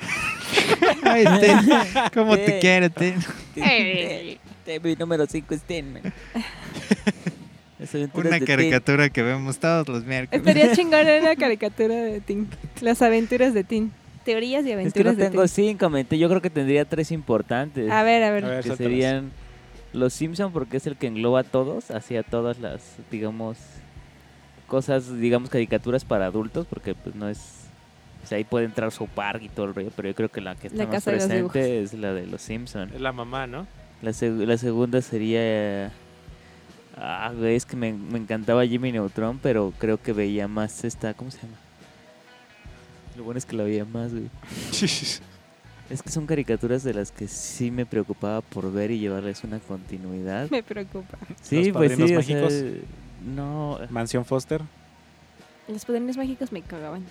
[1.04, 1.58] Ay, Ten,
[2.14, 2.60] ¿Cómo te Eh.
[2.60, 3.16] quiero, Ten?
[4.82, 6.02] Mi número 5 es Ten, man.
[7.78, 10.46] Las aventuras Una caricatura que vemos todos los miércoles.
[10.46, 12.46] Estaría chingón una caricatura de Tim.
[12.82, 13.90] Las aventuras de Tim.
[14.24, 15.48] Teorías y Es que no aventuras de tengo Tim.
[15.48, 16.18] cinco, mente.
[16.18, 17.90] Yo creo que tendría tres importantes.
[17.90, 18.44] A ver, a ver.
[18.44, 19.30] A ver, que serían
[19.94, 23.56] Los Simpson porque es el que engloba a todos, hacia todas las, digamos,
[24.66, 27.38] cosas, digamos, caricaturas para adultos, porque pues no es...
[28.22, 30.42] O sea, ahí puede entrar su park y todo el rollo, pero yo creo que
[30.42, 32.90] la que está La más presente es la de Los Simpson.
[32.92, 33.66] Es la mamá, ¿no?
[34.02, 35.90] La, seg- la segunda sería...
[36.96, 41.14] Ah, güey, es que me, me encantaba Jimmy Neutron, pero creo que veía más esta...
[41.14, 41.56] ¿Cómo se llama?
[43.16, 44.28] Lo bueno es que la veía más, güey.
[45.90, 49.58] Es que son caricaturas de las que sí me preocupaba por ver y llevarles una
[49.58, 50.50] continuidad.
[50.50, 51.16] Me preocupa.
[51.40, 52.64] Sí, Los pues sí, Padrinos o sea, Mágicos.
[53.34, 54.60] no, Mansión Foster.
[55.66, 57.04] Los poderes mágicos me cagaban.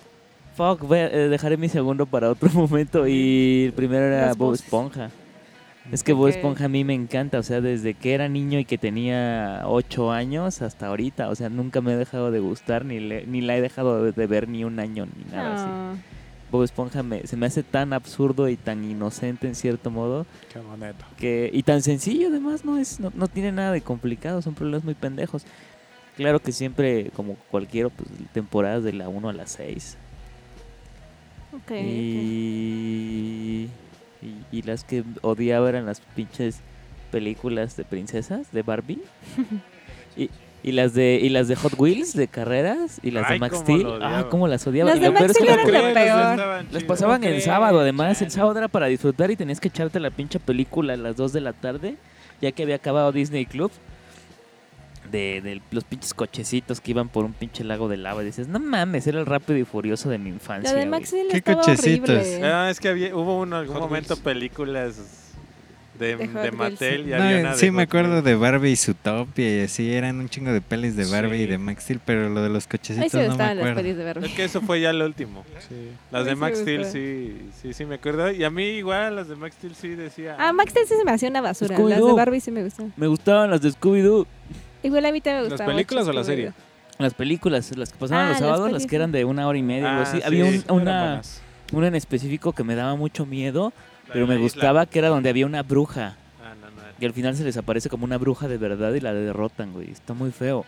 [0.56, 4.50] fuck, voy a, eh, dejaré mi segundo para otro momento y el primero era Bob
[4.50, 4.64] voces.
[4.64, 5.10] Esponja.
[5.92, 6.28] Es que Bob.
[6.28, 10.10] Esponja a mí me encanta, o sea, desde que era niño y que tenía 8
[10.12, 13.56] años hasta ahorita, o sea, nunca me he dejado de gustar ni, le- ni la
[13.56, 15.70] he dejado de, ver ni un año ni nada así.
[16.50, 20.58] Bob Esponja me- se me hace tan absurdo y tan inocente en cierto modo Qué
[20.60, 21.04] bonito.
[21.18, 24.82] que y tan sencillo además no es no, no tiene nada de complicado son problemas
[24.82, 25.44] muy pendejos
[26.16, 29.98] claro que siempre como cualquiera pues temporadas de la 1 a la 6
[31.52, 31.72] Ok, ok.
[31.78, 33.68] y,
[34.22, 36.60] y y las que odiaba eran las pinches
[37.10, 39.00] películas de princesas de Barbie
[40.16, 40.30] y
[40.62, 43.52] y las de y las de Hot Wheels de carreras y las Ay, de Max
[43.52, 45.56] cómo Steel ah cómo las odiaba Las Y de lo peor Max es que Steel
[45.56, 46.72] las eran lo peor.
[46.72, 48.20] las pasaban en Ok, sábado, además.
[48.22, 51.32] El sábado era para disfrutar y tenías que echarte la pinche película a las 2
[51.32, 51.96] de la tarde,
[52.40, 53.70] ya que había acabado Disney Club.
[55.10, 58.22] De, de los pinches cochecitos que iban por un pinche lago de lava.
[58.22, 60.72] Y dices, no mames, era el rápido y furioso de mi infancia.
[60.72, 61.00] La de güey".
[61.00, 62.10] Max Steel ¿Qué cochecitos?
[62.10, 62.44] horrible.
[62.44, 64.24] Ah, es que había, hubo un, algún Hot momento Wheels.
[64.24, 64.96] películas
[65.98, 66.52] de, De de.
[66.52, 69.56] Mattel y No, había una de sí, me Hot acuerdo de Barbie y su Topia
[69.58, 71.42] y así, eran un chingo de pelis de Barbie Sí.
[71.42, 73.64] y de Max Steel, pero lo de los cochecitos sí me no me gustaban las
[73.66, 73.80] acuerdo.
[73.82, 74.26] pelis de Barbie.
[74.28, 75.44] Es que eso fue ya lo último.
[75.68, 75.74] Sí.
[76.12, 78.30] Las de Max me Steel sí, sí, sí me acuerdo.
[78.30, 80.36] Y a mí igual las de Max Steel sí decía.
[80.38, 81.76] Ah, Max Steel sí se me hacía una basura.
[81.76, 82.12] Las de.
[82.12, 82.92] Barbie sí me gustan.
[82.96, 84.24] Me gustaban las de Scooby-Doo.
[84.82, 85.74] Igual a mí también me ¿Las gustaban.
[85.74, 86.52] películas mucho o la serie?
[86.98, 89.58] Las películas, las que pasaban Ah, los las sábados, las que eran de una hora
[89.58, 89.88] y media.
[89.90, 90.16] algo Ah, así.
[90.18, 90.22] sí.
[90.24, 91.22] Había un- una,
[91.72, 93.72] una en específico que me daba mucho miedo,
[94.08, 94.42] La pero me isla.
[94.44, 96.16] gustaba que era donde había una bruja.
[96.42, 96.82] Ah, no, no.
[97.00, 99.90] Y al final se les aparece como una bruja de verdad y la derrotan, güey.
[99.90, 100.64] Está muy feo.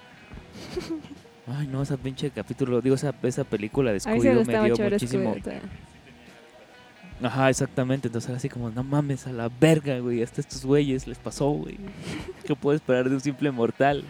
[1.49, 4.67] Ay, no, esa pinche capítulo, digo, esa, esa película de sí me Scooby-Doo me gustaba
[4.67, 5.35] dio muchísimo.
[5.35, 5.61] Scooby-Doo.
[7.23, 8.09] Ajá, exactamente.
[8.09, 10.23] Entonces era así como, no mames, a la verga, güey.
[10.23, 11.77] Hasta estos güeyes les pasó, güey.
[12.47, 14.05] ¿Qué puedo esperar de un simple mortal?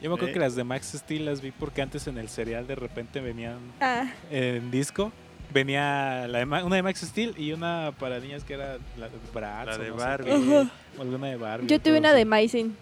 [0.00, 0.32] Yo me acuerdo Eh.
[0.34, 3.56] que las de Max Steel las vi porque antes en el serial de repente venían
[3.80, 5.10] Ah, en disco.
[5.52, 9.08] Venía la de Ma- una de Max Steel y una para niñas que era la
[9.08, 10.26] de Bratz La o de no Barbie.
[10.26, 10.70] qué, Ajá.
[10.98, 11.66] o alguna de Barbie.
[11.68, 12.76] yo tuve una de Maisin.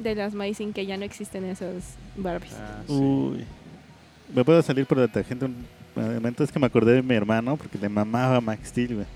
[0.00, 2.54] De las Maisin que ya no existen esas Barbies.
[2.58, 2.92] Ah, sí.
[2.92, 3.44] Uy.
[4.34, 5.64] Me puedo salir por la tangente un
[6.00, 6.44] momento.
[6.44, 9.06] Es que me acordé de mi hermano porque le mamaba Max Steel, güey.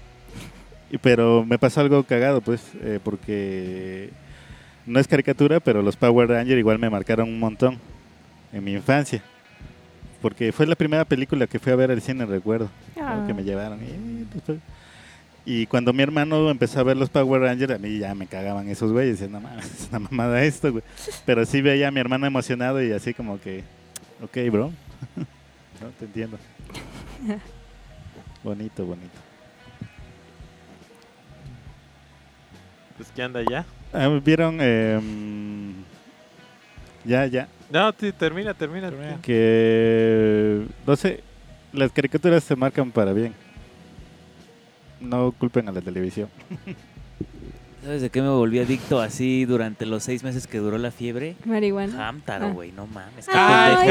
[0.91, 4.11] Y, pero me pasó algo cagado, pues, eh, porque
[4.87, 7.79] no es caricatura, pero los Power Rangers igual me marcaron un montón
[8.53, 9.23] en mi infancia.
[10.21, 12.71] Porque fue la primera película que fui a ver al cine, recuerdo.
[13.01, 13.25] Ah.
[13.27, 13.79] que me llevaron.
[13.83, 14.59] Y, después-
[15.47, 18.67] y cuando mi hermano empezó a ver los Power Rangers, a mí ya me cagaban
[18.69, 19.19] esos güeyes.
[19.21, 20.83] Decía, no mames, es una mamada esto, güey.
[21.27, 23.63] Pero sí veía a mi hermano emocionado y así como que,
[24.23, 24.71] ok, bro.
[25.17, 26.39] no, te entiendo.
[28.43, 29.19] Bonito, bonito.
[32.97, 33.65] Pues que anda ya.
[33.93, 34.61] Ah, ¿Vieron?
[34.61, 35.75] Em,
[37.05, 37.49] ya, ya.
[37.71, 38.91] No, sí, termina, termina.
[38.91, 39.19] Termina.
[39.23, 41.23] Que, no sé,
[41.73, 43.35] las caricaturas se marcan para bien.
[45.01, 46.29] No culpen a la televisión.
[47.85, 51.37] ¿Sabes de qué me volví adicto así durante los seis meses que duró la fiebre?
[51.45, 52.09] Marihuana.
[52.09, 52.51] Hamtaro, Ah.
[52.53, 53.27] güey, no mames.
[53.27, 53.91] qué Ay,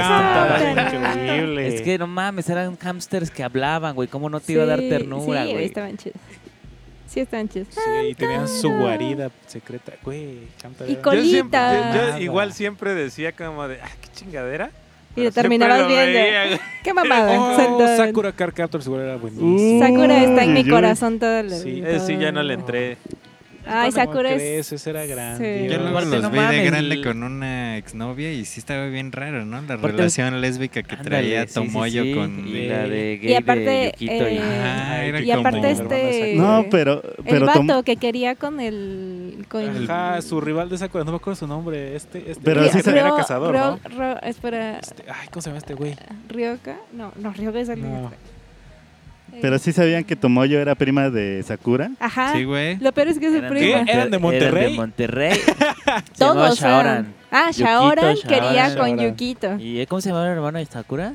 [0.98, 1.68] increíble.
[1.68, 4.08] Es que no mames, eran hamsters que hablaban, güey.
[4.08, 5.66] ¿Cómo no te iba a dar Sí, ternura, Sí, güey?
[5.66, 6.18] estaban chidos.
[7.08, 7.68] Sí, estaban chidos.
[7.72, 9.92] Sí, y tenían su guarida secreta.
[10.04, 12.20] Güey, Y era- col- Yo, siempre, yo- yo Colita.
[12.20, 14.72] igual siempre decía como de, ah, qué chingadera.
[15.16, 16.06] Y lo terminabas viendo.
[16.06, 16.60] veía.
[16.84, 17.40] Qué mamada.
[17.40, 19.80] Oh, Sakura Card Captors igual era Uh, buenísimo.
[19.80, 21.84] Sakura está en mi corazón todo el Sí.
[22.08, 22.98] Sí, ya no le entré.
[23.66, 24.36] Ay, ¿Cómo Sakura es.
[24.36, 24.72] crees?
[24.74, 25.60] Ese era grande.
[25.64, 25.68] Sí.
[25.72, 28.88] Yo luego Aparte, los no vi de grande el- con una exnovia y sí estaba
[28.88, 29.62] bien raro, ¿no?
[29.62, 32.14] La Aparte- relación lésbica que Ándale, traía sí, Tomoyo sí.
[32.14, 32.48] con...
[32.48, 36.36] Y la de gay Y aparte, de Yukito y- eh, Ajá, era y aparte este.
[36.36, 39.46] No, pero, El pero vato Tom- que quería con el.
[39.50, 41.96] Con Ajá, su rival de Sakura, no me acuerdo su nombre.
[41.96, 43.90] Este, este Pero Ryo- sí se- era cazador, Ryo- ¿no?
[43.90, 45.96] Ryo- espera, Este, ay, ¿cómo se llama este güey?
[46.30, 46.78] ¿Ryoka?
[46.94, 48.12] No, no, Ryoka es el No.
[49.42, 51.92] Pero sí sabían que Tomoyo era prima de Sakura.
[52.00, 52.34] Ajá.
[52.34, 52.78] Sí, güey.
[52.78, 53.78] Lo peor es que es su Eran prima.
[53.80, 54.62] Monter- ¿Eran de Monterrey?
[54.64, 55.34] Eran de Monterrey.
[55.38, 56.60] Se Todos.
[56.60, 57.14] Shaoran.
[57.32, 58.96] Ah, Yukito, Shaoran quería Shaoran.
[58.98, 59.06] con.
[59.06, 59.56] Yukito.
[59.60, 61.14] ¿Y cómo se llamaba el hermano de Sakura?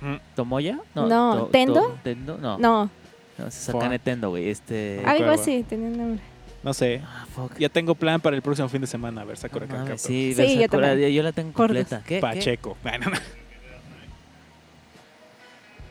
[0.00, 0.14] Mm.
[0.36, 0.78] ¿Tomoya?
[0.94, 1.98] No, ¿Tendo?
[2.04, 2.38] ¿Tendo?
[2.38, 2.56] No.
[2.58, 2.90] No,
[3.38, 4.48] No, ese es Sakane Tendo, güey.
[4.48, 5.02] Este...
[5.04, 5.42] Ah, algo acuerdo.
[5.42, 6.20] así, tenía un nombre.
[6.62, 7.00] No sé.
[7.04, 7.56] Ah, fuck.
[7.58, 9.22] Ya tengo plan para el próximo fin de semana.
[9.22, 10.02] A ver, Sakura No Captors.
[10.02, 11.12] sí, Sí, yo Sakura, también.
[11.12, 12.02] yo la tengo completa.
[12.06, 12.16] ¿Qué?
[12.16, 12.20] ¿Qué?
[12.20, 12.76] Pacheco.
[12.82, 13.06] Bueno,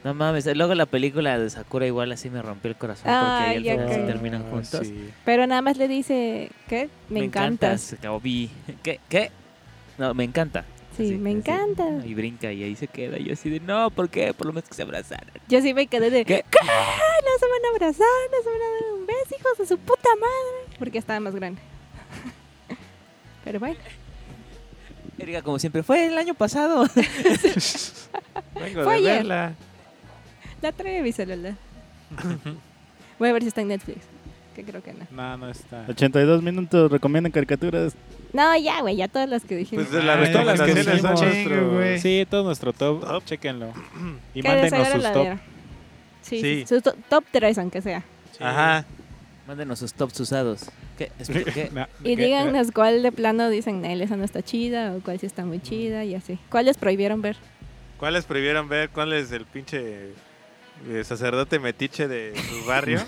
[0.08, 0.14] no.
[0.14, 3.74] Mames, luego la película de Sakura igual así me rompió el corazón Ay, porque ya
[3.74, 4.06] ellos caí.
[4.06, 4.88] terminan Ah, juntos.
[4.88, 5.10] sí.
[5.26, 6.90] Pero nada más le dice, ¿qué?
[7.10, 7.96] Me, encantas.
[8.10, 8.50] O vi.
[8.84, 9.00] ¿Qué?
[9.10, 9.32] ¿Qué?
[9.98, 10.66] No, me encanta.
[10.96, 11.38] Sí, me así.
[11.40, 11.86] encanta.
[12.06, 13.20] Y brinca y ahí se queda.
[13.20, 14.34] Y yo así de, no, ¿por qué?
[14.34, 15.30] Por lo menos que se abrazaran.
[15.48, 16.44] Yo sí me quedé de, ¿Qué?
[16.50, 16.60] ¿qué?
[16.64, 19.78] No se van a abrazar, no se van a dar un beso, hijos de su
[19.78, 20.76] puta madre.
[20.80, 21.62] Porque estaba más grande.
[23.44, 23.76] Pero bueno,
[25.20, 26.84] Erika, como siempre, fue el año pasado.
[28.56, 29.16] Vengo Fue de ayer.
[29.18, 29.56] verla.
[30.62, 31.54] La trae mi celular.
[33.20, 34.00] Voy a ver si está en Netflix.
[34.56, 35.06] Que creo que no.
[35.12, 35.86] No, no está.
[35.88, 37.94] 82 minutos, recomiendan caricaturas.
[38.34, 39.86] No, ya, güey, ya todas las que dijimos.
[39.88, 41.74] Pues de las Ay, todas las que recomendaciones son dijimos.
[41.76, 42.00] güey.
[42.00, 43.24] Sí, todo nuestro top.
[43.26, 43.72] Chéquenlo.
[44.34, 45.28] Y Que mándenos desagrada sus la top.
[46.24, 46.42] Sí, Sí.
[46.42, 46.66] sí.
[46.68, 48.04] Sus to- top 3, aunque sea.
[48.40, 48.86] Ajá.
[49.48, 50.66] Mándenos sus tops usados.
[50.98, 51.12] ¿Qué?
[51.20, 51.70] Espera, ¿qué?
[51.74, 55.26] No, Y díganos cuál de plano dicen, Nel, esa no está chida, o cuál sí
[55.28, 56.38] está muy chida, y así.
[56.50, 57.38] ¿Cuáles prohibieron ver?
[58.00, 58.90] ¿Cuáles prohibieron ver?
[58.90, 60.10] ¿Cuál es el pinche
[60.90, 63.00] eh, sacerdote metiche de su barrio?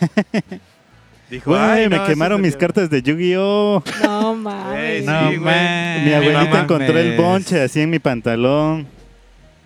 [1.29, 3.83] Dijo, Güey, "Ay, me no, quemaron mis el- cartas de Yu-Gi-Oh!
[4.03, 5.01] No mames.
[5.01, 5.37] sí, No, güey.
[5.39, 6.05] man.
[6.05, 8.87] Mi abuelita mamá encontró el bonche así en mi pantalón.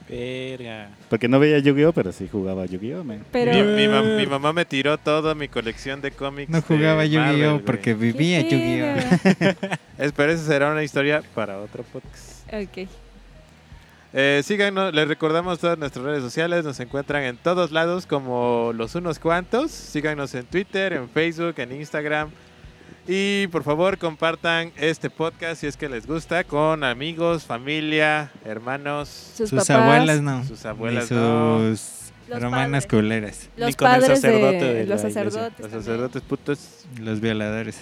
[0.10, 0.90] Verga.
[1.10, 3.04] Porque no veía Yu-Gi-Oh, pero sí jugaba Yu-Gi-Oh.
[3.32, 6.50] Pero, Mi, mi mam- mi mamá me tiró toda mi colección de cómics.
[6.52, 8.42] No jugaba Yu-Gi-Oh porque ¿Qué vivía?
[8.42, 9.70] Yu-Gi-Oh.
[9.98, 12.44] Es, pero esa será una historia para otro podcast.
[12.54, 12.90] Ok.
[14.15, 18.94] Eh, síganos, les recordamos todas nuestras redes sociales, nos encuentran en todos lados como los
[18.95, 19.72] unos cuantos.
[19.72, 22.30] Síganos en Twitter, en Facebook, en Instagram.
[23.07, 29.10] Y por favor compartan este podcast si es que les gusta con amigos, familia, hermanos,
[29.10, 30.44] Sus, Sus papás, abuelas no.
[30.45, 31.11] sus abuelas.
[31.11, 31.57] No.
[31.76, 32.88] sus Los hermanas padres.
[32.88, 33.49] culeras.
[33.57, 35.10] los Ni con el padres sacerdote de, los iglesia.
[35.23, 35.60] sacerdotes.
[35.60, 37.77] Los sacerdotes putos, Los violadores.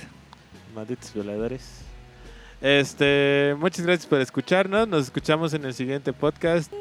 [0.74, 1.62] malditos violadores.
[2.62, 4.88] Este, muchas gracias por escucharnos.
[4.88, 6.72] Nos escuchamos en el siguiente podcast.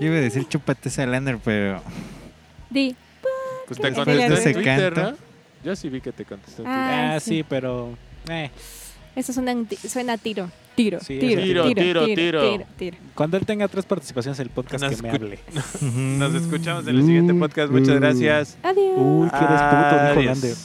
[0.00, 1.80] Yo iba a decir chúpate esa Lander, pero
[2.70, 2.94] Di.
[3.66, 5.10] Pues ¿Qué te contesté ese en Twitter, canto?
[5.12, 5.16] ¿no?
[5.64, 6.80] Yo sí vi que te contesté en Twitter.
[6.80, 7.30] Ah, Ah, sí.
[7.38, 7.96] sí, pero.
[8.28, 8.50] Eh.
[9.16, 9.54] Eso suena,
[9.88, 10.50] suena a tiro.
[10.74, 12.40] Tiro, Sí, tiro, tiro, tiro, tiro, tiro, tiro.
[12.50, 12.96] tiro, tiro.
[13.14, 15.38] Cuando él tenga tres participaciones en el podcast, Nos que me hable.
[15.82, 17.70] Nos escuchamos en el siguiente podcast.
[17.70, 18.58] Muchas gracias.
[18.62, 18.92] Adiós.
[18.96, 20.64] Uy, que eres puto, Adiós.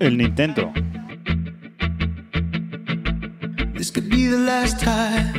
[0.00, 0.72] El Nintendo.
[3.74, 5.34] This could be the last time.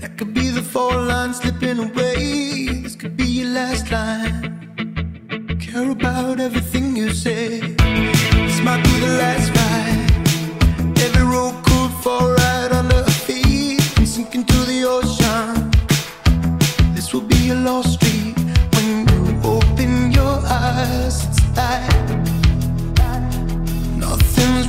[0.00, 2.80] That could be the fall line slipping away.
[2.82, 5.58] This could be your last line.
[5.60, 7.60] Care about everything you say.
[7.60, 10.98] This might be the last ride.
[11.04, 15.70] Every road could fall right under our feet and sink into the ocean.
[16.94, 18.38] This will be a lost street
[18.74, 21.26] when you open your eyes.
[21.28, 21.94] It's like
[24.44, 24.68] nothing's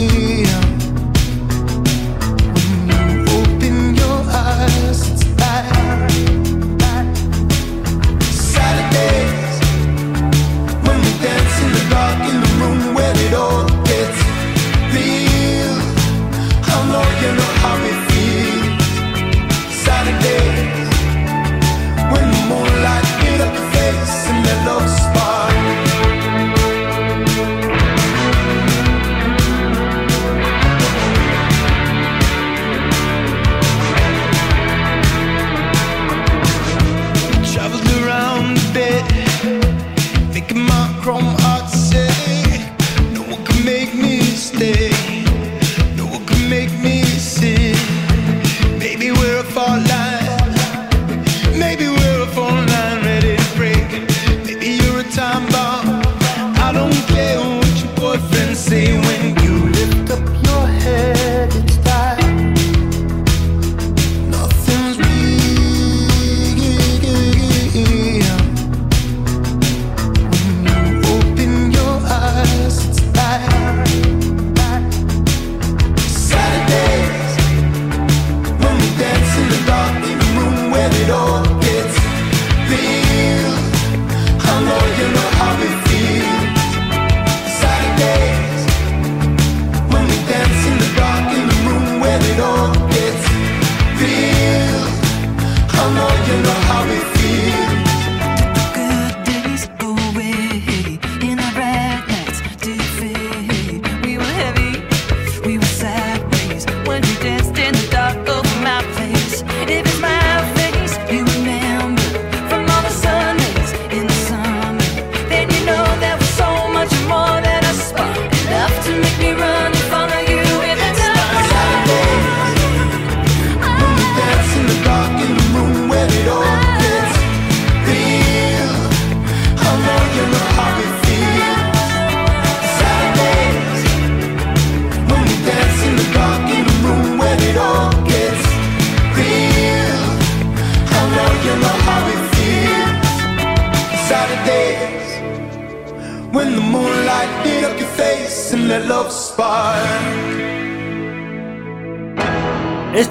[0.00, 0.27] real.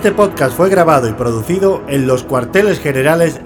[0.07, 3.41] Este podcast fue grabado y producido en los cuarteles generales.